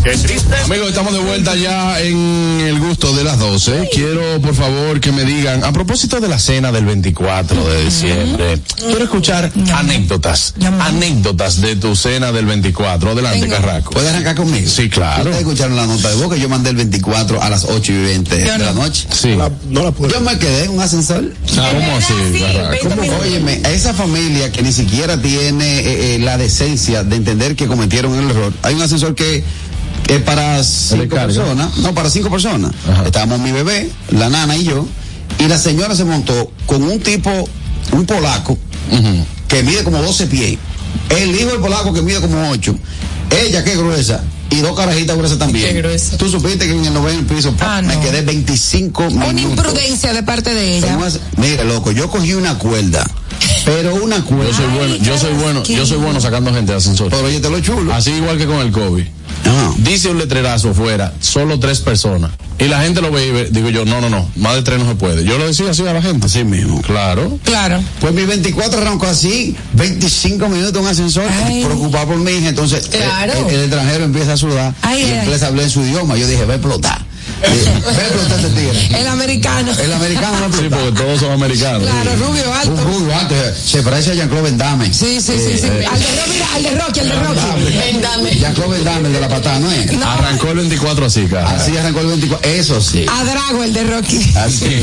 [0.03, 0.53] Qué triste.
[0.65, 3.89] Amigos, estamos de vuelta ya en el gusto de las 12.
[3.93, 8.59] Quiero, por favor, que me digan, a propósito de la cena del 24 de diciembre,
[8.77, 13.13] quiero escuchar anécdotas, anécdotas de tu cena del 24.
[13.13, 13.93] Adelante, Carraco.
[13.93, 14.69] ¿Puedes arrancar conmigo?
[14.69, 15.23] Sí, claro.
[15.23, 18.37] Ustedes escucharon la nota de que yo mandé el 24 a las 8 y 20
[18.37, 19.07] de la noche.
[19.13, 19.37] Sí.
[19.69, 20.13] no la puedo.
[20.13, 21.33] Yo me quedé en un ascensor.
[21.47, 22.89] ¿Cómo así, Carraco?
[22.89, 23.19] ¿Cómo?
[23.21, 27.69] Óyeme, a esa familia que ni siquiera tiene eh, eh, la decencia de entender que
[27.69, 28.53] cometieron el error.
[28.63, 29.45] Hay un ascensor que
[30.09, 31.77] es para cinco personas.
[31.79, 32.73] No, para cinco personas.
[33.05, 34.87] Estábamos mi bebé, la nana y yo.
[35.39, 37.31] Y la señora se montó con un tipo,
[37.93, 38.59] un polaco,
[39.49, 40.59] que mide como 12 pies.
[41.09, 42.75] El hijo del polaco que mide como 8.
[43.45, 44.23] Ella que es gruesa.
[44.51, 45.73] Y dos carajitas gruesas también.
[45.73, 46.19] Qué gruesa.
[46.19, 49.31] Tú supiste que en el noveno piso pa, Ah, me quedé 25 minutos.
[49.31, 50.99] Una imprudencia de parte de ella.
[51.39, 53.09] Mire, loco, yo cogí una cuerda.
[53.65, 54.51] Pero una cuerda.
[54.51, 57.11] Yo soy bueno, yo soy bueno, yo soy bueno sacando gente de ascensor.
[57.11, 57.93] Pero oye, te lo chulo.
[57.95, 59.05] Así igual que con el COVID.
[59.79, 62.31] Dice un letrerazo fuera, solo tres personas.
[62.59, 64.79] Y la gente lo ve y ve- digo yo, no, no, no, más de tres
[64.79, 65.25] no se puede.
[65.25, 66.27] Yo lo decía así a la gente.
[66.27, 66.81] Así mismo.
[66.83, 67.39] Claro.
[67.43, 67.83] Claro.
[68.01, 71.25] Pues mi 24 arrancó así, 25 minutos en un ascensor,
[71.65, 72.51] preocupado por mi hija.
[72.51, 73.33] Entonces, Claro.
[73.49, 76.17] el, el extranjero empieza a sudar Ay, y empieza a hablar en su idioma.
[76.17, 77.05] Yo dije, va a explotar.
[77.43, 79.01] Eh, tigre.
[79.01, 79.73] El americano.
[79.73, 81.83] El americano a Sí, porque todos son americanos.
[81.89, 82.85] Claro, rubio Un alto.
[82.85, 84.93] rubio alto, eh, se parece a Jean-Claude Van Damme.
[84.93, 85.67] Sí, sí, sí, sí.
[85.67, 87.41] Eh, Al de Rocky, mira, al de Rocky, al de Rocky.
[87.93, 88.31] Vendame.
[88.35, 89.91] Jean-Claude Van Damme, el de la patada, ¿no es?
[90.03, 91.51] Arrancó el 24 así, cara.
[91.51, 92.51] Así arrancó el 24.
[92.51, 93.07] Eso sí.
[93.11, 94.33] A Drago, el de Rocky.
[94.37, 94.81] Así.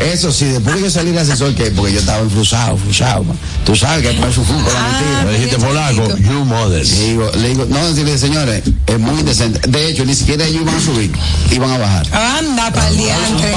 [0.00, 3.24] Eso sí, después que yo salí del ascensor, que porque yo estaba enfrusado, enfrusado.
[3.24, 3.38] man.
[3.64, 5.24] Tú sabes que para su la Ah, mentira.
[5.24, 6.84] Le dijiste polaco, you mother.
[6.86, 9.60] Le digo, le digo, no, decirle, señores, es muy indecente.
[9.68, 11.10] De hecho, ni siquiera ellos iban a subir,
[11.50, 11.95] iban a bajar.
[12.12, 13.50] Anda pa'l diantre.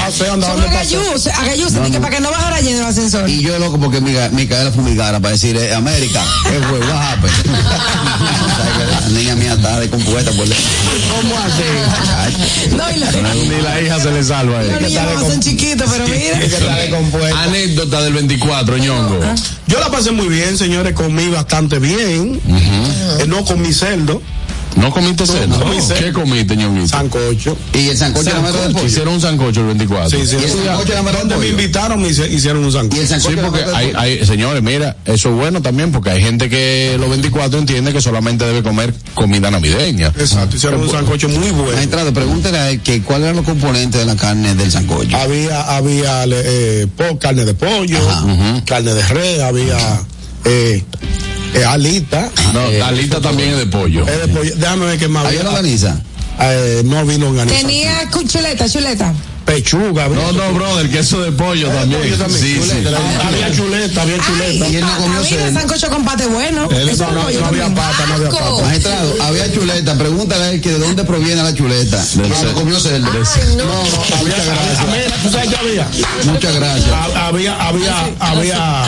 [1.91, 3.29] Que para que no bajara lleno el ascensor.
[3.29, 6.79] Y yo loco porque mi, mi cadera fumigara para decir, eh, América, ¿qué fue?
[6.79, 7.33] What happened?
[7.45, 12.75] ¿Sabes que la niña mía está descompuesta por ¿Cómo así?
[12.75, 15.89] No, y la, Ni la hija se le salva a los niños no son chiquitos,
[15.91, 16.39] pero mira.
[16.39, 17.43] Que está.
[17.43, 19.19] Anécdota del 24, ñongo.
[19.67, 22.39] Yo la pasé muy bien, señores, comí bastante bien.
[22.47, 24.21] Eh, no comí cerdo,
[24.79, 25.57] ¿No comiste cerdo?
[25.59, 25.95] no.
[25.95, 26.87] ¿Qué comiste, ñonguito?
[26.87, 27.57] sancocho.
[27.73, 28.85] Y el sancocho era mero de pollo.
[28.85, 30.09] Hicieron un sancocho el 24.
[30.09, 30.57] Sí, sí, Y el sí.
[30.65, 33.01] sancocho era mero de Donde me invitaron me hicieron un Y sancocho.
[33.01, 36.49] el sancocho Sí, porque hay, hay, señores, mira, eso es bueno también, porque hay gente
[36.49, 40.07] que los 24 entiende que solamente debe comer comida navideña.
[40.17, 41.73] Exacto, hicieron un sancocho muy bueno.
[41.73, 45.15] Maestrado, pregúntele a él que cuáles eran los componentes de la carne del sancocho.
[45.17, 48.63] Había, había eh, po- carne de pollo, Ajá.
[48.65, 49.77] carne de res, había
[50.45, 50.83] eh,
[51.53, 52.29] eh, alita.
[52.53, 54.07] No, eh, la lista también es de pollo.
[54.07, 54.51] eh, de pollo.
[54.55, 55.99] Déjame ver qué más ¿Había longaniza?
[56.41, 57.61] Eh, no vino organizado.
[57.67, 59.13] Tenía chuleta, chuleta.
[59.45, 60.07] Pechuga.
[60.09, 62.01] No, no, brother, queso de pollo también.
[62.01, 62.85] pollo también, Sí, sí.
[63.27, 64.67] Había chuleta, había chuleta.
[64.69, 66.69] Y él no comió Había sancocho con pate bueno.
[66.69, 68.61] Él- Eso no, no, no había pata, no había pata.
[68.63, 71.97] Maestrado, había chuleta, pregúntale a él que de dónde proviene la chuleta.
[71.97, 72.51] Del No, cerdo.
[72.51, 73.07] no comió cerdo.
[73.07, 73.71] No, no,
[74.19, 75.87] había, había, mira, ¿tú sabes qué había?
[76.25, 76.91] Muchas gracias.
[76.93, 78.83] Ha- Había, había, había,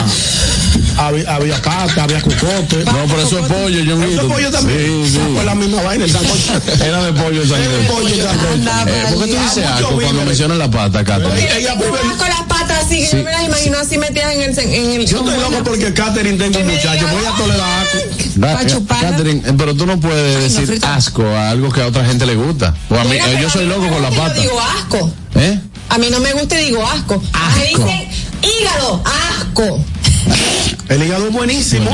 [0.96, 2.84] había, había pata, había cocote.
[2.84, 4.78] No, pero eso es pollo, yo ¿Eso es pollo también?
[4.78, 5.20] Sí, sí.
[5.34, 6.52] Fue la misma vaina, el sancocho.
[6.84, 7.94] Era de pollo el Era de sancocho.
[7.94, 8.90] pollo el sancocho.
[8.90, 11.56] Eh, ¿Por qué tú dices algo cuando mencionas la pata, Catherine?
[11.58, 14.58] Ella con las patas así, que yo me las imagino así metidas en el.
[14.58, 18.68] En el Yo estoy loco porque Catherine tengo un muchacho, voy a tolerar asco.
[18.68, 19.00] Chupar.
[19.00, 22.04] Catherine, eh, pero tú no puedes Ay, no, decir asco a algo que a otra
[22.04, 22.74] gente le gusta.
[22.90, 24.34] O a mí, Mira, eh, yo soy loco con la pata.
[24.36, 25.12] Yo digo asco.
[25.34, 25.60] ¿Eh?
[25.88, 27.22] A mí no me gusta y digo asco.
[27.56, 28.08] Me dicen
[28.42, 29.02] hígado,
[29.38, 29.84] asco.
[30.88, 31.90] El hígado es buenísimo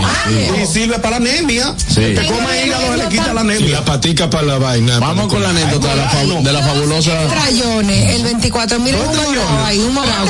[0.60, 1.74] y sirve para la anemia.
[1.86, 2.00] Sí.
[2.02, 3.70] El que come hígado se le quita la Y anemia.
[3.70, 4.98] la patica para la vaina.
[4.98, 7.12] Vamos con la anécdota de la, fa- de la fabulosa.
[7.28, 8.78] Trayones, el 24.
[8.80, 10.26] Miren un morado ahí, un morado.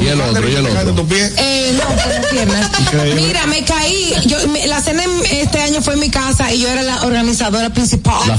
[0.00, 1.06] Y el otro, y el otro.
[1.36, 3.14] Eh, no.
[3.14, 4.14] Mira, me caí.
[4.26, 7.02] Yo, me- la cena en- este año fue en mi casa y yo era la
[7.02, 8.20] organizadora principal.
[8.26, 8.36] La.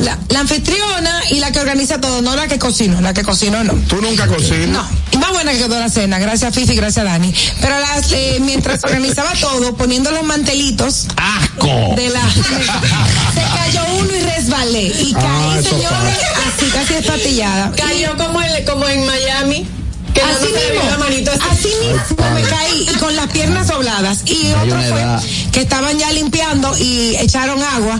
[0.00, 3.00] La, la anfitriona y la que organiza todo, no la que cocino.
[3.00, 3.72] La que cocino no.
[3.88, 4.68] Tú nunca cocinas.
[4.68, 7.31] No, y más buena que quedó la cena, gracias Fifi, gracias Dani.
[7.60, 11.94] Pero las, eh, mientras organizaba todo, poniendo los mantelitos ¡Asco!
[11.96, 12.20] de la
[13.34, 14.86] se cayó uno y resbalé.
[14.86, 17.72] Y caí, Ah, eso señores, así casi espatillada.
[17.76, 19.66] Cayó como, el, como en Miami.
[20.14, 21.68] Que Así vio la manito mismo, así.
[21.68, 24.18] así mismo me caí y con las piernas dobladas.
[24.26, 25.22] Y Hay otro fue edad.
[25.52, 27.98] que estaban ya limpiando y echaron agua.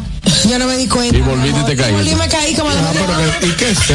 [0.49, 1.17] Yo no me di cuenta.
[1.17, 1.93] Y volviste y te Y caíste.
[1.95, 3.39] volví y me caí como a la media hora.
[3.43, 3.95] ¿Y qué es esto?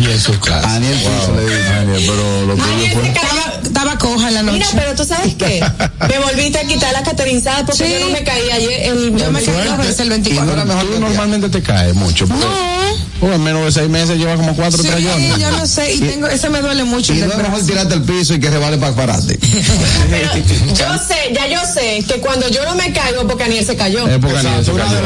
[0.00, 0.60] Y eso, cara.
[0.62, 1.62] Daniel Piso le.
[1.64, 3.08] Daniel, pero lo tuyo Ay, fue.
[3.08, 4.58] Estaba, estaba coja en la noche.
[4.58, 5.64] Mira, pero tú sabes qué?
[6.08, 7.92] Me volviste a quitar la caterizada porque Sí.
[7.92, 8.88] yo no me caí ayer.
[8.92, 10.64] El, yo me caí dos veces el Y no 24.
[10.66, 12.26] mejor Tú que normalmente te caes mucho.
[12.26, 12.84] porque- No.
[13.20, 15.38] Oh, en menos de seis meses lleva como cuatro Sí, trayones.
[15.38, 17.14] yo no sé, y tengo, ese me duele mucho.
[17.14, 19.38] Y en no es mejor tirarte al piso y que rebale para pararte.
[20.76, 24.06] Yo sé, ya yo sé que cuando yo no me caigo porque Aniel se cayó.
[24.08, 24.98] Época ni eso cayó.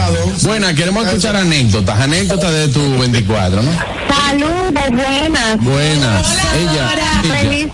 [0.59, 3.71] Buena, queremos escuchar anécdotas, anécdotas de tu 24, ¿no?
[4.11, 5.61] Saludos, buenas.
[5.61, 6.37] Buenas.
[6.53, 6.91] Ella,
[7.23, 7.69] ella, Feliz,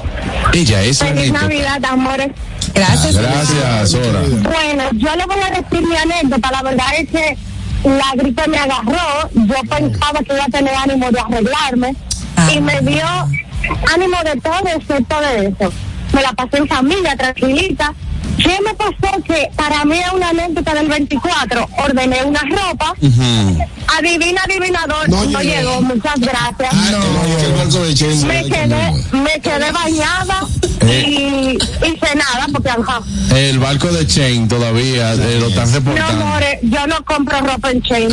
[0.52, 1.40] ella es feliz anécdota.
[1.40, 2.30] Navidad, amores.
[2.74, 3.16] Gracias.
[3.16, 4.20] Gracias, Sora.
[4.20, 6.50] Bueno, yo le voy a decir mi anécdota.
[6.50, 7.38] La verdad es que
[7.84, 9.30] la gripe me agarró.
[9.32, 11.94] Yo pensaba que iba a tener ánimo de arreglarme.
[12.54, 13.06] Y me dio
[13.94, 15.72] ánimo de todo excepto de eso.
[16.12, 17.94] Me la pasé en familia, tranquilita.
[18.36, 19.22] ¿Qué me pasó?
[19.26, 21.68] Que para mí es una anécdota del 24.
[21.78, 22.94] Ordené una ropa.
[23.98, 25.08] Adivina, adivinador.
[25.08, 25.80] No, llegó.
[25.82, 26.74] Muchas gracias.
[28.24, 30.40] Me quedé, me quedé bañada
[30.86, 33.00] y hice nada porque ajá.
[33.34, 36.24] El barco de Chain todavía eh, lo están No, reportando.
[36.24, 38.08] amores, yo no compro ropa en chain.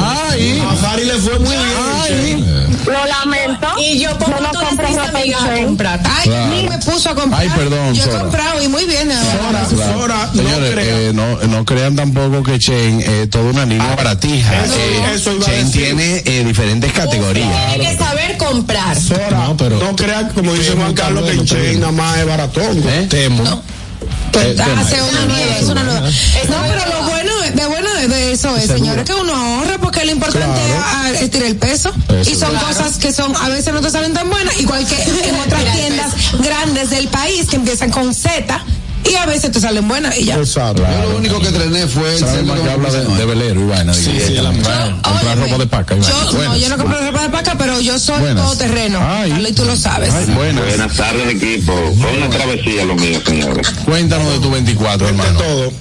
[0.00, 2.71] Ay, A Fari le fue muy bien.
[2.86, 3.68] Lo lamento.
[3.78, 6.00] Y yo pongo no todas compro mis amigas a comprar.
[6.04, 6.46] Ay, Claro.
[6.54, 7.40] ni me puso a comprar.
[7.42, 9.08] Ay, perdón, Yo he comprado y muy bien.
[9.08, 9.66] verdad.
[9.68, 10.88] Sora, Sora, no Señores, creas.
[10.98, 14.64] eh, no, no crean tampoco que Chain es toda una línea baratija.
[14.64, 15.82] eso- Eh, eso iba a Chain decir.
[15.96, 17.48] tiene eh, diferentes categorías.
[17.74, 18.98] Tiene que saber comprar.
[19.00, 22.18] Sora, No, pero- no creas, como dice Juan Carlos, que en también, Chain nada más
[22.18, 22.78] es baratón.
[22.88, 23.06] ¿Eh?
[23.08, 23.44] Temo.
[23.44, 26.00] Eh, Ah, hace una nueva, es una nueva.
[26.00, 27.21] No, pero lo bueno,
[27.54, 31.30] de bueno de eso es, señores, que uno ahorra porque lo importante es, ah, es
[31.30, 31.92] tirar el peso.
[32.26, 34.94] y son cosas que son, a veces no te salen tan buenas, igual que
[35.28, 38.64] en otras tiendas grandes del país que empiezan con Z
[39.10, 40.36] y a veces te salen buenas y ya.
[40.36, 40.82] Exacto.
[40.82, 43.60] Yo lo único que trené fue el ¿Sabes centro más que habla de, de velero
[43.60, 43.94] y vaina?
[43.94, 45.96] Sí, Digo, sí, la comprar, ropa de paca.
[45.96, 48.44] Yo, no, yo no compro ropa de paca, pero yo soy Buenas.
[48.44, 49.00] todoterreno.
[49.02, 49.30] Ay.
[49.30, 50.12] Carlos, y tú lo sabes.
[50.14, 50.64] Ay, buenas.
[50.64, 51.72] Buenas tardes, equipo.
[52.00, 53.70] Fue una travesía lo mío, señores.
[53.84, 55.38] Cuéntanos de tu 24, hermano.
[55.38, 55.72] Todo.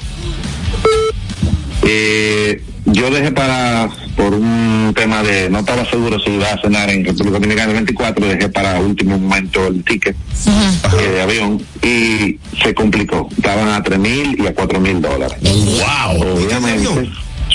[1.94, 6.90] Eh, yo dejé para, por un tema de, no estaba seguro si iba a cenar
[6.90, 12.40] en República Dominicana el 24, dejé para último momento el ticket eh, de avión y
[12.64, 13.28] se complicó.
[13.36, 15.38] Estaban a tres mil y a cuatro mil dólares.
[15.42, 16.38] ¡Wow!
[16.38, 17.10] Obviamente.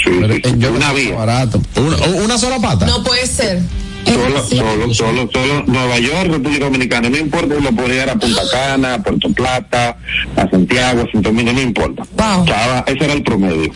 [0.05, 0.11] Sí,
[0.45, 1.15] sí, yo una vía.
[1.15, 1.63] barato.
[1.77, 2.85] Una, una sola pata.
[2.85, 3.63] No puede ser.
[4.05, 8.15] Solo, solo, solo, solo Nueva York, República Dominicana, no importa si lo podía ir a
[8.15, 9.97] Punta Cana, a Puerto Plata,
[10.37, 12.05] a Santiago, a Santo Domingo, no importa.
[12.17, 12.45] Wow.
[12.45, 13.73] Estaba, ese era el promedio.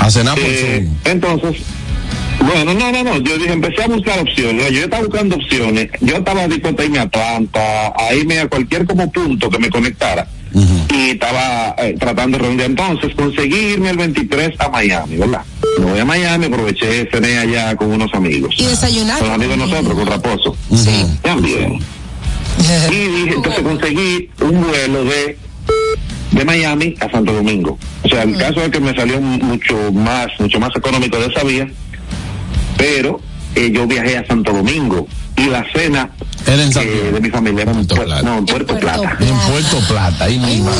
[0.00, 0.96] A cenar por Eh, Zoom.
[1.12, 1.62] entonces,
[2.40, 6.16] bueno, no, no, no, yo dije, empecé a buscar opciones, yo estaba buscando opciones, yo
[6.16, 10.26] estaba dispuesto a irme a Atlanta, a irme a cualquier como punto que me conectara,
[10.92, 15.42] y estaba eh, tratando de reunir entonces, conseguirme el 23 a Miami, ¿verdad?
[15.78, 19.18] Me voy a Miami, aproveché, cené allá con unos amigos, Y desayunar.
[19.20, 21.06] con amigos de nosotros, con Raposo, Sí.
[21.22, 21.78] también.
[22.90, 25.38] Y dije, entonces conseguí un vuelo de
[26.32, 27.78] de Miami a Santo Domingo.
[28.02, 31.44] O sea, el caso es que me salió mucho más, mucho más económico de esa
[31.44, 31.68] vía,
[32.76, 33.20] pero
[33.54, 35.06] eh, yo viajé a Santo Domingo
[35.36, 36.10] y la cena
[36.46, 37.12] Era en eh, Santiago.
[37.12, 38.22] de mi familia era en Puerto Puerto, Plata.
[38.22, 39.16] no, en Puerto Plata.
[39.20, 40.24] En Puerto Plata.
[40.24, 40.70] Ahí mismo.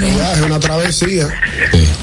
[0.00, 1.28] Viaje, una travesía.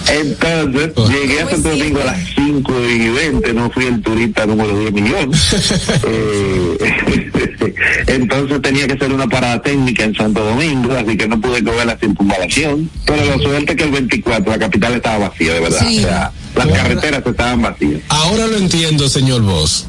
[0.07, 4.77] Entonces, llegué a Santo Domingo a las 5 y 20, no fui el turista número
[4.79, 5.53] 10 millones.
[6.05, 6.77] Eh,
[8.07, 11.85] entonces tenía que hacer una parada técnica en Santo Domingo, así que no pude coger
[11.85, 12.89] la circunvalación.
[13.05, 15.79] Pero la suerte que el 24 la capital estaba vacía, de verdad.
[15.87, 15.99] Sí.
[15.99, 18.01] O sea, las carreteras estaban vacías.
[18.09, 19.87] Ahora lo entiendo, señor Vos.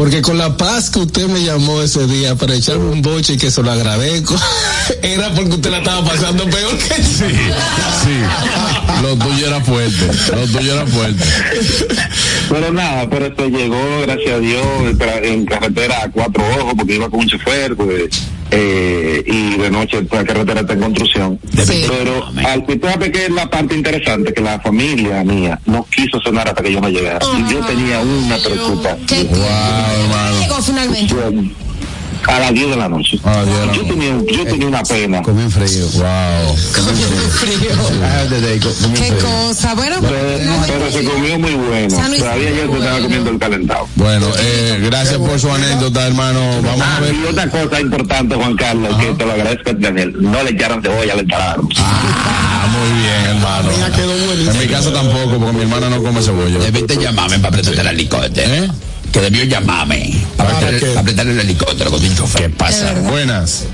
[0.00, 3.36] Porque con la paz que usted me llamó ese día para echarme un boche y
[3.36, 4.34] que se lo agradezco,
[5.02, 7.26] era porque usted la estaba pasando peor que sí.
[8.02, 9.02] Sí.
[9.02, 10.10] Lo tuyo era fuerte.
[10.34, 11.22] Lo tuyo era fuerte.
[12.48, 14.64] Pero nada, pero esto llegó, gracias a Dios,
[15.22, 20.02] en carretera a cuatro ojos, porque iba con un chofer, pues, eh, y de noche
[20.10, 21.38] la carretera está en construcción.
[21.64, 21.84] Sí.
[21.88, 26.48] Pero al que que es la parte interesante, que la familia mía no quiso cenar
[26.48, 27.24] hasta que yo no llegara.
[27.38, 29.06] Y yo tenía una preocupación.
[29.06, 31.14] ¿Qué Wow, llegó finalmente?
[32.28, 33.18] A las 10 de la noche.
[33.24, 35.22] A las 10 de la yo, tenía, yo tenía una pena.
[35.22, 35.86] Comí en frío.
[35.94, 36.04] Wow.
[36.04, 38.60] Ah, comí en
[38.94, 39.18] Qué frío.
[39.18, 39.74] cosa.
[39.74, 41.96] Bueno, Pero, pero se comió muy bueno.
[42.18, 43.88] Todavía yo se estaba comiendo el calentado.
[43.96, 46.40] Bueno, eh, gracias por su anécdota, hermano.
[46.62, 47.14] Vamos a Ah, ver.
[47.14, 50.14] y otra cosa importante, Juan Carlos, que te lo agradezco, Daniel.
[50.20, 51.68] No le echaron cebolla, le echaron.
[51.78, 53.96] Ah, muy bien, hermano.
[53.96, 54.50] Quedó.
[54.52, 56.58] En mi casa tampoco, porque mi hermana no come cebolla.
[56.58, 58.54] Debiste llamarme para apretar el helicóptero.
[58.54, 58.68] ¿Eh?
[59.12, 62.42] Que debió llamarme para, ¿Para apretar, el helicóptero con un chofer.
[62.42, 62.92] ¿Qué pasa?
[63.02, 63.66] Buenas.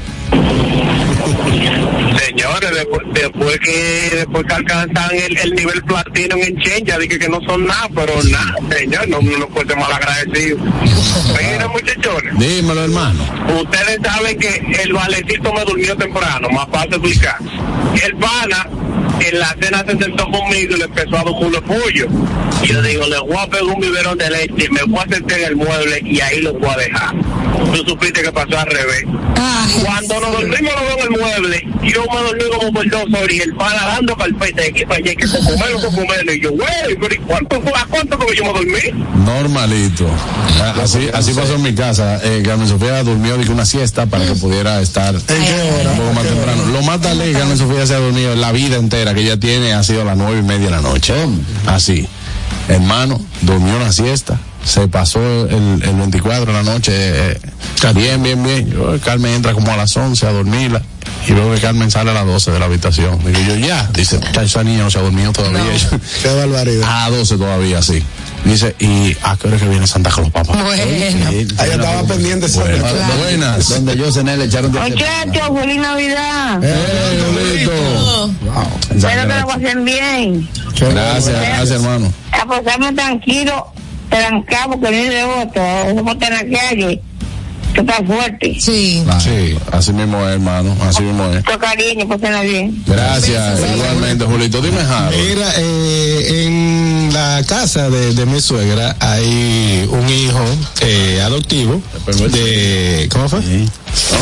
[2.27, 7.19] Señores, después, después que después que alcanzan el, el nivel platino en Chen, ya dije
[7.19, 10.59] que no son nada, pero nada, señor, no, no puede ser mal agradecido.
[10.59, 13.21] Miren, muchachones, Dímelo, hermano.
[13.61, 17.37] ustedes saben que el valecito me durmió temprano, más fácil explicar.
[18.03, 18.67] El pana
[19.21, 22.09] en la cena se sentó conmigo y le empezó a dar un pollo.
[22.63, 25.39] Y yo digo, le voy a pegar un biberón de leche, me voy a sentar
[25.39, 27.15] en el mueble y ahí lo voy a dejar.
[27.73, 29.05] Tú supiste que pasó al revés.
[29.83, 33.33] Cuando nos dormimos los dos en el mueble, yo me dormí como por dos horas
[33.33, 36.33] y el pana dando carpeta de aquí para allá, que cocumelo, cocumelo.
[36.33, 37.73] Y yo, güey, pero ¿y cuánto fue?
[37.75, 39.05] ¿A cuánto fue que yo me dormí?
[39.25, 40.07] Normalito.
[40.61, 42.21] Ah, Así, así pasó en mi casa.
[42.23, 46.65] Eh, Carmen Sofía durmió dije, una siesta para que pudiera estar un poco más temprano.
[46.73, 49.39] Lo más tarde que Carmen Sofía se ha dormido en la vida entera que ella
[49.39, 51.15] tiene ha sido a las nueve y media de la noche.
[51.67, 52.07] Así.
[52.69, 54.39] Hermano, durmió una siesta.
[54.65, 56.93] Se pasó el, el 24 de la noche.
[56.95, 57.41] eh,
[57.95, 58.69] bien, bien, bien.
[58.71, 60.83] Yo, Carmen entra como a las 11 a dormirla.
[61.29, 63.19] Y luego que Carmen sale a las 12 de la habitación.
[63.25, 63.89] Digo yo, ya.
[63.93, 65.61] Dice, "Ya, esa niña no se ha dormido todavía.
[66.23, 67.05] Qué barbaridad.
[67.07, 68.03] A 12 todavía, sí.
[68.45, 70.53] Dice, ¿y a qué hora que viene Santa Claus, papá?
[70.53, 70.83] Bueno.
[71.59, 72.85] Ahí estaba pendiente esa Bueno,
[73.19, 73.69] buenas.
[73.69, 76.63] Donde yo cené le echaron de Muchachos, feliz Navidad.
[78.95, 80.49] Espero que lo pasen bien.
[80.79, 82.13] Gracias, gracias, hermano.
[82.33, 83.67] A pasarme tranquilo,
[84.09, 85.61] trancado, porque no hay de voto.
[85.95, 87.03] Vamos en la calle.
[87.75, 88.57] Que está fuerte.
[88.59, 89.05] Sí.
[89.21, 90.75] Sí, así mismo es, hermano.
[90.83, 91.45] Así mismo es.
[91.45, 92.83] Mucho cariño, pásenla bien.
[92.87, 94.63] Gracias, igualmente, Julito.
[94.63, 95.15] Dime, Harold.
[95.15, 100.45] Mira, eh, en la casa de, de mi suegra hay un hijo
[100.83, 101.81] eh, adoptivo
[102.31, 103.09] de...
[103.11, 103.41] ¿Cómo fue?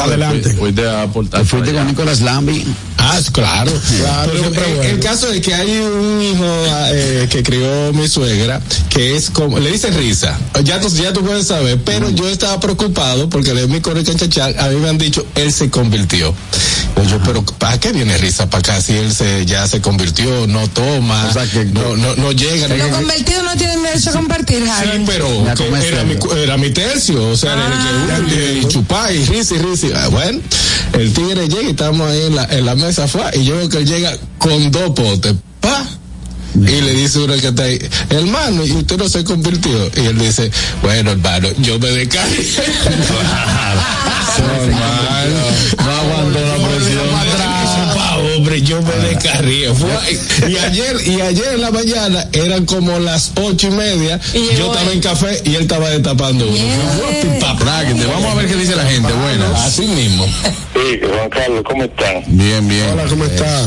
[0.01, 0.55] Adelante.
[0.55, 1.45] Fuiste a aportar.
[1.45, 2.65] Fuiste con Nicolás Lambi.
[2.97, 3.73] Ah, claro.
[4.31, 6.47] Pero, eh, el caso es que hay un hijo
[6.93, 10.39] eh, que crió mi suegra que es como, le dice risa.
[10.63, 14.69] Ya tú, ya tú puedes saber, pero yo estaba preocupado porque le mi correo a
[14.69, 16.33] mí me han dicho, él se convirtió.
[17.09, 20.67] Yo, pero ¿para qué viene risa para acá si él se, ya se convirtió, no
[20.69, 21.31] toma,
[21.73, 22.67] no, no, no llega?
[22.69, 25.07] Los no- convertidos no tienen derecho a compartir, Sí, Harold.
[25.07, 28.17] pero que era, mi, cu- era mi tercio, o sea, Ah.
[28.19, 29.87] el que- y chupar y risa y risa.
[29.97, 30.41] ah, Bueno,
[30.95, 33.69] el tigre llega y estamos ahí en la, en la mesa, fue, y yo veo
[33.69, 35.87] que él llega con dos potes, pa.
[36.55, 37.79] Y le dice uno que está ahí,
[38.11, 39.91] hermano, y usted no se convirtió.
[39.97, 40.51] Y él dice,
[40.83, 42.45] bueno, hermano, yo me descargué.
[43.09, 43.79] Normal.
[45.85, 47.05] No aguantó la presión.
[48.37, 49.73] Hombre, yo me descarrié.
[49.75, 54.21] Fue- y ayer, y ayer en la mañana eran como las ocho y media.
[54.57, 56.59] Yo estaba en café y él estaba destapando uno.
[58.09, 59.13] Vamos a ver qué dice la gente.
[59.13, 59.61] Buenas.
[59.61, 60.27] Así mismo.
[60.27, 62.23] Sí, Juan Carlos, ¿cómo están?
[62.27, 62.91] Bien, bien.
[62.93, 63.67] Hola, ¿cómo estás?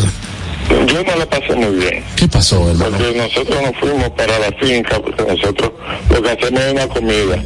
[0.69, 2.03] Yo no la pasé muy bien.
[2.15, 2.97] ¿Qué pasó, hermano?
[2.97, 5.71] Porque nosotros nos fuimos para la finca, porque nosotros
[6.09, 7.43] lo que hacemos es una comida.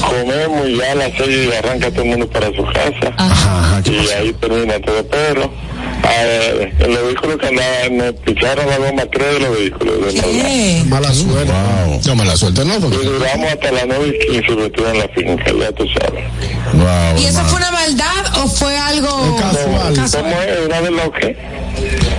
[0.00, 3.82] Comemos y ya a las seis arranca todo el mundo para su casa.
[3.84, 5.06] y ahí termina todo.
[5.06, 5.50] Pero
[6.08, 10.14] eh, en los vehículos que andaban, nos picharon la goma tres de los vehículos.
[10.14, 10.84] De maldad.
[10.86, 11.52] Mala suerte.
[11.52, 12.00] Wow.
[12.06, 14.98] No me la suerte, no, Y porque duramos hasta las nueve y quince metidos en
[14.98, 16.24] la finca, ya tú sabes.
[16.74, 17.18] Wow.
[17.22, 20.10] ¿Y eso fue una maldad o fue algo Casual.
[20.10, 20.66] ¿Cómo es?
[20.66, 21.36] ¿Una de lo que?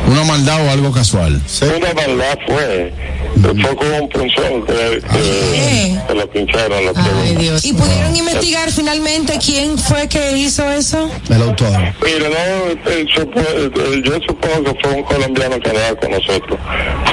[0.09, 1.41] Una maldad o algo casual.
[1.61, 2.93] Una maldad fue.
[3.41, 6.85] Fue con un punzón que, que, que lo pincharon.
[6.85, 7.65] Lo Ay, Dios.
[7.65, 11.09] ¿Y pudieron investigar finalmente quién fue que hizo eso?
[11.29, 11.71] El autor.
[12.03, 16.59] Mira, no, eh, supo- eh, yo supongo que fue un colombiano que andaba con nosotros,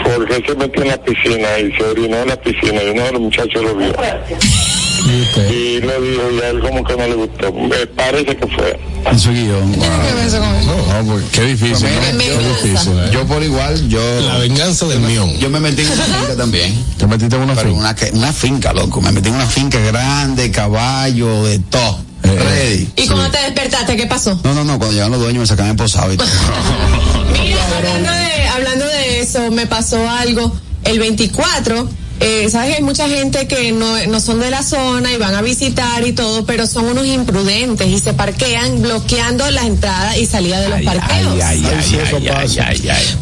[0.03, 3.03] porque él se metió en la piscina y se orinó en la piscina y uno
[3.05, 3.93] de los muchachos lo vio.
[5.07, 7.53] Y le dijo, y a él como que no le gustó.
[7.53, 8.81] Me parece que fue.
[9.11, 9.73] En su guion.
[9.73, 10.87] ¿Qué ves con eso?
[10.89, 11.87] No, pues, qué difícil.
[11.89, 12.19] ¿no?
[12.19, 12.93] Qué difícil.
[12.93, 13.11] ¿eh?
[13.13, 14.01] Yo por igual, yo.
[14.23, 15.37] la venganza del mión.
[15.39, 16.85] Yo me metí en una finca también.
[16.97, 17.81] Te metiste en una Pero finca.
[18.13, 19.01] una, una finca, loco.
[19.03, 21.99] Me metí en una finca grande, caballo, de todo.
[22.23, 22.89] Eh, Ready.
[22.97, 23.97] ¿Y cómo te despertaste?
[23.97, 24.41] ¿Qué pasó?
[24.43, 24.79] No, no, no.
[24.79, 26.27] Cuando llegaron los dueños me sacaban posado y todo.
[27.33, 30.51] Mira, hablando de, hablando de eso, me pasó algo
[30.85, 31.89] el 24.
[32.27, 35.35] Eh, Sabes que hay mucha gente que no, no son de la zona y van
[35.35, 40.25] a visitar y todo, pero son unos imprudentes y se parquean bloqueando la entrada y
[40.25, 41.35] salida de los parqueos.
[41.83, 42.73] Sí, eso pasa.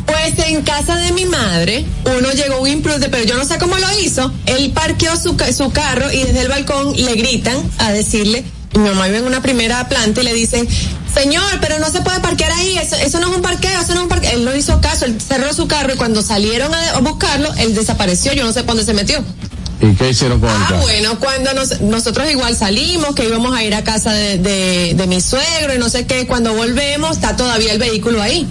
[0.06, 1.84] Pues en casa de mi madre,
[2.16, 4.32] uno llegó un imprudente, pero yo no sé cómo lo hizo.
[4.46, 8.44] Él parqueó su, su carro y desde el balcón le gritan a decirle,
[8.74, 10.66] mi mamá vive en una primera planta y le dicen,
[11.12, 13.98] señor, pero no se puede parquear ahí, eso, eso no es un parqueo, eso no
[13.98, 14.08] es un
[15.26, 18.94] cerró su carro y cuando salieron a, buscarlo, él desapareció, yo no sé dónde se
[18.94, 19.22] metió.
[19.80, 23.74] ¿Y qué hicieron con Ah, bueno, cuando nos- nosotros igual salimos, que íbamos a ir
[23.74, 27.72] a casa de, de, de mi suegro y no sé qué, cuando volvemos está todavía
[27.72, 28.46] el vehículo ahí.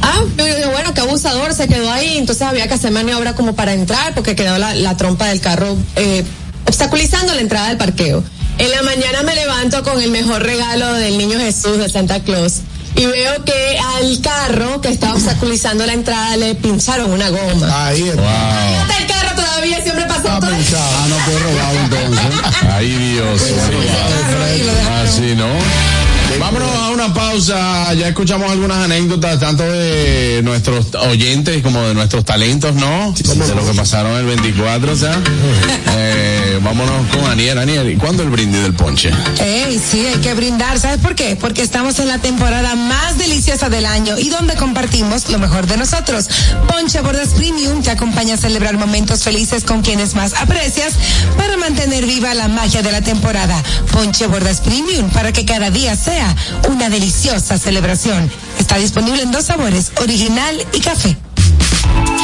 [0.00, 3.56] Ah, yo digo, bueno, qué abusador, se quedó ahí, entonces había que hacer maniobra como
[3.56, 6.22] para entrar porque quedó la, la trompa del carro eh,
[6.66, 8.22] obstaculizando la entrada del parqueo.
[8.58, 12.60] En la mañana me levanto con el mejor regalo del niño Jesús de Santa Claus
[12.98, 17.86] y veo que al carro que estaba obstaculizando la entrada le pincharon una goma.
[17.86, 18.16] Ahí es.
[18.18, 20.50] Hasta el carro todavía siempre pasó todo.
[20.50, 22.26] Ah, no, fue robado entonces.
[22.72, 23.42] Ay, Dios.
[25.04, 25.46] Así, ¿no?
[26.40, 27.94] Vámonos a una pausa.
[27.94, 33.12] Ya escuchamos algunas anécdotas, tanto de nuestros oyentes como de nuestros talentos, ¿no?
[33.12, 35.20] De lo que pasaron el 24, o sea.
[36.58, 37.58] Eh, vámonos con Aniel.
[37.58, 39.10] Aniel, ¿y cuándo el brindis del ponche?
[39.40, 40.78] Ey, sí, hay que brindar.
[40.78, 41.36] ¿Sabes por qué?
[41.36, 45.76] Porque estamos en la temporada más deliciosa del año y donde compartimos lo mejor de
[45.76, 46.28] nosotros.
[46.66, 50.94] Ponche Bordas Premium te acompaña a celebrar momentos felices con quienes más aprecias
[51.36, 53.62] para mantener viva la magia de la temporada.
[53.92, 56.34] Ponche Bordas Premium para que cada día sea
[56.68, 58.30] una deliciosa celebración.
[58.58, 61.16] Está disponible en dos sabores, original y café.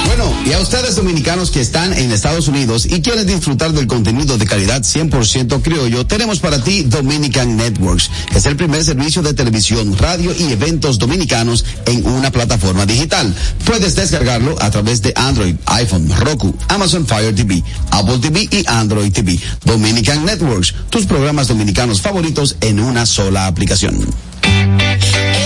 [0.07, 4.39] Bueno, y a ustedes dominicanos que están en Estados Unidos y quieren disfrutar del contenido
[4.39, 8.11] de calidad 100% criollo, tenemos para ti Dominican Networks.
[8.35, 13.35] Es el primer servicio de televisión, radio y eventos dominicanos en una plataforma digital.
[13.65, 19.13] Puedes descargarlo a través de Android, iPhone, Roku, Amazon Fire TV, Apple TV y Android
[19.13, 19.41] TV.
[19.65, 24.07] Dominican Networks, tus programas dominicanos favoritos en una sola aplicación.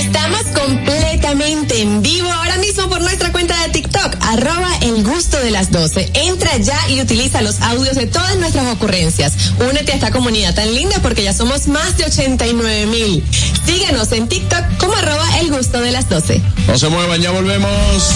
[0.01, 5.51] Estamos completamente en vivo ahora mismo por nuestra cuenta de TikTok, arroba el gusto de
[5.51, 6.11] las 12.
[6.15, 9.35] Entra ya y utiliza los audios de todas nuestras ocurrencias.
[9.59, 13.25] Únete a esta comunidad tan linda porque ya somos más de 89 mil.
[13.67, 16.43] Síguenos en TikTok como arroba el gusto de las 12.
[16.67, 18.13] No se muevan, ya volvemos.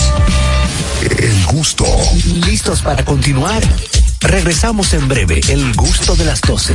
[1.19, 1.85] El gusto.
[2.47, 3.63] ¿Listos para continuar?
[4.21, 6.75] Regresamos en breve, el gusto de las 12.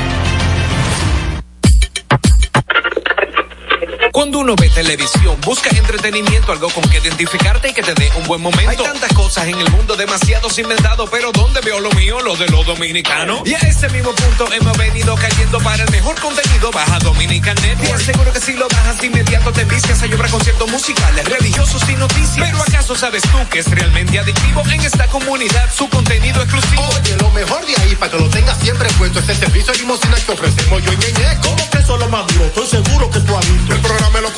[4.11, 8.27] Cuando uno ve televisión, busca entretenimiento, algo con que identificarte y que te dé un
[8.27, 8.69] buen momento.
[8.69, 12.19] Hay tantas cosas en el mundo, demasiados inventados, pero ¿dónde veo lo mío?
[12.19, 13.41] Lo de los dominicanos.
[13.45, 16.71] Y a ese mismo punto hemos venido cayendo para el mejor contenido.
[16.71, 17.89] Baja Dominican Network.
[17.89, 21.89] Y aseguro que si lo bajas de inmediato te vicias a llorar conciertos musicales, religiosos
[21.89, 22.49] y noticias.
[22.49, 26.83] Pero ¿acaso sabes tú que es realmente adictivo en esta comunidad su contenido exclusivo?
[26.99, 29.79] Oye, lo mejor de ahí para que lo tengas siempre puesto es el servicio de
[29.79, 31.37] limosina que ofrecemos yo y Ñeñe.
[31.41, 32.45] ¿Cómo que eso es lo más duro?
[32.45, 33.37] Estoy seguro que tú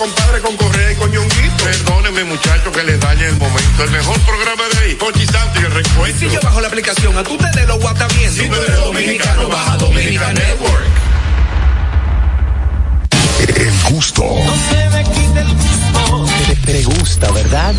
[0.03, 1.63] El compadres con Correa y con Ñonguito.
[1.63, 3.83] Perdónenme, muchachos, que les dañe el momento.
[3.85, 6.19] El mejor programa de ahí, Conchi Santo y el recuento.
[6.19, 8.29] Si yo bajo la aplicación, a tú te de lo guata bien.
[8.29, 10.85] Si tú eres dominicano, baja Dominican Network.
[13.55, 14.23] El gusto.
[16.47, 17.73] Te, te gusta, ¿verdad?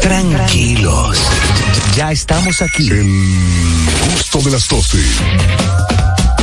[0.00, 1.18] Tranquilos.
[1.94, 2.88] Ya estamos aquí.
[2.90, 3.06] El
[4.12, 4.98] gusto de las 12.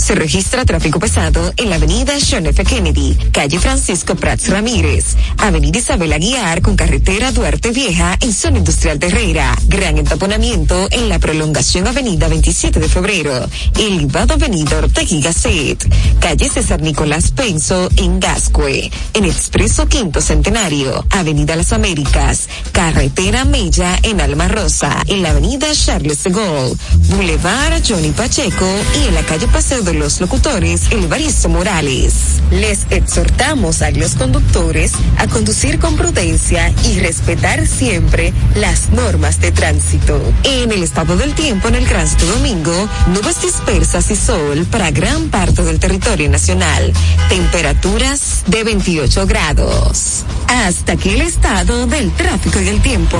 [0.00, 2.64] Se registra tráfico pesado en la avenida John F.
[2.64, 8.98] Kennedy, calle Francisco Prats Ramírez, avenida Isabel Aguiar con carretera Duarte Vieja en zona industrial
[8.98, 13.46] de Herrera, gran entaponamiento en la prolongación avenida 27 de febrero,
[13.78, 15.86] elevado avenida Ortega Gasset,
[16.18, 23.98] calle César Nicolás Penso en Gascue, en Expreso Quinto Centenario, avenida Las Américas, carretera Mella
[24.02, 26.76] en Alma Rosa, en la avenida Charles de Gaulle,
[27.10, 28.66] Boulevard Johnny Pacheco
[28.98, 32.40] y en la calle Paseo de los Locutores, el Baristo Morales.
[32.50, 39.52] Les exhortamos a los conductores a conducir con prudencia y respetar siempre las normas de
[39.52, 40.20] tránsito.
[40.44, 45.28] En el estado del tiempo en el Gran Domingo, nubes dispersas y sol para gran
[45.28, 46.92] parte del territorio nacional.
[47.28, 50.24] Temperaturas de 28 grados.
[50.48, 53.18] Hasta aquí el estado del tráfico y el tiempo.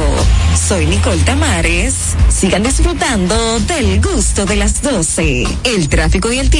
[0.68, 1.94] Soy Nicole Tamares.
[2.28, 5.46] Sigan disfrutando del gusto de las 12.
[5.64, 6.59] El tráfico y el tiempo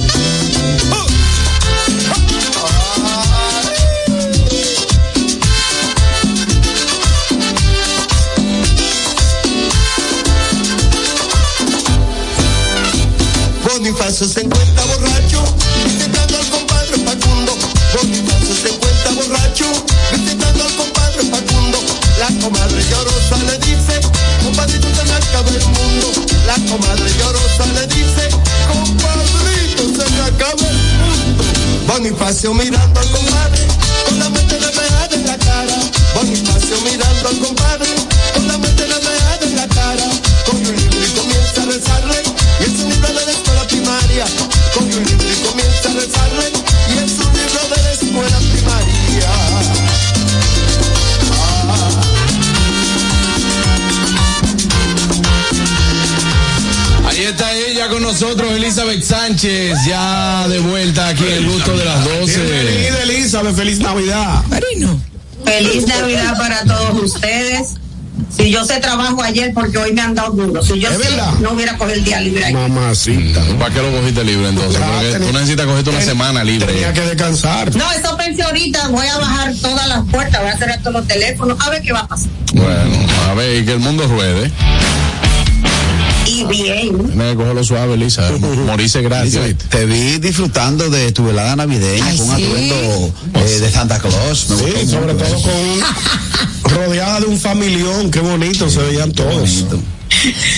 [14.01, 15.43] Bonifacio se encuentra borracho,
[15.85, 17.55] visitando al compadre Facundo.
[17.93, 19.65] Bonifacio se encuentra borracho,
[20.11, 21.77] visitando al compadre Facundo.
[22.17, 24.01] La comadre llorosa le dice,
[24.43, 26.07] compadrito se me acaba el mundo.
[26.47, 28.29] La comadre llorosa le dice,
[28.73, 31.43] compadrito se me acaba el mundo.
[31.85, 33.67] Bonifacio mirando al compadre,
[34.07, 35.77] con la mente remejada en la cara.
[36.15, 37.89] Bonifacio mirando al compadre,
[38.33, 40.05] con la mente remejada en la cara.
[40.47, 42.23] Coge un libro y comienza a rezarle,
[44.11, 44.25] primaria.
[44.73, 46.51] Coge un libro y comienza a rezarle,
[46.89, 49.29] y es un libro de la escuela primaria.
[57.07, 61.85] Ahí está ella con nosotros, Elizabeth Sánchez, ya de vuelta aquí en el gusto de
[61.85, 62.41] las 12.
[62.41, 64.43] Bienvenida, Elizabeth, feliz Navidad.
[65.43, 67.80] Feliz Navidad para todos ustedes.
[68.35, 70.61] Si yo sé trabajo ayer porque hoy me han dado duro.
[70.63, 71.33] Si yo ¿Es sé, verdad?
[71.39, 72.57] no hubiera cogido el día libre ayer.
[72.57, 73.41] Mamacita.
[73.59, 74.81] ¿Para qué lo cogiste libre entonces?
[74.81, 76.67] Porque tú necesitas cogerte una semana libre.
[76.67, 77.75] Tenía que descansar.
[77.75, 78.87] No, eso pensé ahorita.
[78.89, 81.91] Voy a bajar todas las puertas, voy a cerrar todos los teléfonos, a ver qué
[81.93, 82.29] va a pasar.
[82.53, 82.97] Bueno,
[83.29, 84.51] a ver, y que el mundo ruede.
[86.27, 86.97] Y bien.
[87.09, 88.29] Tiene que cogerlo suave, Elisa.
[88.65, 88.99] Morirse.
[88.99, 92.43] Elizabeth, Te vi disfrutando de tu velada navideña Ay, con un sí.
[92.45, 94.49] atuendo eh, de Santa Claus.
[94.49, 95.51] Me gustó Sí, sobre todo con
[96.71, 99.65] rodeada de un familión, qué bonito se veían todos.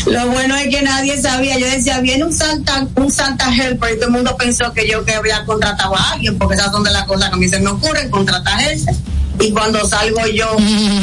[0.05, 1.57] Lo bueno es que nadie sabía.
[1.57, 5.05] Yo decía, viene un Santa, un Santa Helper y todo el mundo pensó que yo
[5.05, 7.59] que había contratado a alguien, porque esas son de las cosas que a mí se
[7.59, 8.93] me ocurren, contratar gente.
[9.39, 10.55] Y cuando salgo yo,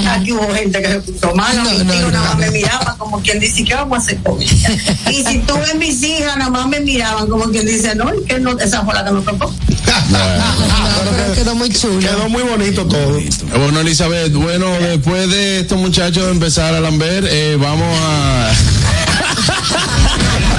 [0.08, 3.40] aquí hubo gente que se puso mala, mis hijos nada más me miraban como quien
[3.40, 4.70] dice, ¿qué vamos a hacer con ella?
[5.10, 8.38] Y si tuve mis hijas, nada más me miraban como quien dice, no, ¿y que
[8.38, 9.52] no, esa fue la que nos tocó.
[9.84, 12.00] pero quedó muy chulo.
[12.00, 13.20] Quedó muy bonito todo.
[13.58, 18.50] Bueno, Elizabeth, bueno, después de estos muchachos empezar a lamber, eh, vamos a...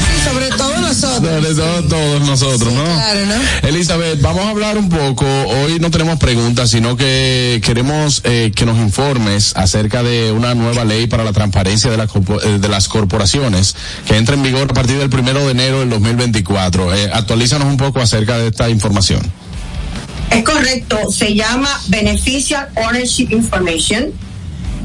[1.01, 1.55] Nosotros.
[1.55, 2.83] Todo todos nosotros, ¿no?
[2.83, 3.67] claro, ¿no?
[3.69, 5.25] Elizabeth, vamos a hablar un poco.
[5.25, 10.85] Hoy no tenemos preguntas, sino que queremos eh, que nos informes acerca de una nueva
[10.85, 13.75] ley para la transparencia de, la corpo- eh, de las corporaciones
[14.07, 16.93] que entra en vigor a partir del primero de enero del 2024.
[16.95, 19.21] Eh, actualízanos un poco acerca de esta información.
[20.29, 24.05] Es correcto, se llama Beneficial Ownership Information.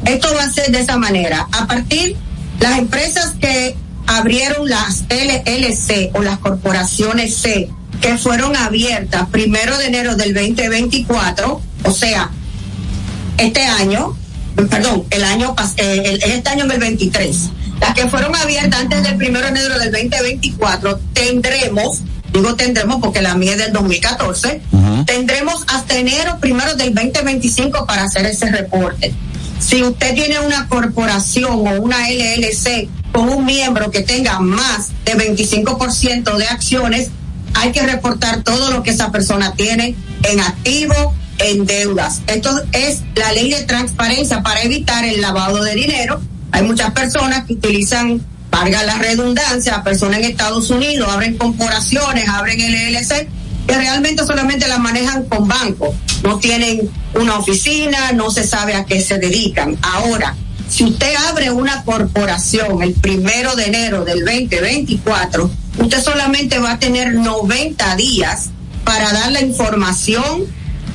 [0.04, 1.46] Esto va a ser de esa manera.
[1.52, 2.16] A partir,
[2.60, 3.76] las empresas que
[4.06, 7.68] abrieron las LLC o las corporaciones C,
[8.00, 12.30] que fueron abiertas primero de enero del 2024, o sea,
[13.38, 14.16] este año,
[14.70, 17.36] perdón, el año eh, el- este año en el 23,
[17.80, 22.00] las que fueron abiertas antes del primero de enero del 2024, tendremos,
[22.32, 24.62] digo tendremos porque la mía es del 2014,
[25.04, 29.12] tendremos hasta enero primero del 2025 para hacer ese reporte.
[29.58, 35.14] Si usted tiene una corporación o una LLC con un miembro que tenga más de
[35.14, 37.08] 25% de acciones,
[37.54, 42.20] hay que reportar todo lo que esa persona tiene en activo, en deudas.
[42.26, 46.20] Esto es la ley de transparencia para evitar el lavado de dinero.
[46.52, 48.20] Hay muchas personas que utilizan,
[48.50, 53.28] valga la redundancia, personas en Estados Unidos, abren corporaciones, abren LLC,
[53.66, 55.94] que realmente solamente las manejan con bancos.
[56.22, 59.78] No tienen una oficina, no se sabe a qué se dedican.
[59.80, 60.36] Ahora,
[60.68, 66.78] si usted abre una corporación el primero de enero del 2024, usted solamente va a
[66.78, 68.50] tener 90 días
[68.84, 70.44] para dar la información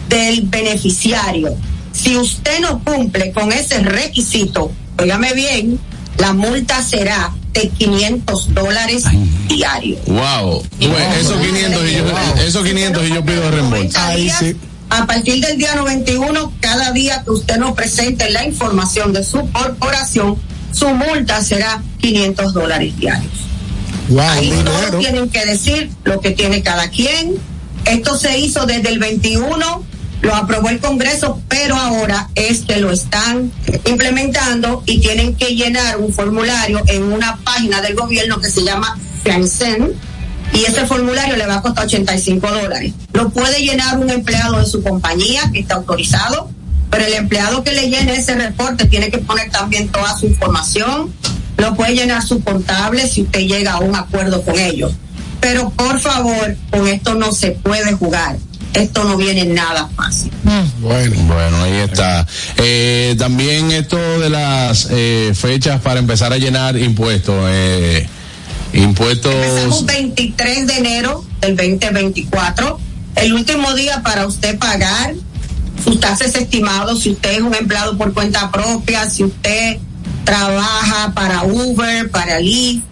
[0.10, 1.56] del beneficiario.
[1.94, 5.80] Si usted no cumple con ese requisito, óigame bien,
[6.18, 9.04] la multa será de 500 dólares
[9.48, 10.00] diarios.
[10.06, 10.64] Wow.
[10.80, 12.04] Bueno, esos 500 y yo,
[12.46, 14.00] esos 500 y yo pido reembolso.
[14.16, 14.44] días,
[14.92, 19.50] A partir del día 91, cada día que usted nos presente la información de su
[19.52, 20.36] corporación,
[20.74, 23.32] su multa será 500 dólares diarios.
[24.20, 27.38] Ahí todos tienen que decir lo que tiene cada quien.
[27.86, 29.86] Esto se hizo desde el 21
[30.22, 33.52] lo aprobó el Congreso, pero ahora es que lo están
[33.86, 39.00] implementando y tienen que llenar un formulario en una página del gobierno que se llama
[39.24, 39.94] Fiancen
[40.54, 42.94] y ese formulario le va a costar 85 dólares.
[43.14, 46.50] Lo puede llenar un empleado de su compañía que está autorizado,
[46.90, 51.14] pero el empleado que le llene ese reporte tiene que poner también toda su información,
[51.58, 54.92] lo puede llenar su contable si usted llega a un acuerdo con ellos.
[55.40, 58.38] Pero por favor, con esto no se puede jugar.
[58.74, 60.32] Esto no viene nada fácil.
[60.80, 62.26] Bueno, bueno, ahí está.
[62.58, 67.36] Eh, también esto de las eh, fechas para empezar a llenar impuestos.
[67.50, 68.08] Eh,
[68.74, 69.34] impuestos.
[69.34, 72.80] Empezamos 23 de enero del 2024.
[73.16, 75.14] El último día para usted pagar
[75.84, 79.78] sus taxes estimados, si usted es un empleado por cuenta propia, si usted
[80.24, 82.84] trabaja para Uber, para Lyft,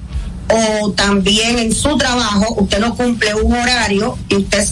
[0.49, 4.67] o también en su trabajo usted no cumple un horario y usted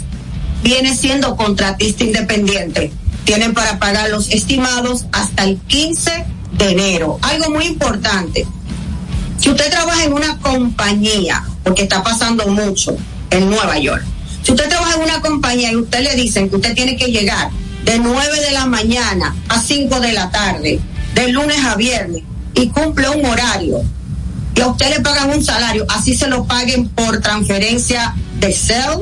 [0.64, 2.92] viene siendo contratista independiente.
[3.26, 6.26] Tienen para pagar los estimados hasta el 15
[6.58, 7.20] de enero.
[7.22, 8.48] Algo muy importante.
[9.48, 12.98] Si usted trabaja en una compañía, porque está pasando mucho
[13.30, 14.04] en Nueva York,
[14.44, 17.50] si usted trabaja en una compañía y usted le dicen que usted tiene que llegar
[17.86, 20.82] de 9 de la mañana a 5 de la tarde,
[21.16, 22.24] de lunes a viernes,
[22.56, 23.84] y cumple un horario,
[24.54, 29.00] y a usted le pagan un salario, así se lo paguen por transferencia de CEL,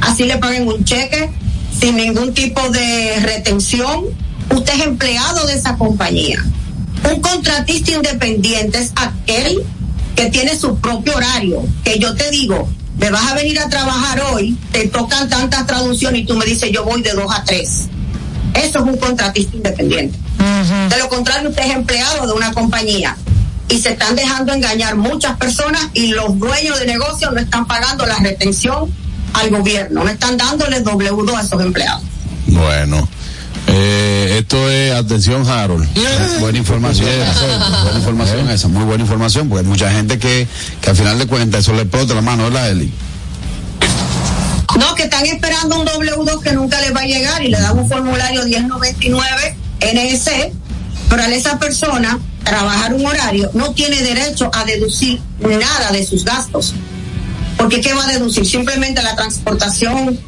[0.00, 1.30] así le paguen un cheque
[1.78, 4.04] sin ningún tipo de retención,
[4.54, 6.42] usted es empleado de esa compañía.
[7.12, 9.62] Un contratista independiente es aquel
[10.14, 12.68] que tiene su propio horario, que yo te digo,
[12.98, 16.70] me vas a venir a trabajar hoy, te tocan tantas traducciones y tú me dices
[16.72, 17.88] yo voy de 2 a 3.
[18.54, 20.18] Eso es un contratista independiente.
[20.88, 23.16] De lo contrario, usted es empleado de una compañía
[23.68, 28.04] y se están dejando engañar muchas personas y los dueños de negocios no están pagando
[28.04, 28.92] la retención
[29.32, 32.02] al gobierno, no están dándoles W2 a esos empleados.
[32.46, 33.08] Bueno.
[33.68, 35.88] Eh, esto es, atención Harold.
[36.40, 37.08] Buena información.
[37.84, 40.46] buena información esa, muy buena información, porque hay mucha gente que,
[40.80, 42.92] que al final de cuentas eso le explota la mano, ¿verdad, Eli?
[44.78, 47.78] No, que están esperando un W2 que nunca les va a llegar y le dan
[47.78, 50.30] un formulario 1099 NS,
[51.08, 56.24] pero a esa persona trabajar un horario no tiene derecho a deducir nada de sus
[56.24, 56.74] gastos.
[57.56, 58.46] Porque ¿qué va a deducir?
[58.46, 60.18] Simplemente la transportación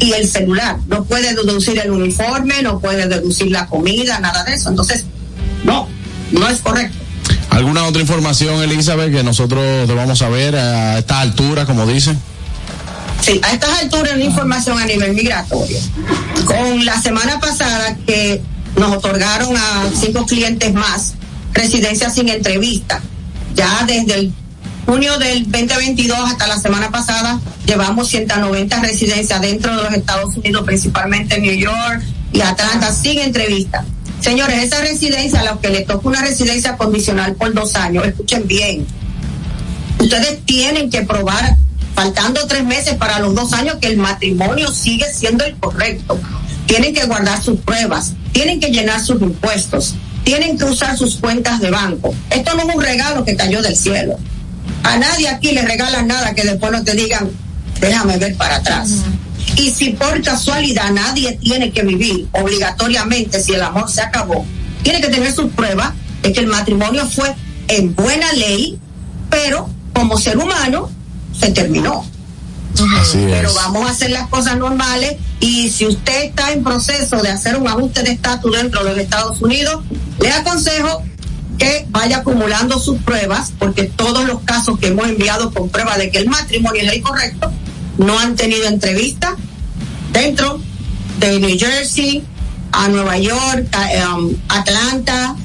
[0.00, 0.78] y el celular.
[0.88, 4.70] No puede deducir el uniforme, no puede deducir la comida, nada de eso.
[4.70, 5.04] Entonces,
[5.64, 5.86] no,
[6.32, 6.96] no es correcto.
[7.50, 12.18] ¿Alguna otra información, Elizabeth, que nosotros debamos saber a esta altura, como dicen?
[13.20, 15.78] Sí, a estas alturas una información a nivel migratorio.
[16.46, 18.40] Con la semana pasada que
[18.76, 21.14] nos otorgaron a cinco clientes más
[21.52, 23.00] residencia sin entrevista.
[23.54, 24.32] Ya desde el
[24.90, 30.64] junio del 2022 hasta la semana pasada llevamos 190 residencias dentro de los Estados Unidos,
[30.66, 32.02] principalmente en New York
[32.32, 33.84] y Atlanta, sin entrevista.
[34.20, 38.48] Señores, esa residencia, a los que le toca una residencia condicional por dos años, escuchen
[38.48, 38.84] bien,
[40.00, 41.56] ustedes tienen que probar,
[41.94, 46.18] faltando tres meses para los dos años, que el matrimonio sigue siendo el correcto.
[46.66, 49.94] Tienen que guardar sus pruebas, tienen que llenar sus impuestos,
[50.24, 52.12] tienen que usar sus cuentas de banco.
[52.30, 54.18] Esto no es un regalo que cayó del cielo.
[54.82, 57.30] A nadie aquí le regalan nada que después no te digan,
[57.80, 58.90] déjame ver para atrás.
[59.56, 64.44] Y si por casualidad nadie tiene que vivir obligatoriamente, si el amor se acabó,
[64.82, 65.92] tiene que tener sus pruebas
[66.22, 67.34] de que el matrimonio fue
[67.68, 68.78] en buena ley,
[69.28, 70.90] pero como ser humano
[71.38, 72.04] se terminó.
[73.00, 73.54] Así Pero es.
[73.54, 77.66] vamos a hacer las cosas normales y si usted está en proceso de hacer un
[77.68, 79.84] ajuste de estatus dentro de los Estados Unidos,
[80.20, 81.02] le aconsejo
[81.60, 86.10] que vaya acumulando sus pruebas, porque todos los casos que hemos enviado con prueba de
[86.10, 87.52] que el matrimonio es el correcto,
[87.98, 89.36] no han tenido entrevista
[90.12, 90.58] dentro
[91.18, 92.24] de New Jersey,
[92.72, 95.36] a Nueva York, a, um, Atlanta,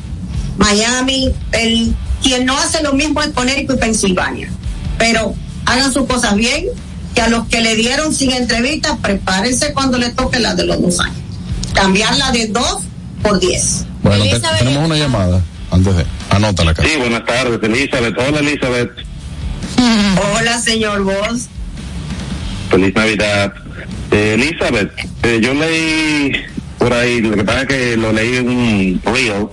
[0.58, 1.32] Miami.
[1.52, 1.94] El,
[2.24, 4.50] quien no hace lo mismo es Connecticut y Pensilvania.
[4.98, 5.36] Pero
[5.66, 6.66] hagan sus cosas bien,
[7.14, 10.82] que a los que le dieron sin entrevista, prepárense cuando le toque la de los
[10.82, 11.18] dos años.
[11.74, 12.80] Cambiarla de dos
[13.22, 13.86] por diez.
[14.02, 15.42] Bueno, te- tenemos una llamada.
[15.76, 16.06] Antes de.
[16.30, 16.84] Anótala acá.
[16.84, 18.16] Sí, buenas tardes, Elizabeth.
[18.18, 18.92] Hola, Elizabeth.
[20.38, 21.50] Hola, señor Vos.
[22.70, 23.54] Feliz Navidad.
[24.12, 24.92] Eh, Elizabeth,
[25.24, 26.32] eh, yo leí
[26.78, 29.48] por ahí, lo que pasa es que lo leí en un reel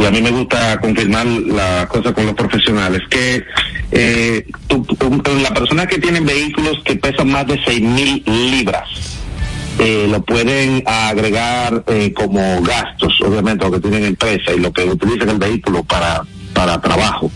[0.00, 3.44] y a mí me gusta confirmar las cosas con los profesionales, que
[3.90, 8.88] eh, tú- tú- la persona que tiene vehículos que pesan más de seis mil libras,
[9.78, 14.84] eh, lo pueden agregar eh, como gastos, obviamente, lo que tienen empresa y lo que
[14.84, 16.22] utilizan el vehículo para,
[16.52, 17.30] para trabajo,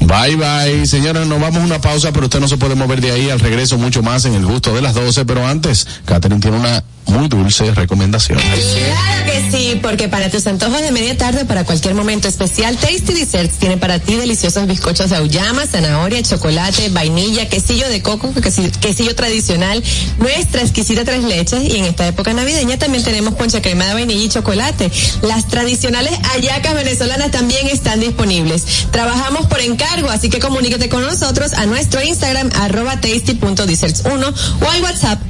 [0.00, 0.86] Bye bye.
[0.86, 3.30] Señora, nos vamos a una pausa, pero usted no se puede mover de ahí.
[3.30, 5.24] Al regreso, mucho más en el gusto de las 12.
[5.24, 8.38] Pero antes, Catherine tiene una muy dulce recomendación.
[8.38, 13.12] Claro que sí, porque para tus antojos de media tarde, para cualquier momento especial, Tasty
[13.12, 19.14] Desserts tiene para ti deliciosos bizcochos de auyama, zanahoria, chocolate, vainilla, quesillo de coco, quesillo,
[19.14, 19.82] tradicional,
[20.18, 24.24] nuestra exquisita tres leches y en esta época navideña también tenemos poncha crema de vainilla
[24.24, 24.90] y chocolate.
[25.22, 28.64] Las tradicionales hallacas venezolanas también están disponibles.
[28.90, 34.82] Trabajamos por encargo, así que comunícate con nosotros a nuestro Instagram arroba tasty.desserts1 o al
[34.82, 35.20] WhatsApp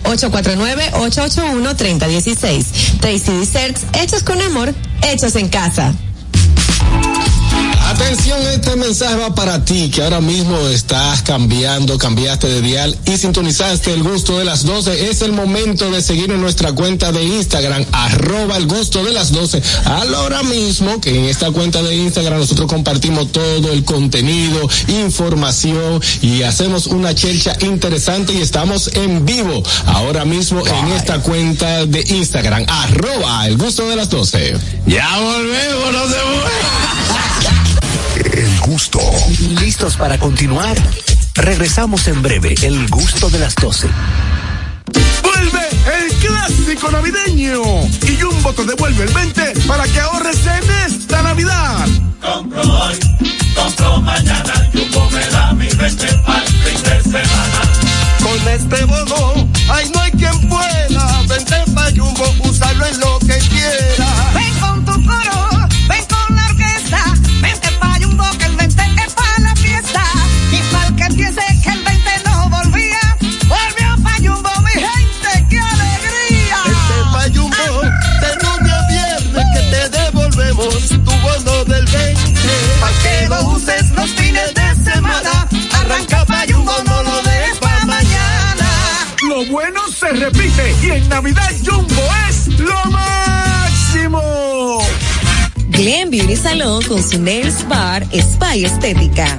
[1.64, 3.00] 849-881-3016.
[3.00, 5.94] Tasty Desserts, hechos con amor, hechos en casa.
[7.94, 13.16] Atención, este mensaje va para ti que ahora mismo estás cambiando, cambiaste de dial y
[13.16, 15.10] sintonizaste el gusto de las 12.
[15.10, 19.30] Es el momento de seguir en nuestra cuenta de Instagram, arroba el gusto de las
[19.30, 19.62] 12.
[19.84, 26.42] Ahora mismo que en esta cuenta de Instagram nosotros compartimos todo el contenido, información y
[26.42, 32.66] hacemos una chelcha interesante y estamos en vivo ahora mismo en esta cuenta de Instagram,
[32.66, 34.56] arroba el gusto de las 12.
[34.84, 37.63] Ya volvemos, no se
[38.24, 39.00] El gusto.
[39.60, 40.76] ¿Listos para continuar?
[41.34, 43.88] Regresamos en breve, el gusto de las 12.
[45.22, 45.68] Vuelve
[45.98, 47.62] el clásico navideño
[48.06, 51.86] y Jumbo te devuelve el 20 para que ahorres en esta Navidad.
[52.20, 52.94] Compro hoy,
[53.54, 57.60] compro mañana, Jumbo me da mi 20 para el fin de semana.
[58.22, 61.22] Con este bono, ay no hay quien pueda.
[61.28, 64.03] Vente pa' Jumbo, usarlo en lo que quiera.
[85.94, 88.68] Arranca pa' Jumbo, no lo dejes pa' mañana.
[89.28, 94.22] Lo bueno se repite y en Navidad Jumbo es lo máximo.
[95.68, 99.38] Glen Beauty Salon con su Nails Bar Spa y Estética.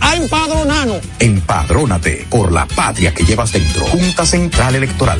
[0.00, 1.00] a empadronarnos.
[1.18, 3.84] Empadrónate por la patria que llevas dentro.
[3.86, 5.18] Junta Central Electoral.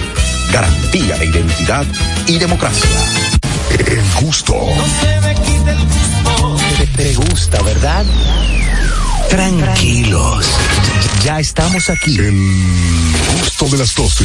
[0.52, 1.84] Garantía de identidad
[2.26, 2.88] y democracia.
[3.78, 4.54] El gusto.
[6.78, 8.04] Te, te gusta, ¿verdad?
[9.28, 10.46] Tranquilos.
[11.24, 12.16] Ya estamos aquí.
[12.18, 14.24] El gusto de las 12.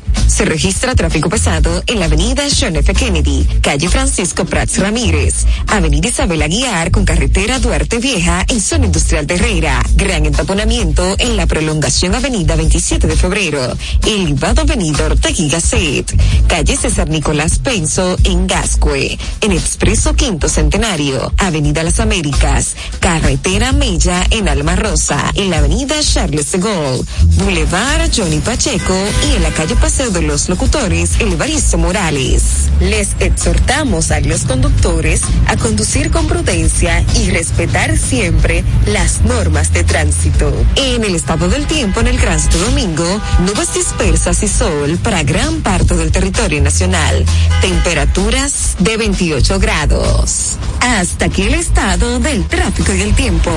[0.27, 2.93] Se registra tráfico pesado en la avenida John F.
[2.93, 9.27] Kennedy, calle Francisco Prats Ramírez, avenida Isabel Aguiar con carretera Duarte Vieja en zona industrial
[9.27, 16.05] de Herrera, gran entaponamiento en la prolongación avenida 27 de febrero, elevado avenida Ortega y
[16.47, 24.25] calle César Nicolás Penso en Gascue, en Expreso Quinto Centenario, avenida Las Américas, carretera Mella
[24.29, 27.03] en Alma Rosa, en la avenida Charles de Gaulle,
[27.37, 28.95] Boulevard Johnny Pacheco
[29.29, 32.71] y en la calle Paseo de los Locutores Elvaristo Morales.
[32.79, 39.83] Les exhortamos a los conductores a conducir con prudencia y respetar siempre las normas de
[39.83, 40.51] tránsito.
[40.75, 45.61] En el estado del tiempo en el Gran Domingo, nubes dispersas y sol para gran
[45.61, 47.23] parte del territorio nacional.
[47.61, 50.57] Temperaturas de 28 grados.
[50.81, 53.51] Hasta aquí el estado del tráfico y el tiempo.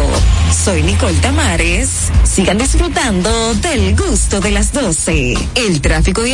[0.64, 2.10] Soy Nicole Tamares.
[2.22, 5.34] Sigan disfrutando del gusto de las 12.
[5.54, 6.33] El tráfico y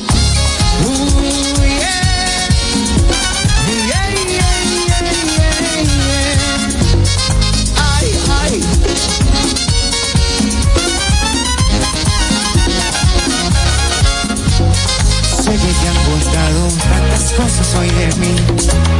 [17.41, 18.35] Tantas cosas hoy de mí.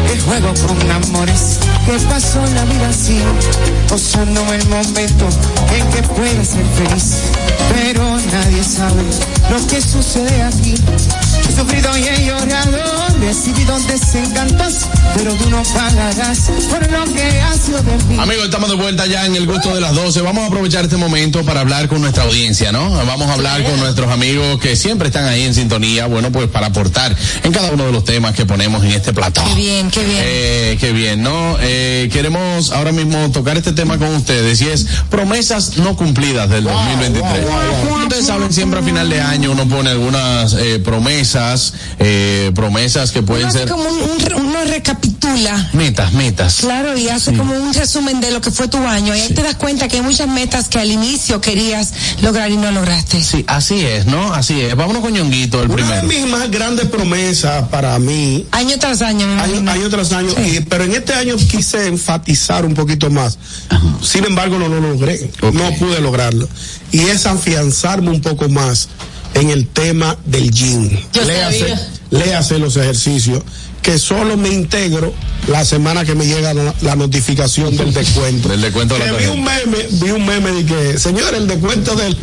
[0.07, 3.21] Que juego con amores, que pasó la vida así.
[3.89, 5.27] Gozando el momento
[5.75, 7.15] en que puedes ser feliz.
[7.73, 9.03] Pero nadie sabe
[9.49, 10.75] lo que sucede aquí.
[11.47, 14.73] He sufrido y he llorado, recibido desencantos.
[15.15, 18.17] Pero tú no pagarás por lo que has sido de mí.
[18.19, 20.21] Amigos, estamos de vuelta ya en el gusto de las 12.
[20.21, 22.89] Vamos a aprovechar este momento para hablar con nuestra audiencia, ¿no?
[23.05, 26.67] Vamos a hablar con nuestros amigos que siempre están ahí en sintonía, bueno, pues para
[26.67, 29.43] aportar en cada uno de los temas que ponemos en este plató.
[29.43, 30.19] Qué bien, qué bien.
[30.21, 31.57] Eh, qué bien, ¿no?
[31.59, 36.63] Eh, queremos ahora mismo tocar este tema con ustedes y es promesas no cumplidas del
[36.63, 37.45] 2023.
[38.03, 41.20] Ustedes saben, siempre a final de año uno pone algunas eh, promesas,
[41.99, 45.69] eh, promesas que pueden Uno hace ser como un, un- uno recapitula.
[45.73, 46.55] metas, metas.
[46.61, 47.37] Claro, y hace Sí.
[47.37, 49.15] como un resumen de lo que fue tu año.
[49.15, 52.57] Y ahí te das cuenta que hay muchas metas que al inicio querías lograr y
[52.57, 53.23] no lograste.
[53.23, 54.33] Sí, así es, ¿no?
[54.33, 54.75] Así es.
[54.75, 56.07] Vámonos con Ñonguito, el Una de primero.
[56.23, 59.71] mis más grandes promesas para mí, Año tras año, me año, imagino.
[59.71, 63.37] año tras año, y- pero en este año quise enfatizar un poquito más.
[64.01, 66.47] Sin embargo, no lo logré, no pude lograrlo.
[66.91, 68.89] Y es afianzarme un poco más
[69.33, 70.89] en el tema del gym.
[71.25, 71.75] Léase,
[72.09, 73.43] léase los ejercicios,
[73.81, 75.13] que solo me integro
[75.47, 78.49] la semana que me llega la, la notificación del descuento.
[78.49, 81.47] Del descuento de la Que vi un meme, vi un meme de que, señor, el
[81.47, 82.15] descuento del,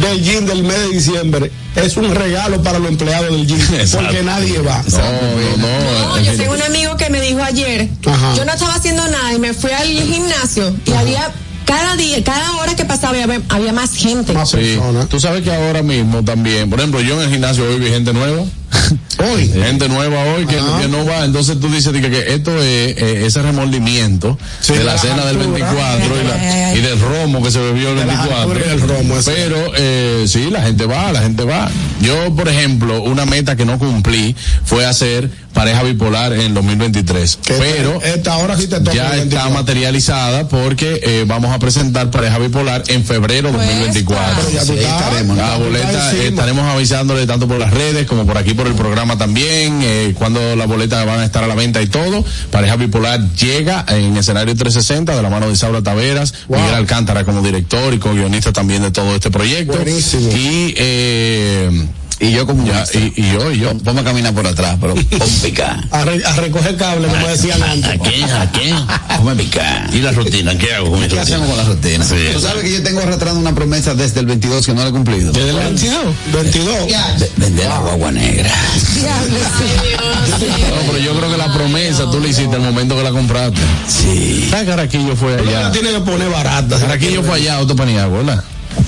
[0.00, 4.06] del gym del mes de diciembre es un regalo para los empleados del gym, Exacto.
[4.06, 4.82] porque nadie va.
[4.88, 6.08] No, no, no.
[6.10, 8.34] No, en yo tengo un amigo que me dijo ayer, Ajá.
[8.36, 11.32] yo no estaba haciendo nada y me fui al gimnasio y había
[11.70, 14.32] cada día, cada hora que pasaba había, había más gente.
[14.32, 14.56] Más Sí.
[14.56, 15.08] personas.
[15.08, 18.12] Tú sabes que ahora mismo también, por ejemplo, yo en el gimnasio hoy vi gente
[18.12, 18.42] nueva.
[19.18, 19.48] Hoy.
[19.48, 21.24] Gente nueva hoy que, que no va.
[21.24, 24.98] Entonces tú dices di que, que esto es eh, ese remordimiento Sí, de la la
[24.98, 25.96] cena del factura.
[25.96, 28.36] 24 y, la- y del romo que se bebió el De la 24.
[28.48, 29.14] factura y del romo.
[29.24, 31.68] Pero eh, sí, la gente va, la gente va.
[32.00, 34.34] Yo, por ejemplo, una meta que no cumplí
[34.64, 37.38] fue hacer pareja bipolar en 2023.
[37.44, 39.50] Que pero esta hora sí te toca ya está 24.
[39.54, 44.34] materializada porque eh, vamos a presentar pareja bipolar en febrero Pues 2024.
[44.36, 48.38] Pero ya Sí, estaremos, La boleta eh, estaremos avisándole tanto por las redes como por
[48.38, 51.82] aquí por el programa también, eh, cuando las boletas van a estar a la venta
[51.82, 52.24] y todo.
[52.50, 56.58] Pareja Bipolar llega en escenario 360 de la mano de Isaura Taveras, Wow.
[56.60, 59.76] Miguel Alcántara como director y co-guionista también de todo este proyecto.
[59.76, 60.30] Buenísimo.
[60.32, 61.86] Y, eh,
[62.22, 63.72] Y yo como ya, y, y yo, y yo.
[63.82, 65.82] Vamos a caminar por atrás, pero ponme picar.
[65.90, 67.98] A, re- a recoger cable, como decían antes.
[68.02, 68.24] qué?
[68.24, 68.74] ¿A qué?
[69.16, 69.88] Ponme picar.
[69.94, 70.56] ¿Y la rutina?
[70.58, 72.04] ¿Qué hago con mi ¿Qué hacemos con la rutina?
[72.32, 74.92] Tú sabes que yo tengo arrastrando una promesa desde el 22 que no la he
[74.92, 75.32] cumplido.
[75.32, 75.96] Desde el 22.
[76.32, 76.74] 22.
[77.18, 78.50] De- Vender la guagua negra.
[78.94, 80.46] Diablo, sí.
[80.70, 83.60] No, pero yo creo que la promesa tú la hiciste al momento que la compraste.
[83.88, 84.46] Sí.
[84.50, 85.60] ¿Sabes que Araquillo fue allá?
[85.62, 86.76] la tienes que poner barata.
[86.76, 88.44] Araquillo fue allá a Otopaniago, ¿verdad?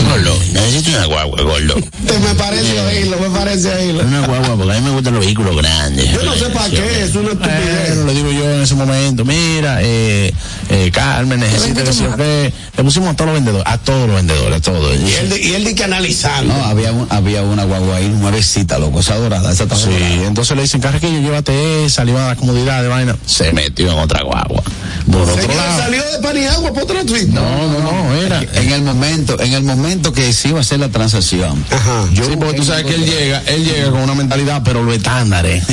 [0.08, 1.74] Gordo, necesito una guagua, gordo.
[2.06, 4.02] Te me parece oírlo, me parece oírlo.
[4.04, 6.12] Una guagua, porque a mí me gustan los vehículos grandes.
[6.12, 7.88] Yo no sé para qué, es una estupidez.
[7.88, 10.32] Bueno, le digo yo en ese momento, mira, eh,
[10.68, 12.52] eh, Carmen, necesita que se ve.
[12.76, 14.96] Le pusimos a todos los vendedores, a todos los vendedores, a todos.
[15.00, 16.52] Y él, de- y él di que analizando.
[16.54, 20.26] No, había, un- había una guagua ahí, nuevecita, loco, esa dorada, esa está Sí, dorada.
[20.26, 23.16] entonces le dicen, Carraquillo, llévate esa, le iban a dar comodidad de vaina.
[23.26, 24.62] Se metió en otra guagua.
[25.10, 25.78] Por otro lado.
[25.78, 27.26] salió de Paniagua por otro tweet.
[27.26, 28.40] No, no, no, era.
[28.54, 29.71] En el momento, en el momento
[30.12, 31.64] que se iba a hacer la transacción.
[31.70, 32.08] Ajá.
[32.12, 34.94] Yo Sí, porque tú sabes que él llega, él llega con una mentalidad, pero los
[34.94, 35.64] estándares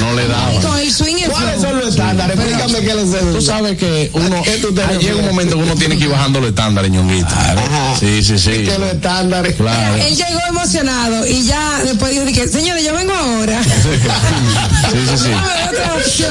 [0.00, 0.62] no le daban.
[0.62, 2.38] Con el swing y el ¿Cuáles son los estándares?
[2.38, 3.18] Explícame qué los sé.
[3.32, 6.04] Tú sabes que uno, ¿Qué tú te ah, llega un momento que uno tiene que
[6.04, 7.28] ir bajando los estándares, ñonguito.
[7.28, 7.96] Ajá.
[7.98, 8.50] Sí, sí, sí.
[8.50, 9.54] Que los estándares.
[9.56, 9.96] Claro.
[9.96, 13.62] Él llegó emocionado y ya después dijo que, señores, yo vengo ahora.
[13.62, 15.30] Sí, sí, sí.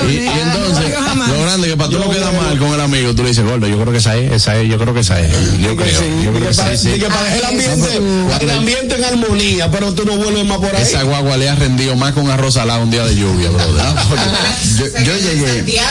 [0.09, 0.93] Y, y Ah, entonces,
[1.27, 3.67] lo grande que para tú no quedar mal con el amigo, tú le dices, gordo,
[3.67, 5.31] yo creo que esa es, esa es, yo creo que esa es.
[5.59, 6.70] Yo creo, yo creo que esa es.
[6.77, 7.97] Di que para dejar el ambiente,
[8.41, 10.81] el ambiente en armonía, pero tú no vuelves más por ahí.
[10.83, 13.81] Esa guagua le ha rendido más con arroz salado un día de lluvia, brother.
[13.81, 13.95] Ah,
[14.77, 15.81] yo, yo llegué.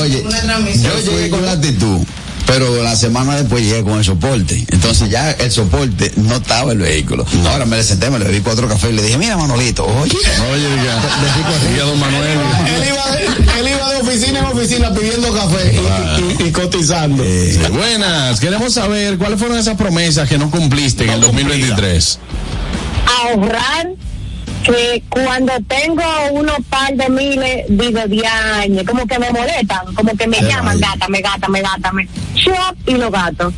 [0.00, 0.24] Oye,
[0.82, 1.98] yo llegué con la actitud.
[2.48, 4.64] Pero la semana después llegué con el soporte.
[4.70, 7.26] Entonces ya el soporte no estaba el vehículo.
[7.46, 10.16] Ahora me le senté, me le bebí cuatro cafés y le dije, mira Manolito, oye.
[10.52, 10.68] Oye,
[11.70, 12.38] diga, don Manuel.
[12.74, 17.22] Él iba, de, él iba de oficina en oficina pidiendo café y, y- y cotizando.
[17.22, 22.18] Sí, buenas, queremos saber cuáles fueron esas promesas que no cumpliste en el 2023.
[23.22, 23.88] ahorrar
[24.68, 30.26] que cuando tengo unos par de miles, digo, diañe, como que me molestan, como que
[30.26, 33.52] me llaman, gátame, gátame, gátame, shop y lo gato.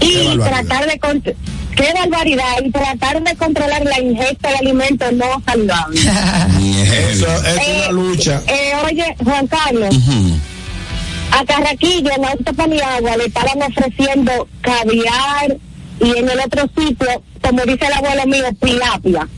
[0.00, 5.26] Y tratar de, con- qué barbaridad, y tratar de controlar la ingesta de alimentos no
[5.46, 6.04] saludables.
[6.06, 8.42] Eso es Eh, una lucha.
[8.46, 9.94] eh, oye, Juan Carlos,
[11.32, 15.56] a Carraquillo en la Autopaniagua le estaban ofreciendo caviar
[16.00, 19.28] y en el otro sitio, como dice el abuelo mío, tilapia.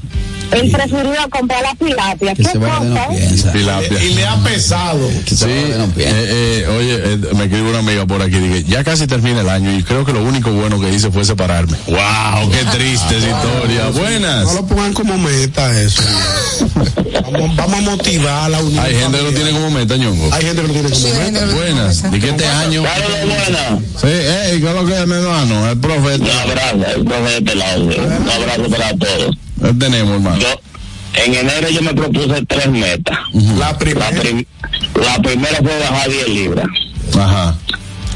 [0.53, 2.35] Él prefirió comprar la tilapia.
[2.35, 3.09] ¿Qué de no cosa?
[3.09, 3.53] piensa.
[3.53, 4.05] Tilapia.
[4.05, 5.09] Y le ha pesado.
[5.25, 8.65] Que se Sí, no eh, eh, oye, eh, me escribe una amiga por aquí, dije,
[8.65, 11.77] ya casi termina el año y creo que lo único bueno que hice fue separarme.
[11.87, 12.51] ¡Wow!
[12.51, 13.85] ¡Qué triste esa historia!
[13.85, 14.55] No Buenas.
[14.55, 16.03] lo pongan como meta eso.
[17.31, 18.85] Vamos, vamos a motivar a la unión.
[18.85, 20.33] Hay gente que lo tiene como meta, ñongo.
[20.33, 21.47] Hay gente que lo tiene como meta.
[21.55, 22.05] Buenas.
[22.13, 22.83] ¿Y que este año?
[22.83, 23.79] buena.
[24.01, 25.71] Sí, eh, ¿qué es lo que es, mi hermano?
[25.71, 26.25] El profeta.
[26.25, 27.85] Un abrazo, el profe de pelado.
[27.85, 29.37] Un abrazo para todos.
[29.63, 30.39] ¿Qué tenemos, hermano?
[30.39, 30.61] Yo,
[31.25, 33.19] en enero yo me propuse tres metas.
[33.59, 34.11] La primera.
[34.11, 34.45] La, prim-
[34.95, 36.67] la primera fue bajar 10 libras.
[37.19, 37.57] Ajá.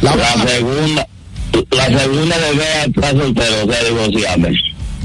[0.02, 1.06] La, La segunda,
[1.70, 4.50] la segunda a estar soltero, o sea, divorciarme.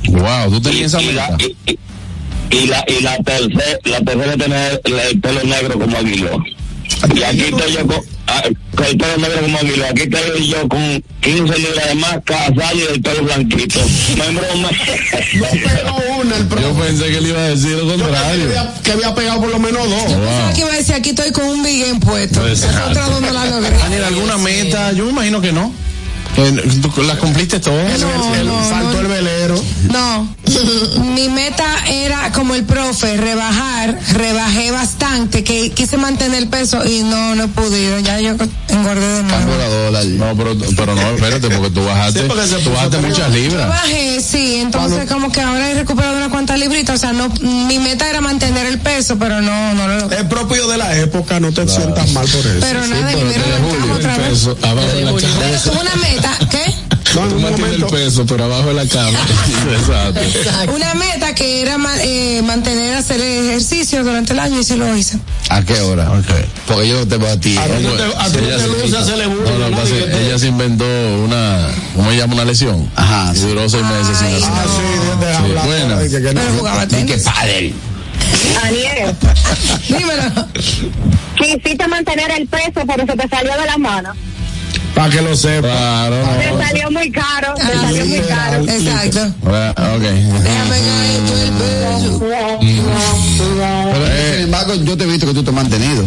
[0.10, 1.44] Wow, tú tenías esa y, la, meta.
[1.46, 1.80] y, y-
[2.50, 6.42] y la y la tercera la tercera es tener el, el pelo negro como aguiló
[7.16, 8.44] y aquí estoy yo con, ah,
[8.76, 12.76] con el pelo negro como aguiló aquí estoy yo con 15 libras de más casado
[12.76, 13.80] y el pelo blanquito
[14.18, 14.70] no es broma
[15.34, 18.04] no pegó una el Yo pensé que él iba a decir lo Yo pensé que
[18.04, 18.44] contrario.
[18.46, 20.16] había, que había pegado por lo menos dos.
[20.18, 20.48] Wow.
[20.50, 22.42] Aquí iba a decir, aquí estoy con un biguén puesto.
[22.42, 23.76] Pues, Otra donde la logré.
[24.04, 24.92] ¿alguna meta?
[24.94, 25.72] Yo me imagino que no.
[26.38, 28.00] ¿Tú las cumpliste todas?
[28.00, 29.00] No, El- no, saltó no.
[29.00, 29.64] el velero.
[29.92, 30.36] No,
[31.16, 37.02] mi meta era como el profe, rebajar, rebajé bastante, que quise mantener el peso y
[37.02, 38.36] no, no he podido, ya yo
[38.70, 39.30] engordé de nuevo.
[39.40, 40.06] Cambio la dólar.
[40.06, 43.40] No, pero, pero no, espérate, porque tú bajaste, Sí, porque se tú bajaste muchas Yo
[43.40, 43.68] libras.
[43.70, 47.80] bajé, sí, entonces como que ahora he recuperado una cuantas libritas, o sea, no, mi
[47.80, 50.12] meta era mantener el peso, pero no, no lo.
[50.12, 52.60] Es propio de la época, no te sientas mal por eso.
[52.62, 54.28] Pero nada, y pero me levantamos julio otra vez.
[54.28, 55.12] empezó, abajo de la
[55.56, 56.74] Es una meta, ¿qué?
[57.14, 59.18] Tú mantienes el peso por abajo de la cama.
[59.80, 60.72] Exacto.
[60.76, 65.18] Una meta que era eh, mantener hacer ejercicio durante el año y sí lo hice.
[65.50, 66.12] ¿A qué hora?
[66.68, 67.56] Porque yo no te voy a ti.
[67.56, 69.84] No te- a ti no te luce hacerle bullying, No, no, ¿no?
[69.84, 70.86] que ella se inventó
[71.24, 72.34] una, ¿cómo se llama?
[72.36, 72.90] Una lesión.
[72.96, 73.32] Ajá.
[73.36, 74.40] Y duró seis meses sin hacer.
[74.42, 75.98] Sí, buena.
[76.34, 77.24] Pero jugaba tenis.
[77.24, 77.74] padre.
[78.64, 79.16] Aniel,
[79.88, 80.48] Dímelo.
[81.38, 84.14] quisiste mantener el peso, pero se te salió de la mano.
[84.96, 85.68] Para que lo sepa.
[85.68, 86.16] Claro.
[86.40, 88.64] Te salió muy caro, te salió muy caro.
[88.68, 89.34] Exacto.
[89.46, 90.04] Ah, Ok.
[93.38, 96.04] Pero, eh, sin embargo, yo te he visto que tú te has mantenido.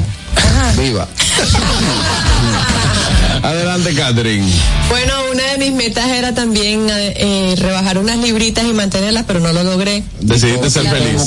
[0.79, 1.07] Viva.
[3.43, 4.47] Adelante, Catherine.
[4.89, 9.41] Bueno, una de mis metas era también eh, eh, rebajar unas libritas y mantenerlas, pero
[9.41, 10.03] no lo logré.
[10.21, 11.23] Decidiste ser feliz.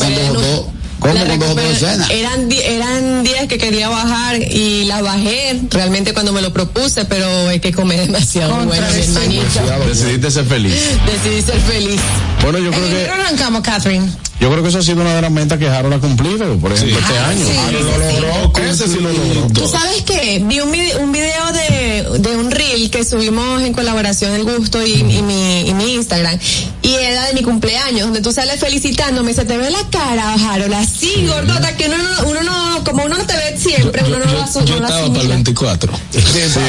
[1.00, 2.10] ¿Cómo la cuando escenas?
[2.10, 7.28] eran, eran días que quería bajar y las bajé realmente cuando me lo propuse, pero
[7.48, 8.66] hay que comer demasiado.
[8.66, 8.88] Bueno,
[9.28, 9.42] mi.
[9.88, 10.74] Decidiste ser feliz.
[11.06, 12.02] Decidí ser feliz.
[12.42, 14.08] Bueno, yo creo que arrancamos, Catherine.
[14.40, 16.74] Yo creo que eso ha sido una de las metas que Harold ha cumplido, por
[16.74, 17.46] ejemplo, este año.
[17.46, 17.54] sí.
[17.58, 18.60] Ah, Sí, lo logró.
[18.70, 19.48] Ese sí lo logró.
[19.54, 20.42] ¿Tú sabes qué?
[20.46, 24.86] Vi un, vide- un video de, de un reel que subimos en colaboración El Gusto
[24.86, 26.38] y, y mi, y mi Instagram.
[26.82, 30.34] Y era de mi cumpleaños, donde tú sales felicitándome y se te ve la cara,
[30.34, 34.20] Harold, así gordota, que uno no, uno no, como uno no te ve siempre, uno
[34.20, 35.34] no lo asu- Yo lo estaba para el asimila.
[35.36, 35.94] 24.
[36.12, 36.20] Sí,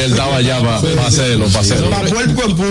[0.04, 1.90] él estaba allá para hacerlo, para hacerlo.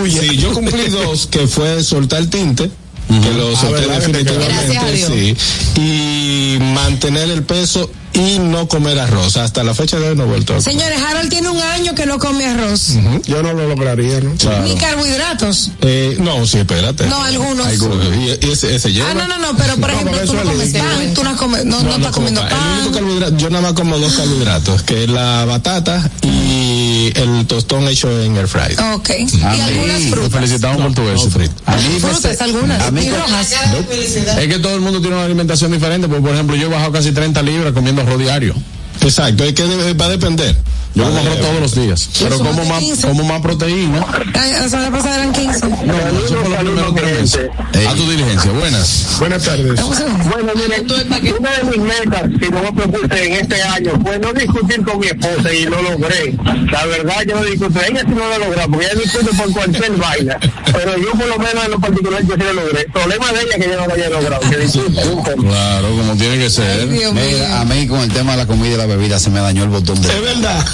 [0.07, 2.71] Sí, yo cumplí dos, que fue soltar tinte,
[3.07, 5.35] que lo que a definitivamente, sí,
[5.79, 9.37] y mantener el peso y no comer arroz.
[9.37, 10.71] Hasta la fecha de hoy no he vuelto a comer.
[10.71, 12.93] Señores, Harold tiene un año que no come arroz.
[13.25, 14.33] Yo no lo lograría, ¿no?
[14.63, 15.71] Ni carbohidratos.
[15.81, 17.07] Eh, no, sí, espérate.
[17.07, 17.65] No, algunos.
[17.65, 18.05] Algunos.
[18.15, 19.11] Y, y ese, ese lleva.
[19.11, 21.81] Ah, no, no, no, pero por ejemplo, tú no comes pan, tú no, comes, no,
[21.81, 22.51] no, estás comiendo pan.
[22.51, 22.71] El pan.
[22.73, 26.62] único carbohidrato, yo nada más como dos carbohidratos, que es la batata y
[27.15, 28.75] el tostón hecho en air fry.
[28.93, 29.09] Ok.
[29.09, 30.31] Y algunas frutas.
[30.31, 31.39] felicitamos por tu éxito.
[31.65, 32.81] A mí me Frutas, algunas.
[32.81, 33.53] a mí rojas.
[34.39, 36.91] Es que todo el mundo tiene una alimentación diferente, porque por ejemplo yo he bajado
[36.91, 38.53] casi 30 libras comiendo arroz diario.
[39.01, 40.55] Exacto, es que debe- va a depender.
[40.95, 43.07] Yo como arroz todos los días, pero como más de más, 15.
[43.07, 44.05] como más proteína.
[44.35, 45.67] La semana pasada eran 15.
[45.67, 45.75] No,
[46.23, 47.49] eso fue los primeros tres meses.
[47.89, 49.07] A tu diligencia, buenas.
[49.17, 49.81] Buenas tardes.
[49.81, 50.85] Bueno, miren,
[51.39, 54.99] una de mis metas que yo me propuse en este año fue no discutir con
[54.99, 56.35] mi esposa y lo logré.
[56.71, 57.79] La verdad, yo no discutí.
[57.89, 60.37] Ella sí no lo logró, porque ella discute por cualquier vaina.
[60.71, 62.81] Pero yo, por lo menos, en lo particular, yo sí lo logré.
[62.81, 65.01] El problema de ella es que yo no lo haya logrado, que discute.
[65.41, 66.85] Claro, como tiene que ser.
[66.85, 69.63] Mira, a mí con el tema de la comida y la bebida se me dañó
[69.63, 70.09] el botón de.
[70.09, 70.65] Es verdad.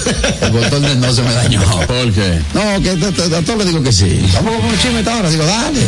[0.41, 1.61] El botón del no se me dañó.
[1.87, 2.41] ¿Por qué?
[2.55, 4.19] No, que a todos les digo que sí.
[4.33, 5.29] Vamos con un chisme esta hora.
[5.29, 5.81] Digo, dale.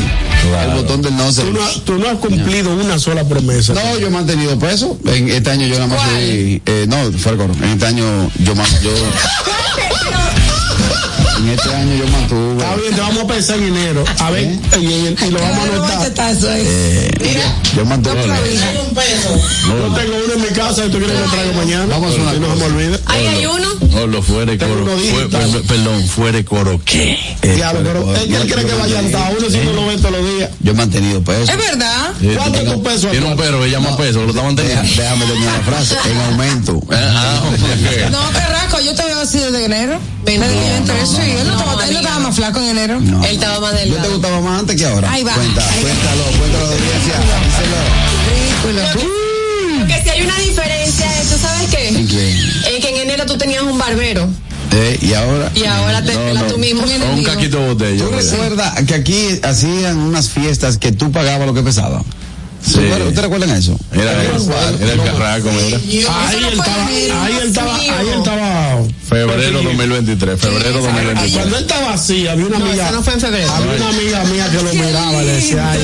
[0.65, 1.41] El botón del no se.
[1.41, 3.73] Tú no, tú no has cumplido una sola promesa.
[3.73, 4.99] No, yo he mantenido peso.
[5.05, 6.61] En este año yo nada más fui.
[6.63, 7.53] Eh, no, fue el coro.
[7.55, 8.81] En este año yo más.
[8.81, 8.91] Yo,
[11.37, 12.51] en este año yo mantuve.
[12.63, 14.03] Está bien, te vamos a pensar en enero.
[14.19, 14.43] A ver,
[14.79, 15.63] y, y- y lo vamos a
[15.97, 16.33] anotar.
[16.47, 17.11] Eh,
[17.75, 18.15] yo mantuve.
[18.21, 21.85] Yo tengo uno en mi casa y tú quieres que lo traigo mañana.
[21.87, 22.99] Vamos a una Si no se me olvida.
[23.05, 23.67] Ahí hay uno.
[23.91, 24.85] No, lo fuere coro.
[25.67, 27.13] perdón, fuere coro qué.
[27.41, 29.35] Eh, Diablo, pero es que él cree que vaya a andar.
[29.37, 30.49] Uno si no lo ve todos los días.
[30.61, 31.51] Yo he mantenido peso.
[31.51, 32.11] Es verdad.
[32.37, 33.07] ¿Cuánto es tu peso?
[33.09, 34.81] Tiene un perro que llama peso, lo está manteniendo.
[34.83, 35.95] déjame terminar la frase.
[36.09, 36.81] En aumento.
[36.93, 37.41] Ah.
[38.11, 39.99] No, Carrasco, yo te veo así desde enero.
[40.25, 41.21] Dije yo entré, sí.
[41.21, 42.99] Él no, estaba, él no estaba más flaco en enero.
[43.01, 43.23] No.
[43.25, 44.11] Él estaba más ¿Yo te delgado.
[44.13, 45.11] gustaba más antes que ahora?
[45.11, 45.33] Ahí va.
[45.33, 45.89] Cuenta, Ahí va.
[45.89, 47.13] cuéntalo, cuéntalo, audiencia.
[48.29, 48.81] Ridículo.
[49.79, 51.87] Porque si hay una diferencia, ¿tú sabes qué?
[51.89, 52.37] ¿En quién?
[52.75, 54.29] En que en enero tú tenías un barbero
[54.73, 55.51] Eh, y ahora.
[55.55, 56.83] y ahora te pelas tú mismo.
[56.83, 58.05] O un caquito de botella.
[58.05, 62.03] ¿Tú recuerdas que aquí hacían unas fiestas que tú pagabas lo que pesaba?
[62.63, 62.79] Sí.
[62.79, 63.77] ¿Ustedes recuerdan eso?
[63.91, 65.77] Era, era el carraco, mira.
[65.77, 68.77] Ahí él estaba, ahí él estaba, ahí él estaba.
[69.09, 71.31] Febrero 2023, febrero 2023.
[71.33, 72.91] Cuando él estaba así, había una No, amiga.
[72.91, 73.51] no fue en febrero.
[73.51, 75.79] Había una amiga mía que lo miraba, le decía, ay,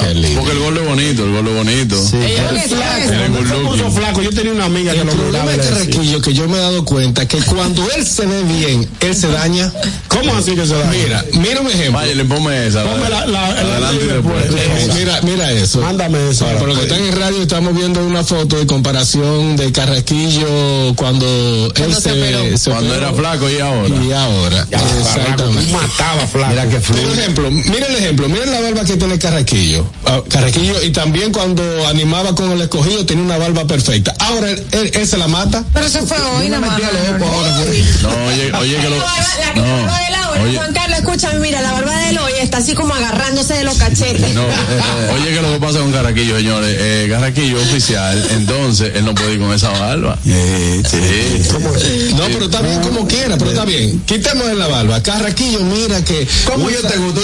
[0.00, 0.40] Qué lindo.
[0.40, 1.96] Porque el gol es bonito, el gol es bonito.
[2.12, 6.20] El que flaco, flaco, yo tenía una amiga que El lo miraba problema decía, Carraquillo
[6.22, 9.70] que yo me he dado cuenta que cuando él se ve bien, él se daña.
[10.08, 10.84] ¿Cómo así que se da?
[10.90, 11.92] Mira, mira un ejemplo.
[12.00, 12.84] Vaya, le ponme esa.
[12.84, 14.42] Ponme la- la- el Adelante y después.
[14.44, 14.62] después.
[14.88, 15.71] Eh, Mira, mira eso.
[15.80, 16.44] Mándame eso.
[16.46, 21.26] Para los que están en radio estamos viendo una foto de comparación de Carraquillo cuando
[21.26, 23.88] él Cuando se se, se Cuando operó era flaco y ahora.
[23.88, 24.66] y ahora.
[24.70, 25.72] Exactamente.
[25.72, 26.50] mataba flaco.
[26.50, 27.12] Mira que Por fluye.
[27.20, 29.86] ejemplo, mira el ejemplo, miren la barba que tiene Carraquillo.
[30.06, 34.14] Ah, Carraquillo, y también cuando animaba con el escogido tenía una barba perfecta.
[34.18, 35.64] Ahora él, él- él se la mata.
[35.72, 36.78] Pero eso fue hoy nada más.
[36.80, 38.96] No, oye, oye que lo.
[38.96, 39.64] No.
[39.92, 40.56] ahora, Oye.
[40.56, 44.34] Juan Carlos, escúchame, mira, la barba de Eloy está así como agarrándose de los cachetes.
[44.34, 49.04] No, eh, oye, que lo que pasa con Carraquillo, señores, eh, Carraquillo oficial, entonces él
[49.04, 50.18] no puede ir con esa barba.
[50.24, 52.14] sí.
[52.16, 54.00] No, pero está bien como quiera, pero está bien.
[54.06, 55.02] Quitemos de la barba.
[55.02, 56.26] Carraquillo, mira que.
[56.44, 57.20] ¿Cómo yo te gusto?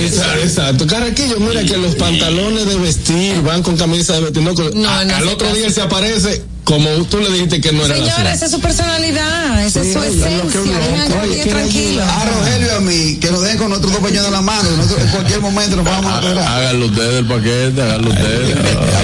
[0.00, 0.86] Exacto, exacto.
[0.86, 4.42] Carraquillo, mira que los pantalones de vestir van con camisa de vestir.
[4.42, 7.84] No, No, a- no al otro día se aparece como tú le dijiste que no
[7.84, 8.36] era Señora, así.
[8.36, 11.20] esa es su personalidad, esa es su esencia.
[11.22, 12.02] oye, tranquilo.
[12.04, 14.70] A Rogelio y a mí, que nos den con nuestros dos peñones en la mano.
[14.76, 16.46] nosotros en cualquier momento nos vamos a esperar.
[16.48, 18.56] Háganlo ustedes el paquete, háganlo ustedes.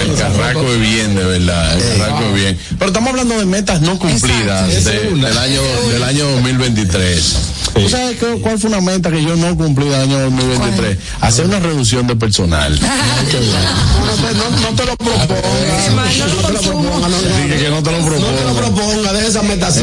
[0.08, 1.80] El carraco es bien, de verdad.
[1.80, 2.58] El carraco es bien.
[2.78, 5.62] Pero estamos hablando de metas no cumplidas de- del año
[5.92, 7.36] del año 2023.
[7.74, 10.98] ¿Tú sabes qué- cuál fue una meta que yo no cumplí del año 2023?
[11.20, 12.78] Hacer una reducción de personal.
[12.88, 15.28] No, no te lo propongas.
[15.28, 17.00] No te lo propongas.
[17.00, 18.54] No, no, Dije que no te lo no te lo propongo.
[18.76, 19.12] propongas.
[19.12, 19.80] Deja esa meta así.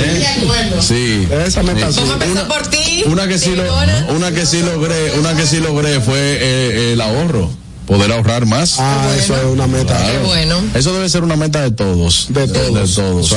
[0.82, 1.26] Sí.
[1.30, 2.00] Deja esa meta así.
[3.08, 3.56] Una que sí,
[4.10, 7.50] una que sí logré, una que sí logré fue eh, el ahorro,
[7.86, 8.76] poder ahorrar más.
[8.80, 9.96] Ah, eso es una meta.
[9.98, 10.12] Claro.
[10.22, 10.62] Qué bueno.
[10.74, 12.28] Eso debe ser una meta de todos.
[12.30, 12.96] De todos.
[12.96, 13.32] De todos.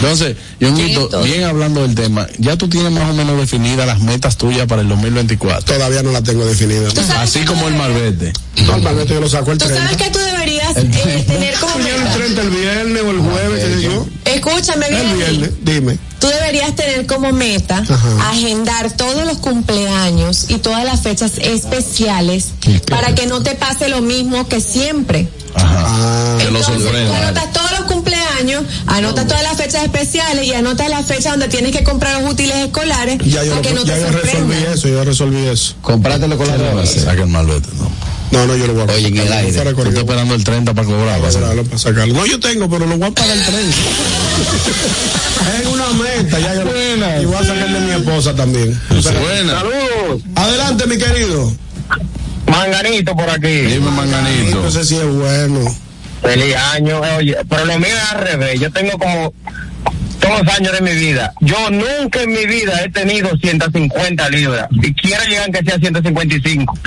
[0.00, 1.22] Entonces, Yonguito, Quieto.
[1.22, 4.82] bien hablando del tema, ya tú tienes más o menos definidas las metas tuyas para
[4.82, 5.74] el 2024.
[5.74, 6.90] Todavía no la tengo definida.
[6.90, 8.32] sabes Así como tú el malvete.
[8.66, 9.82] Normalmente yo lo saco el Tú 30.
[9.84, 12.14] sabes que tú deberías eh, tener como Yo el meta.
[12.14, 14.06] 30 el viernes o el jueves, qué sé yo.
[14.24, 15.16] Escúchame El bien.
[15.18, 15.98] viernes, dime.
[16.20, 18.30] Tú deberías tener como meta Ajá.
[18.30, 22.48] agendar todos los cumpleaños y todas las fechas especiales
[22.88, 25.28] para que no te pase lo mismo que siempre.
[25.54, 25.84] Ajá.
[25.86, 30.52] Ah, que lo Entonces, tú anotas todos los cumpleaños, anotas todas las fechas especiales y
[30.52, 33.80] anotas las fechas donde tienes que comprar los útiles escolares ya yo, para que lo-
[33.80, 35.74] no ya te yo resolví eso, yo resolví eso.
[35.80, 36.86] Comprátelo con la droga.
[36.86, 37.90] Saca el malvete, no.
[38.30, 39.72] No, no, yo lo voy a Oye, en el aire.
[39.74, 40.00] Corrido.
[40.00, 41.20] esperando el 30 para cobrar.
[41.20, 42.14] Para cobrarlo, para sacarlo.
[42.14, 43.76] No, yo tengo, pero lo voy a pagar el 30.
[45.60, 48.80] es una meta, ya yo lo- Y voy a sacar de mi esposa también.
[48.88, 49.52] Buena.
[49.58, 51.52] Saludos, Adelante, mi querido.
[52.46, 53.48] Manganito por aquí.
[53.62, 54.62] Dime, manganito.
[54.62, 55.60] No sé si es bueno.
[56.22, 57.00] Feliz año.
[57.18, 58.60] Oye, pero lo mío es al revés.
[58.60, 59.32] Yo tengo como
[60.20, 61.32] todos los años de mi vida.
[61.40, 64.68] Yo nunca en mi vida he tenido 150 libras.
[64.70, 66.78] Y quiero llegar que sea 155.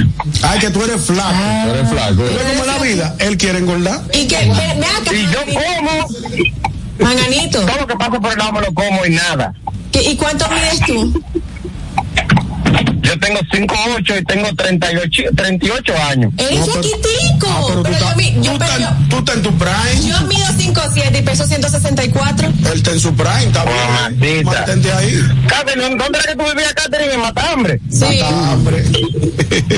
[0.44, 1.34] Ay, que tú eres flaco.
[1.66, 2.14] Tú eres flaco.
[2.16, 3.16] ¿Tú ves cómo es la vida?
[3.20, 4.02] Él quiere engordar.
[4.14, 4.46] Y que, ve,
[4.78, 6.08] ve acá, Y yo como,
[7.00, 9.54] Manganito, todo lo que pasa por el lado me lo como y nada.
[9.92, 11.24] ¿qué- ¿y cuánto mides tú?
[13.04, 16.34] Yo tengo 5'8 y tengo 38, 38 años.
[16.38, 17.48] Eres No, chiquitico.
[17.50, 20.08] Ah, pero tú pero yo, estás mi- yo, tú yo- tú estás en tu prime.
[20.08, 22.48] yo mido 5'7 y peso 164.
[22.48, 23.78] Él está en su prime, está bien.
[23.78, 24.52] Mamacita.
[24.52, 25.20] Mantente ahí.
[25.48, 27.14] Catherine, ¿dónde era que tú vivías, Catherine?
[27.14, 27.80] En Matambre.
[27.92, 28.06] Sí.
[28.22, 28.84] Mata hambre.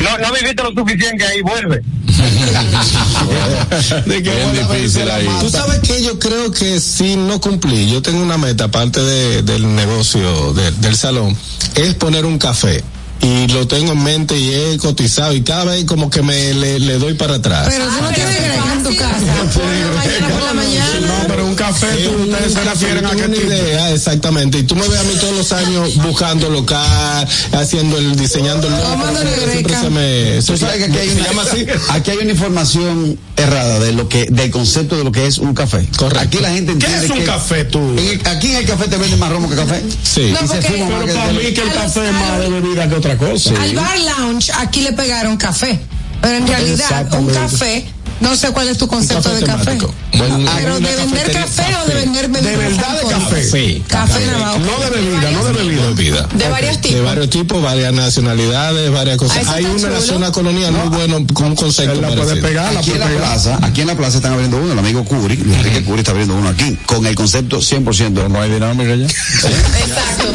[0.02, 1.82] No, no viviste lo suficiente ahí, vuelve.
[4.06, 5.28] De que Bien difícil ahí.
[5.42, 9.42] Tú sabes que yo creo que si no cumplí, yo tengo una meta aparte de,
[9.44, 11.36] del negocio de- del salón,
[11.76, 12.84] es poner un café.
[13.22, 16.80] Y lo tengo en mente y he cotizado y cada vez como que me le,
[16.80, 17.68] le doy para atrás.
[17.70, 19.20] Pero tú no tienes greca en tu casa.
[19.54, 21.08] Por la mañana, por la mañana.
[21.08, 23.48] No, pero un café, Es tú, un- ustedes se refieren a qué tipo.
[23.48, 24.60] idea, exactamente.
[24.60, 28.74] Y tú me ves a mí todos los años buscando local, haciendo el, diseñando el
[28.74, 29.08] logo.
[29.18, 29.82] Siempre greca.
[29.82, 31.66] se me, Tú sabes que aquí hay, se una, llama así.
[31.90, 35.54] aquí hay una información errada de lo que, del concepto de lo que es un
[35.56, 35.88] café.
[35.98, 36.20] Correcto.
[36.20, 37.80] Aquí la gente ¿Qué entiende es un que café, tú?
[37.80, 39.82] en el- aquí en el café te venden más romo que café.
[40.04, 40.32] Sí.
[40.32, 42.96] No, Y se porque- Pero para mí que el café es más de bebida que
[43.14, 43.52] otra cosa.
[43.62, 45.80] Al bar lounge aquí le pegaron café.
[46.22, 47.86] Pero en realidad, un café,
[48.20, 49.78] no sé cuál es tu concepto café de café.
[50.18, 52.52] Bueno, Pero de vender café o de vender bebidas.
[52.52, 53.44] De verdad de café.
[53.44, 53.84] Sí.
[53.88, 54.60] Café nada más.
[54.60, 55.88] No de bebida, no de bebida.
[55.90, 56.28] Bebida.
[56.34, 57.04] De varios De tipos.
[57.06, 59.38] varios tipos, varias nacionalidades, varias Ah, cosas.
[59.44, 62.74] eso Hay una en la zona colonial muy bueno con un concepto la puede pegar,
[62.74, 65.36] la Aquí en la plaza, aquí en la plaza están abriendo uno, el amigo Curi,
[65.38, 68.30] Luis Enrique Curi está abriendo uno aquí, con el concepto 100%.
[68.30, 69.06] No hay dinámica ya.
[69.06, 70.32] Exacto.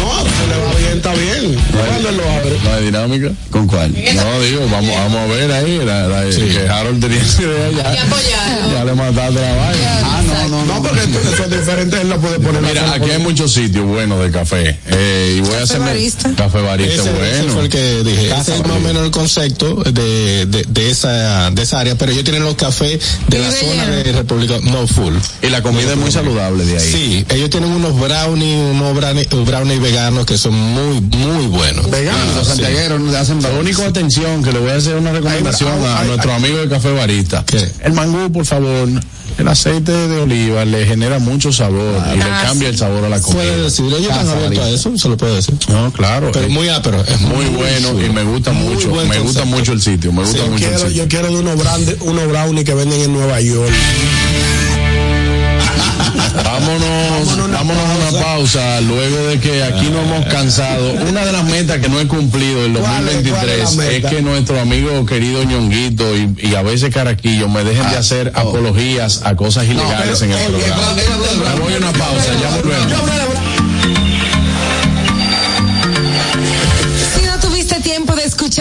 [0.00, 1.56] No, se le va bien, está bien.
[1.72, 2.58] ¿Cuándo él lo abre?
[2.62, 3.30] No hay dinámica.
[3.50, 3.92] ¿Con cuál?
[3.92, 5.78] No, digo, vamos, vamos a ver ahí.
[5.84, 8.02] La, la- Que Harold tenía esa idea ya.
[8.02, 8.72] apoyarlo.
[8.74, 10.00] Ya le mataste la vaina.
[10.04, 12.92] Ah, no, no, No, porque esto- eso es diferente, él lo puede poner la Mira,
[12.94, 14.78] aquí hay muchos sitios buenos de café.
[14.86, 16.30] Eh, y voy a hacer barista.
[16.36, 17.52] café barista Ese, ese bueno.
[17.54, 18.30] fue el que dije.
[18.38, 22.12] Ese es más o menos el concepto de, de, de esa, de esa área, pero
[22.12, 22.98] ellos tienen los cafés
[23.28, 25.14] de la ¿Y zona de República, no full.
[25.42, 26.92] Y la comida es muy saludable de ahí.
[26.92, 31.90] Sí, ellos tienen unos brownies, unos brownies, brownies veganos que son muy, muy buenos.
[31.90, 32.52] Veganos, los Sí.
[32.56, 36.06] santiagueros hacen Lo único, atención, que le voy a hacer una recomendación Ay, a ay,
[36.08, 37.44] nuestro amigo de Café Barista.
[37.46, 37.68] ¿Qué?
[37.82, 38.88] El mangú, por favor,
[39.36, 43.20] el aceite de oliva le genera mucho sabor y le cambia el sabor a la
[43.20, 43.42] comida.
[43.42, 45.54] Puede decir, ellos están abiertos a eso, se lo puede decir.
[45.68, 46.30] No, claro.
[46.32, 48.90] Pero es muy ápero, es muy bueno y me gusta Muy mucho.
[49.06, 51.02] Me gusta mucho el sitio, me gusta Yo mucho el quiero, sitio.
[51.02, 53.70] yo quiero de unos brownies, unos brownies que venden en Nueva York.
[56.44, 60.92] Vámonos, vámonos a una pausa luego de que aquí nos hemos cansado.
[61.08, 64.10] Una de las metas que no he cumplido en ¿Cuál es- 2023 cuál es es,
[64.10, 69.22] que nuestro amigo querido ñonguito y, y a veces Caraquillo me dejen de hacer apologías
[69.24, 70.82] a cosas ilegales en el programa.
[71.54, 73.33] Me voy a una pausa, ya volvemos.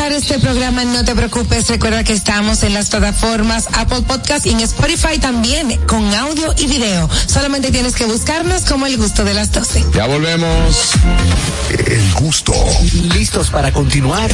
[0.04, 1.70] Escuchar este programa, no te preocupes.
[1.70, 6.68] Recuerda que estamos en las plataformas Apple Podcast y en Spotify también, con audio y
[6.68, 7.10] video.
[7.28, 9.86] Solamente tienes que buscarnos como el gusto de las 12.
[9.94, 10.92] Ya volvemos.
[11.70, 12.54] El gusto.
[13.14, 14.30] ¿Listos para continuar?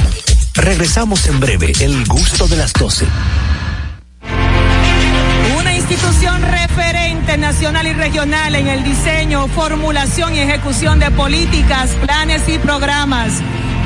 [0.56, 1.72] Regresamos en breve.
[1.80, 3.06] El gusto de las 12.
[5.60, 12.42] Una institución referente nacional y regional en el diseño, formulación y ejecución de políticas, planes
[12.48, 13.34] y programas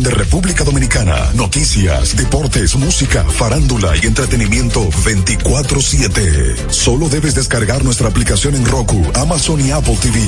[0.00, 6.56] de República Dominicana, noticias, deportes, música, farándula y entretenimiento 24/7.
[6.70, 10.18] Solo debes descargar nuestra aplicación en Roku, Amazon y Apple TV.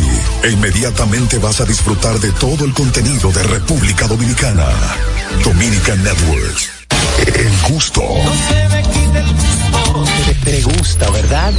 [0.43, 4.67] E inmediatamente vas a disfrutar de todo el contenido de República Dominicana.
[5.43, 6.69] Dominican Networks.
[7.27, 8.03] El gusto.
[10.27, 11.55] Te, te gusta, ¿verdad?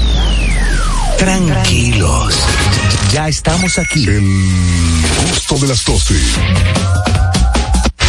[1.18, 2.36] Tranquilos.
[3.12, 4.06] Ya estamos aquí.
[4.06, 4.22] El
[5.32, 6.14] gusto de las 12.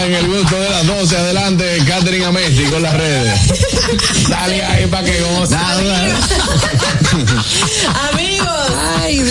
[0.00, 1.16] En el gusto de las 12.
[1.16, 3.38] Adelante, Catherine Amesti con las redes.
[4.28, 5.54] Dale ahí para que goce.
[8.12, 8.72] Amigos,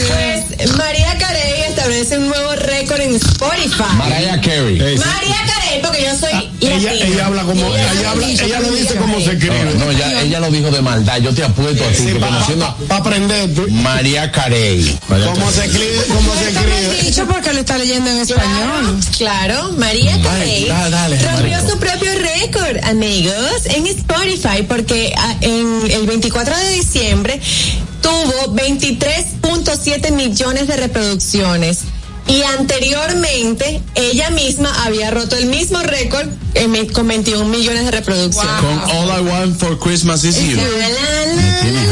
[0.07, 3.83] pues María Carey establece un nuevo récord en Spotify.
[3.97, 4.77] Mariah Carey.
[4.97, 9.19] María Carey, porque yo soy Ella, ella habla como, ella, habla, ella lo dice como
[9.19, 9.65] se escribe.
[9.65, 11.19] No, no, ya, ella lo dijo de maldad.
[11.19, 13.61] Yo te apuesto a ti, que conociendo Para aprenderte.
[13.71, 14.97] María Carey.
[15.07, 16.03] ¿Cómo se escribe?
[16.07, 17.01] ¿Cómo se escribe?
[17.03, 18.99] dicho porque lo está leyendo en español.
[19.17, 25.91] Claro, María Carey dale, dale, rompió su propio récord, amigos, en Spotify, porque ah, en
[25.91, 27.41] el 24 de diciembre
[28.01, 31.79] tuvo 23.7 millones de reproducciones.
[32.27, 36.27] Y anteriormente, ella misma había roto el mismo récord
[36.93, 38.51] con 21 millones de reproducciones.
[38.61, 40.55] Con All I Want for Christmas is You.
[40.57, 41.89] La, Tienes.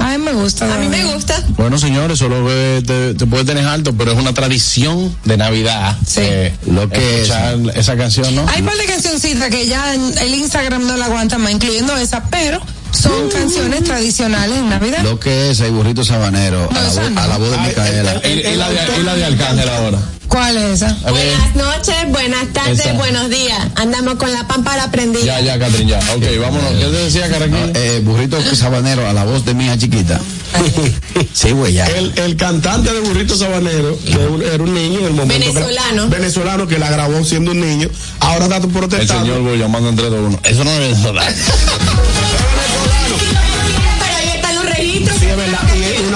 [0.00, 0.74] A mí me gusta.
[0.74, 1.42] A mí me gusta.
[1.56, 5.96] Bueno, señores, solo que te, te puede tener alto, pero es una tradición de Navidad.
[6.06, 6.20] Sí.
[6.22, 8.46] eh, Lo que escuchar esa canción, ¿no?
[8.48, 11.96] Hay un par de cancioncitas que ya en- el Instagram no la aguanta más, incluyendo
[11.96, 12.60] esa, pero
[12.92, 15.02] son canciones tradicionales en Navidad.
[15.02, 17.20] Lo que es el burrito sabanero, a la, voz, no.
[17.20, 18.20] a la voz de Micaela.
[18.24, 19.98] Y, y la de, y la de Arcángel ahora.
[20.28, 20.96] ¿Cuál es esa?
[21.10, 22.92] Buenas noches, buenas tardes, Esa.
[22.92, 23.58] buenos días.
[23.74, 25.24] Andamos con la pámpara prendida.
[25.24, 25.98] Ya, ya, Catherine, ya.
[26.14, 26.70] Ok, vámonos.
[26.70, 27.72] ¿Qué te decía, Caraquillo?
[27.74, 30.20] Eh, burrito sabanero, a la voz de mi hija chiquita.
[31.34, 31.86] sí, güey, ya.
[31.86, 35.46] El, el cantante de Burrito Sabanero, que era un- era un niño en el momento.
[35.46, 36.08] que- Venezolano.
[36.08, 37.88] venezolano que la grabó siendo un niño.
[38.20, 39.24] Ahora está El protestando.
[39.26, 40.40] señor voy llamando entre dos uno.
[40.44, 41.28] Eso no es verdad.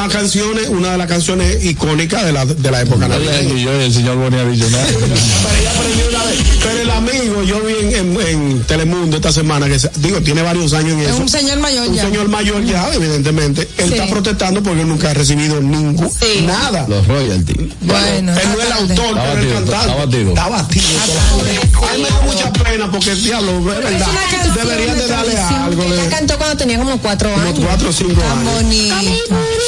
[0.05, 3.55] una una canción, una de las canciones icónicas de la, de la época navideña.
[3.55, 4.18] Y yo y el señor.
[4.18, 6.14] Pero.
[6.62, 10.43] Pero el amigo, yo vi en, en- en Telemundo esta semana, que se- digo, tiene
[10.43, 11.19] varios años en Es eso.
[11.19, 12.02] un señor mayor Un ya.
[12.05, 13.69] señor mayor ya, evidentemente.
[13.78, 13.94] Él Sí.
[13.94, 16.11] está protestando porque él nunca ha recibido ningún,
[16.47, 16.86] nada.
[16.89, 17.73] Los royalties.
[17.82, 19.81] Bueno, él no es el autor, Está pero el batido, cantante.
[19.90, 20.28] está batido.
[20.31, 20.85] Está batido.
[21.85, 24.09] A mí me da mucha pena porque, diablo, es verdad.
[24.55, 27.59] Deberían de darle algo Ella cantó cuando tenía como cuatro como años.
[27.65, 28.55] cuatro o cinco años.
[28.55, 28.94] bonito.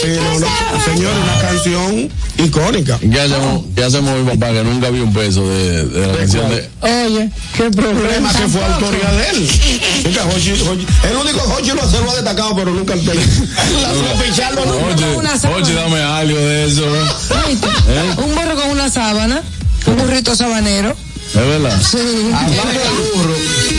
[0.03, 2.99] Sí, no, no, señor, una canción icónica.
[2.99, 6.49] ¿Qué hacemos, qué hacemos mi papá que nunca vio un peso de, de la canción
[6.51, 6.56] de.
[6.81, 9.51] Oye, qué problema que fue autoría de él.
[10.05, 13.23] Nunca Jochi- Jochi- el único Jochi lo, se lo ha destacado, pero nunca el tele.
[14.95, 15.17] Oye,
[15.55, 16.83] oye, dame algo de eso.
[16.85, 17.05] ¿eh?
[18.19, 19.43] Un burro con una sábana,
[19.87, 20.95] un burrito sabanero.
[21.29, 21.81] ¿Es verdad?
[21.83, 21.99] Sí.
[22.35, 23.35] Hablando de burro,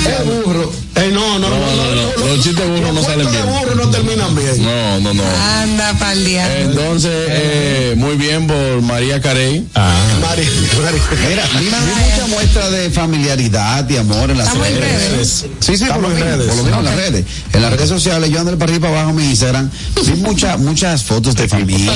[0.09, 0.71] es burro.
[0.95, 1.65] Eh, no, no, no, No,
[1.95, 2.25] no, no.
[2.35, 3.45] Los chistes burros no salen Los bien.
[3.45, 4.63] de burro no terminan bien.
[4.63, 5.23] No, no, no.
[5.61, 6.61] Anda pa'l día.
[6.61, 9.65] Entonces, eh, muy bien por María Carey.
[9.75, 10.43] Mari,
[10.81, 10.97] Mari.
[11.29, 14.79] Mira, vi mucha muestra de familiaridad y amor en las redes.
[14.79, 15.45] redes.
[15.59, 16.47] Sí, sí, por lo, redes.
[16.47, 17.25] por lo mismo en las redes.
[17.53, 19.69] En las redes sociales, yo ando para arriba y para abajo en mi Instagram,
[20.03, 21.93] vi muchas muchas fotos de familia,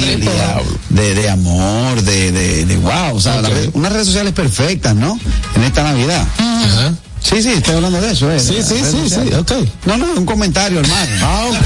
[0.89, 4.95] de, de amor, de, de, de wow, o sea, las redes- unas redes sociales perfectas,
[4.95, 5.19] ¿no?
[5.55, 6.25] En esta Navidad.
[7.23, 8.39] Sí, sí, estoy hablando de eso, ¿eh?
[8.39, 9.51] Sí, sí, sí, sí, ok.
[9.85, 11.11] No, no, un comentario, hermano.
[11.21, 11.61] Ah, ok, ok.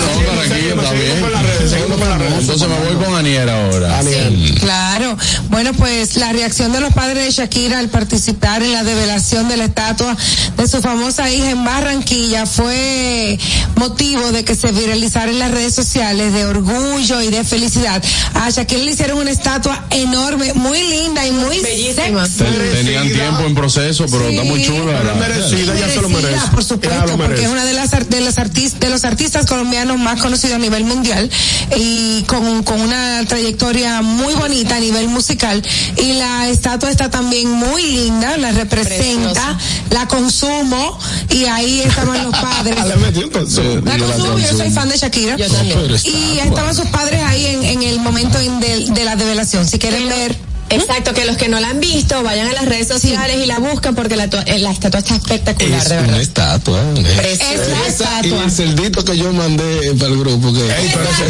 [0.00, 1.56] No, tranquilo, está Seguimos con las bien.
[1.58, 2.38] redes, seguimos con las redes.
[2.40, 3.98] Entonces me voy con Anier ahora.
[3.98, 4.54] Aniel.
[4.60, 5.16] Claro.
[5.48, 9.56] Bueno, pues la reacción de los padres de Shakira al participar en la develación de
[9.56, 10.16] la estatua
[10.56, 13.38] de su famosa hija en Barranquilla fue
[13.76, 18.02] motivo de que se viralizara en las redes sociales de orgullo y de felicidad.
[18.34, 22.28] A Shakira le hicieron una estatua enorme, muy linda y muy Bellísima.
[22.72, 25.00] Tenían tiempo en proceso, pero está muy chula.
[25.02, 26.46] Pero merecida, ya se lo merece.
[26.52, 27.44] Por supuesto, lo porque merece.
[27.44, 30.84] es una de las de los artistas de los artistas colombianos más conocidos a nivel
[30.84, 31.30] mundial
[31.76, 35.62] y con, con una trayectoria muy bonita a nivel musical
[35.96, 39.58] y la estatua está también muy linda, la representa, Preciosa.
[39.90, 40.98] la consumo
[41.30, 42.76] y ahí estaban los padres.
[43.16, 43.80] Un consumo.
[43.84, 45.36] La consumo, yo soy fan de Shakira.
[45.36, 45.78] Yo también.
[46.04, 49.66] Y estaban sus padres ahí en, en el momento en de, de la develación.
[49.66, 50.36] Si quieren ver,
[50.68, 53.58] Exacto, que los que no la han visto vayan a las redes sociales y la
[53.60, 56.20] buscan porque la, eh, la estatua está espectacular, Es de una verdad.
[56.20, 56.80] estatua.
[56.80, 57.02] ¿eh?
[57.16, 57.52] Preciosa.
[57.52, 57.88] Es la Esa y
[58.26, 58.44] estatua.
[58.44, 60.52] el celdito que yo mandé para el grupo.
[60.52, 61.26] Que, Ey, pero ese,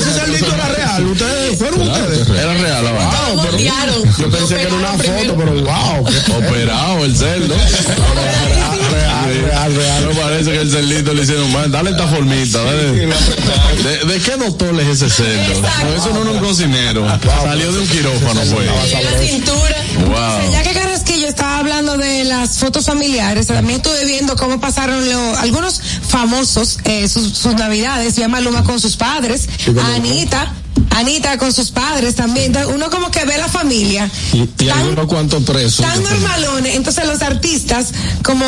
[0.00, 1.06] ese cerdito era real.
[1.06, 2.28] Ustedes fueron ustedes.
[2.28, 3.10] Era real, la verdad.
[3.10, 4.02] Wow, pero Voltearon.
[4.18, 5.36] yo pensé que era una foto, primero.
[5.36, 6.04] pero wow.
[6.04, 7.54] qué- Operado el cerdo.
[8.86, 10.06] Real, real, real.
[10.08, 11.70] Me parece que el cerdito le hicieron mal.
[11.70, 12.62] Dale esta formita.
[12.62, 12.92] dale.
[12.92, 15.52] ¿De, de qué doctor es ese cerdo?
[15.58, 15.94] Exacto.
[15.96, 17.06] Eso no es un cocinero.
[17.42, 18.68] Salió de un quirófano, pues.
[18.88, 19.76] Y la cintura.
[20.06, 20.52] Wow.
[20.52, 25.36] Ya que Carrasquillo estaba hablando de las fotos familiares, también estuve viendo cómo pasaron lo-
[25.38, 29.48] algunos famosos eh, sus, sus navidades, se llama Luma con sus padres,
[29.94, 30.52] Anita,
[30.90, 32.54] Anita con sus padres también.
[32.74, 34.08] Uno como que ve la familia.
[34.32, 35.84] y, y tan- algunos cuantos presos.
[35.84, 37.88] Tan normalones, entonces los artistas,
[38.22, 38.44] como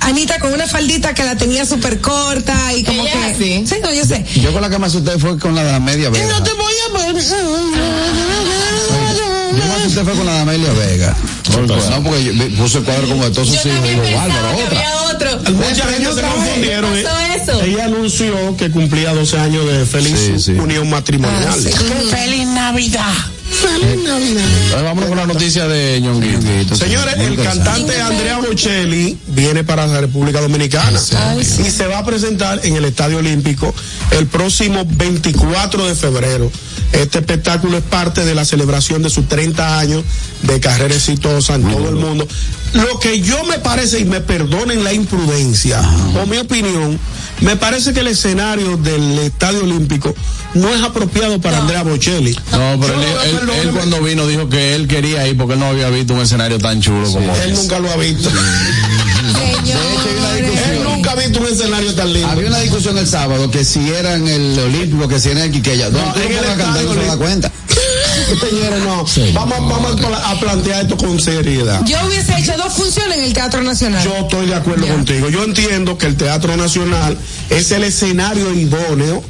[0.00, 3.24] Anita con una faldita que la tenía súper corta y como Ella que.
[3.24, 3.64] así.
[3.66, 4.24] Sí, no, yo sé.
[4.36, 6.26] Yo con la que me asusté fue con la de Amelia Vega.
[6.38, 7.22] No te voy a ver.
[9.56, 11.16] Yo me asusté fue con la de Amelia Vega.
[11.50, 13.78] No, porque yo puse el cuadro como de todos sus hijos.
[13.78, 14.78] otra.
[14.78, 15.52] había otro.
[15.54, 16.94] Mucha gente se confundieron.
[16.94, 17.62] ¿Qué pasó eso?
[17.62, 20.52] Ella anunció que cumplía 12 años de feliz Sí, sí.
[20.52, 21.52] unión matrimonial.
[22.10, 23.12] Feliz Navidad.
[23.82, 26.76] Entonces, vámonos con la noticia de Ñonguito.
[26.76, 31.62] Señores, el cantante Andrea Bocelli viene para la República Dominicana Ay, sí.
[31.66, 33.74] y se va a presentar en el Estadio Olímpico
[34.12, 36.50] el próximo 24 de febrero.
[36.92, 40.04] Este espectáculo es parte de la celebración de sus 30 años
[40.42, 42.26] de carrera exitosa en todo el mundo.
[42.72, 45.80] Lo que yo me parece, y me perdonen la imprudencia,
[46.20, 46.98] o mi opinión,
[47.40, 50.14] me parece que el escenario del Estadio Olímpico
[50.54, 52.36] no es apropiado para Andrea Bocelli.
[52.52, 55.88] No, pero él, él- cuando vino dijo que él quería ir porque él no había
[55.90, 57.62] visto un escenario tan chulo como Él ese.
[57.62, 58.30] nunca lo ha visto.
[60.70, 62.28] Él nunca ha visto un escenario tan lindo.
[62.28, 65.46] Había una discusión el sábado que si era en el Olímpico, que si era en
[65.46, 65.90] el Quiqueya.
[65.90, 67.52] Donde No, tú en el a cantar no se da cuenta.
[68.50, 69.04] Señores, no.
[69.34, 71.80] vamos vamos a pla- a plantear esto con seriedad.
[71.84, 74.04] Yo hubiese hecho dos funciones en el Teatro Nacional.
[74.04, 74.92] Yo estoy de acuerdo Ya.
[74.94, 75.28] contigo.
[75.30, 77.16] Yo entiendo que el Teatro Nacional
[77.48, 79.22] es el escenario idóneo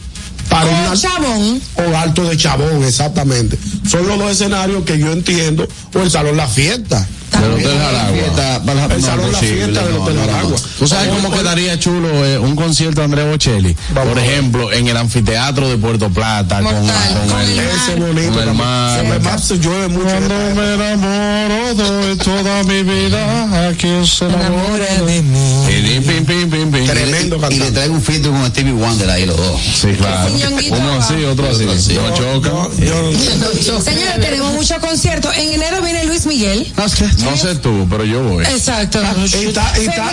[0.50, 1.62] para Con una Chabón.
[1.76, 3.58] o Alto de Chabón, exactamente.
[3.88, 7.06] Son los dos escenarios que yo entiendo, o el Salón La Fiesta.
[7.38, 8.62] Del Hotel Jaragua.
[8.64, 10.56] Para la- El Fiesta del Hotel no, no, Aragua.
[10.78, 13.76] ¿Tú sabes cómo quedaría chulo eh, un concierto de André Bocelli?
[13.94, 17.58] Vamos Por ejemplo, en el anfiteatro de Puerto Plata, con, Mortal, con con el, el
[17.60, 18.08] Ese mar.
[18.08, 18.32] bonito.
[18.32, 19.00] Con el mar.
[19.00, 20.08] Se me va- se llueve mucho.
[20.10, 25.64] en Cuando me enamoro doy toda mi vida a quien se enamora de mí.
[25.66, 26.86] Pim, pim, pim, pim, pim.
[26.86, 29.60] Tremendo y, y le traigo un filtro con Stevie Wonder ahí los dos.
[29.80, 30.30] Sí, claro.
[30.70, 31.64] Uno así, otro así.
[31.94, 32.50] No choca.
[33.82, 35.34] Señores, tenemos muchos conciertos.
[35.36, 36.72] En enero viene Luis Miguel.
[37.24, 38.44] No sé tú, pero yo voy.
[38.44, 39.00] Exacto.
[39.00, 40.10] Y está, y está,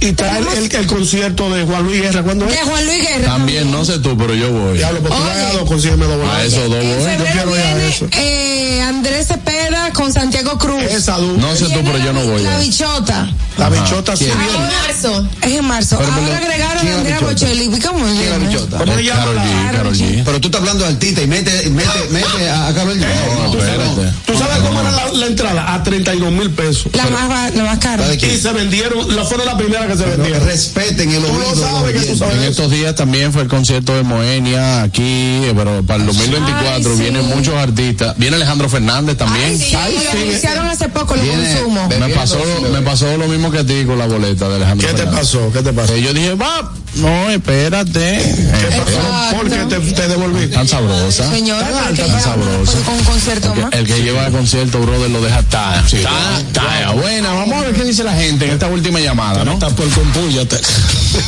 [0.00, 2.22] y, y está el, el, el concierto de Juan Luis Guerra.
[2.22, 2.52] ¿Cuándo es?
[2.52, 3.24] De Juan Luis Guerra.
[3.26, 4.78] También, no sé tú, pero yo voy.
[4.78, 6.36] Diablo, pues tú a dos, consígueme dos boletos.
[6.38, 7.04] A esos dos voy.
[7.04, 8.08] febrero quiero ir a viene eso.
[8.12, 10.82] eh, Andrés Cepeda con Santiago Cruz.
[10.82, 11.46] Esa dupla.
[11.48, 12.42] No sé tú, pero yo no voy.
[12.42, 13.28] La bichota.
[13.58, 14.54] La bichota sí Ah, viene.
[14.54, 15.28] en marzo.
[15.42, 15.98] Es en marzo.
[15.98, 17.20] Pero, Ahora agregaron ¿quién a Andrea?
[17.20, 17.66] Bocelli.
[17.80, 18.78] ¿Cómo ¿Quién es la bichota?
[18.78, 19.44] ¿Cómo se llama?
[19.72, 20.22] Karol G.
[20.24, 23.00] Pero tú estás hablando de altita y mete, mete, mete a, Carol G.
[23.44, 24.12] No, ¿Tú sabes, espérate.
[24.26, 25.74] ¿Tú sabes cómo era la, la entrada?
[25.74, 26.86] A 32 mil pesos.
[26.94, 28.02] La más, la más cara.
[28.04, 28.40] ¿Sabe Y quién?
[28.40, 30.46] se vendieron, la fueron la primera que se Pero vendieron.
[30.46, 31.38] respeten el Tú oído.
[31.50, 32.16] lo sabes que tú oyente.
[32.18, 32.50] sabes En eso.
[32.50, 36.96] estos días también fue el concierto de Moenia aquí, eh, pero para el 2024 Ay,
[36.96, 37.02] sí.
[37.02, 38.14] vienen muchos artistas.
[38.18, 39.46] Viene Alejandro Fernández también.
[39.50, 41.88] Ay, sí, lo hace poco, lo Viene- consumo.
[41.88, 44.86] Me pasó, lo me pasó lo mismo que a ti con la boleta de Alejandro
[44.86, 45.20] ¿Qué te Fernández.
[45.20, 45.52] pasó?
[45.52, 45.94] ¿Qué te pasó?
[45.94, 48.18] Eh, Yo dije, va, no, espérate.
[48.18, 48.90] ¿Qué pasó?
[48.90, 49.36] Exacto.
[49.36, 50.46] ¿Por qué te, te devolví?
[50.48, 51.30] Tan sabrosa.
[51.30, 52.78] Señora, Tan alta, tan sabrosa.
[52.84, 53.72] con un concierto más.
[53.72, 55.84] El que lleva el concierto, brother, lo deja talla.
[56.52, 57.32] Talla, buena.
[57.32, 59.52] Vamos a ver qué dice la gente en esta última llamada, ¿no?
[59.54, 60.56] Está por compúyate.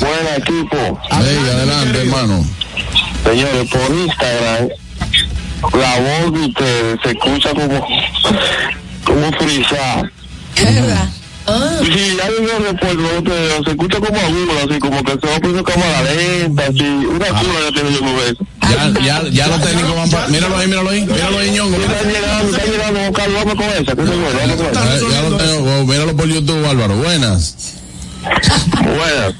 [0.00, 1.00] Buena equipo.
[1.10, 2.44] Ey, adelante, hermano.
[3.24, 4.68] Señores, por Instagram,
[5.80, 7.86] la voz de ustedes se escucha como,
[9.04, 10.10] como frisada.
[10.62, 11.08] ¿Verdad?
[11.82, 15.26] Sí, ya yo me recuerdo de ustedes, se escucha como agudo, así como que se
[15.26, 18.46] va poniendo cámara lenta, así, una cura que tiene yo con eso.
[18.68, 20.28] Ya, ya, ya los técnicos van para.
[20.28, 21.06] Míralo ahí, míralo ahí.
[21.06, 21.76] Míralo ahí, ñongo.
[21.76, 23.44] Está llegando, está llegando Carlos,
[24.74, 25.80] Ya, ya lo tengo.
[25.80, 26.96] Oh, míralo por YouTube, Álvaro.
[26.96, 27.54] Buenas.
[28.22, 29.34] Buenas.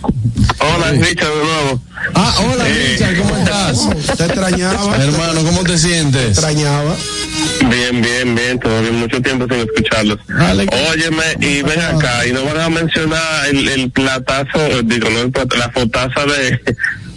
[0.61, 1.81] Hola, Richard, de nuevo.
[2.15, 4.17] Ah, hola, Eh, Richard, ¿cómo estás?
[4.17, 4.97] Te extrañaba.
[4.97, 6.29] Hermano, ¿cómo te sientes?
[6.31, 6.95] extrañaba.
[7.69, 10.19] Bien, bien, bien, bien, mucho tiempo sin escucharlos.
[10.93, 15.33] Óyeme, y ven acá, y no van a mencionar el, el platazo, digo, no el
[15.59, 16.61] la fotaza de,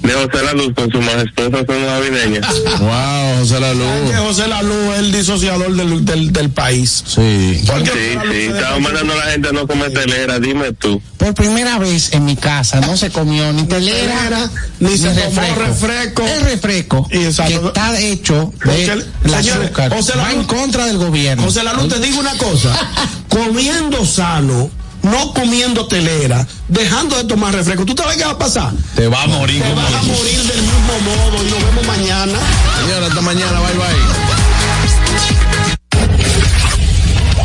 [0.03, 2.41] de José La Luz con su majestuosa zona navideña.
[2.79, 4.15] Wow, José La Luz.
[4.17, 7.03] José Lalu es el disociador del, del, del país.
[7.05, 7.61] Sí.
[7.67, 7.91] ¿Por qué
[8.23, 11.01] Sí, sí, estaba mandando a la gente a no comer telera, dime tú.
[11.17, 14.49] Por primera vez en mi casa no se comió ni telera
[14.79, 16.23] ni se tomó refresco.
[16.25, 20.33] El refresco Y que está hecho Porque de el- la señores, azúcar José va Lalu-
[20.33, 21.43] en contra del gobierno.
[21.43, 22.75] José Lalu, te digo una cosa.
[23.29, 24.69] comiendo sano,
[25.03, 27.85] no comiendo telera, dejando de tomar refresco.
[27.85, 28.71] ¿Tú sabes qué va a pasar?
[28.95, 29.61] Te va a morir.
[29.61, 32.39] Te vas a morir del mismo modo y nos vemos mañana.
[32.81, 33.59] Señora, hasta mañana.
[33.59, 34.10] Bye, bye.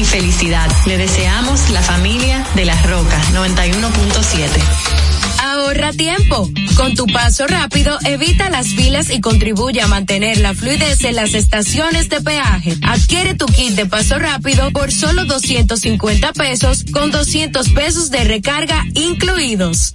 [0.00, 0.70] y felicidad.
[0.86, 4.48] Le deseamos la familia de Las Rocas 91.7.
[5.42, 6.48] Ahorra tiempo.
[6.74, 11.34] Con tu paso rápido, evita las filas y contribuye a mantener la fluidez en las
[11.34, 12.78] estaciones de peaje.
[12.82, 18.82] Adquiere tu kit de paso rápido por solo 250 pesos con 200 pesos de recarga
[18.94, 19.94] incluidos.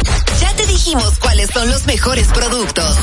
[0.39, 2.97] Ya te dijimos cuáles son los mejores productos.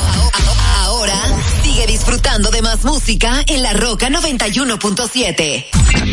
[0.79, 1.15] Ahora
[1.63, 5.65] sigue disfrutando de más música en La Roca 91.7.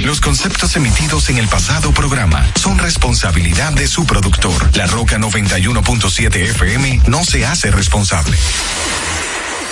[0.04, 4.76] Los conceptos emitidos en el pasado programa son responsabilidad de su productor.
[4.76, 8.36] La Roca 91.7 FM no se hace responsable.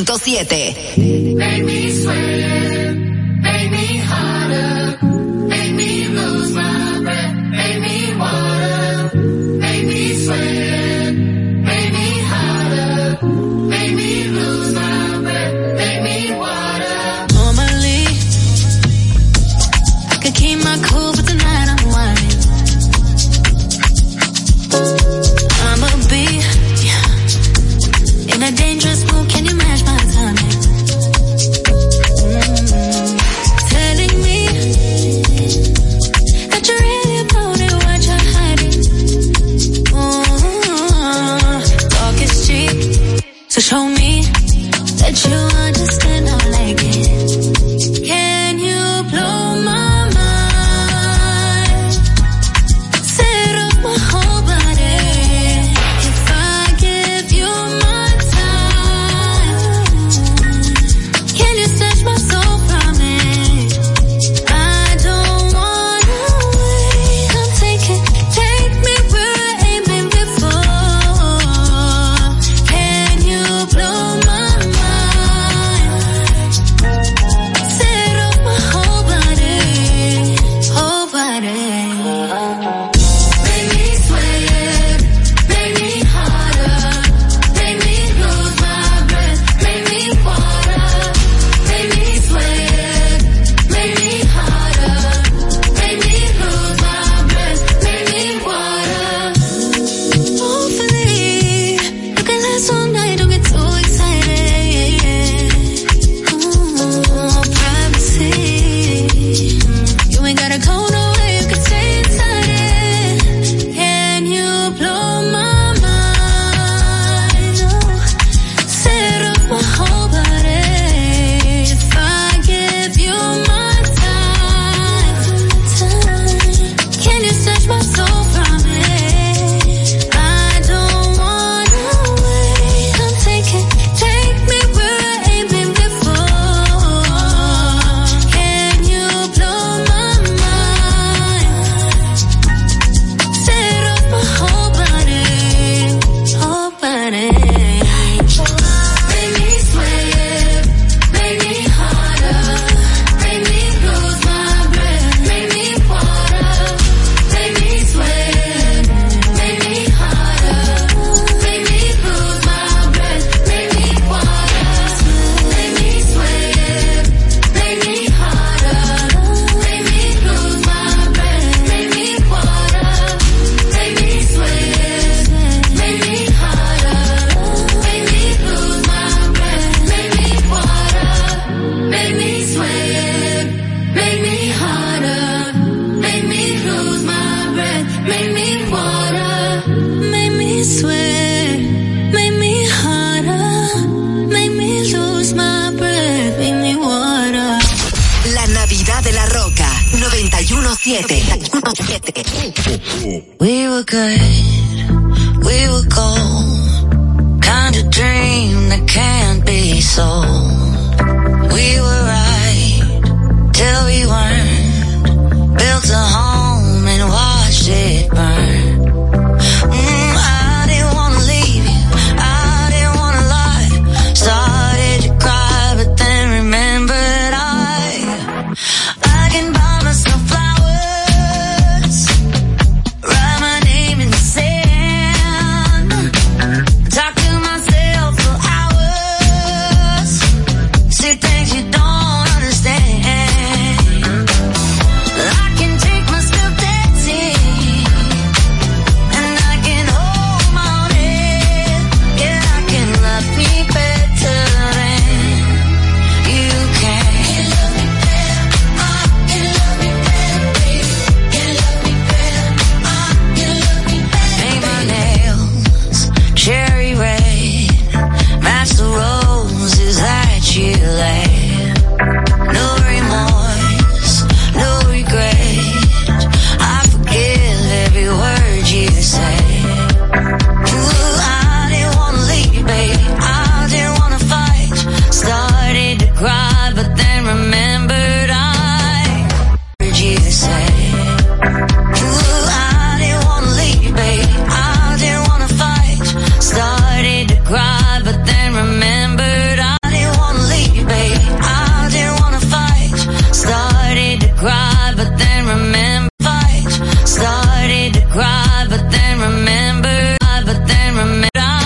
[0.00, 2.91] 96.7.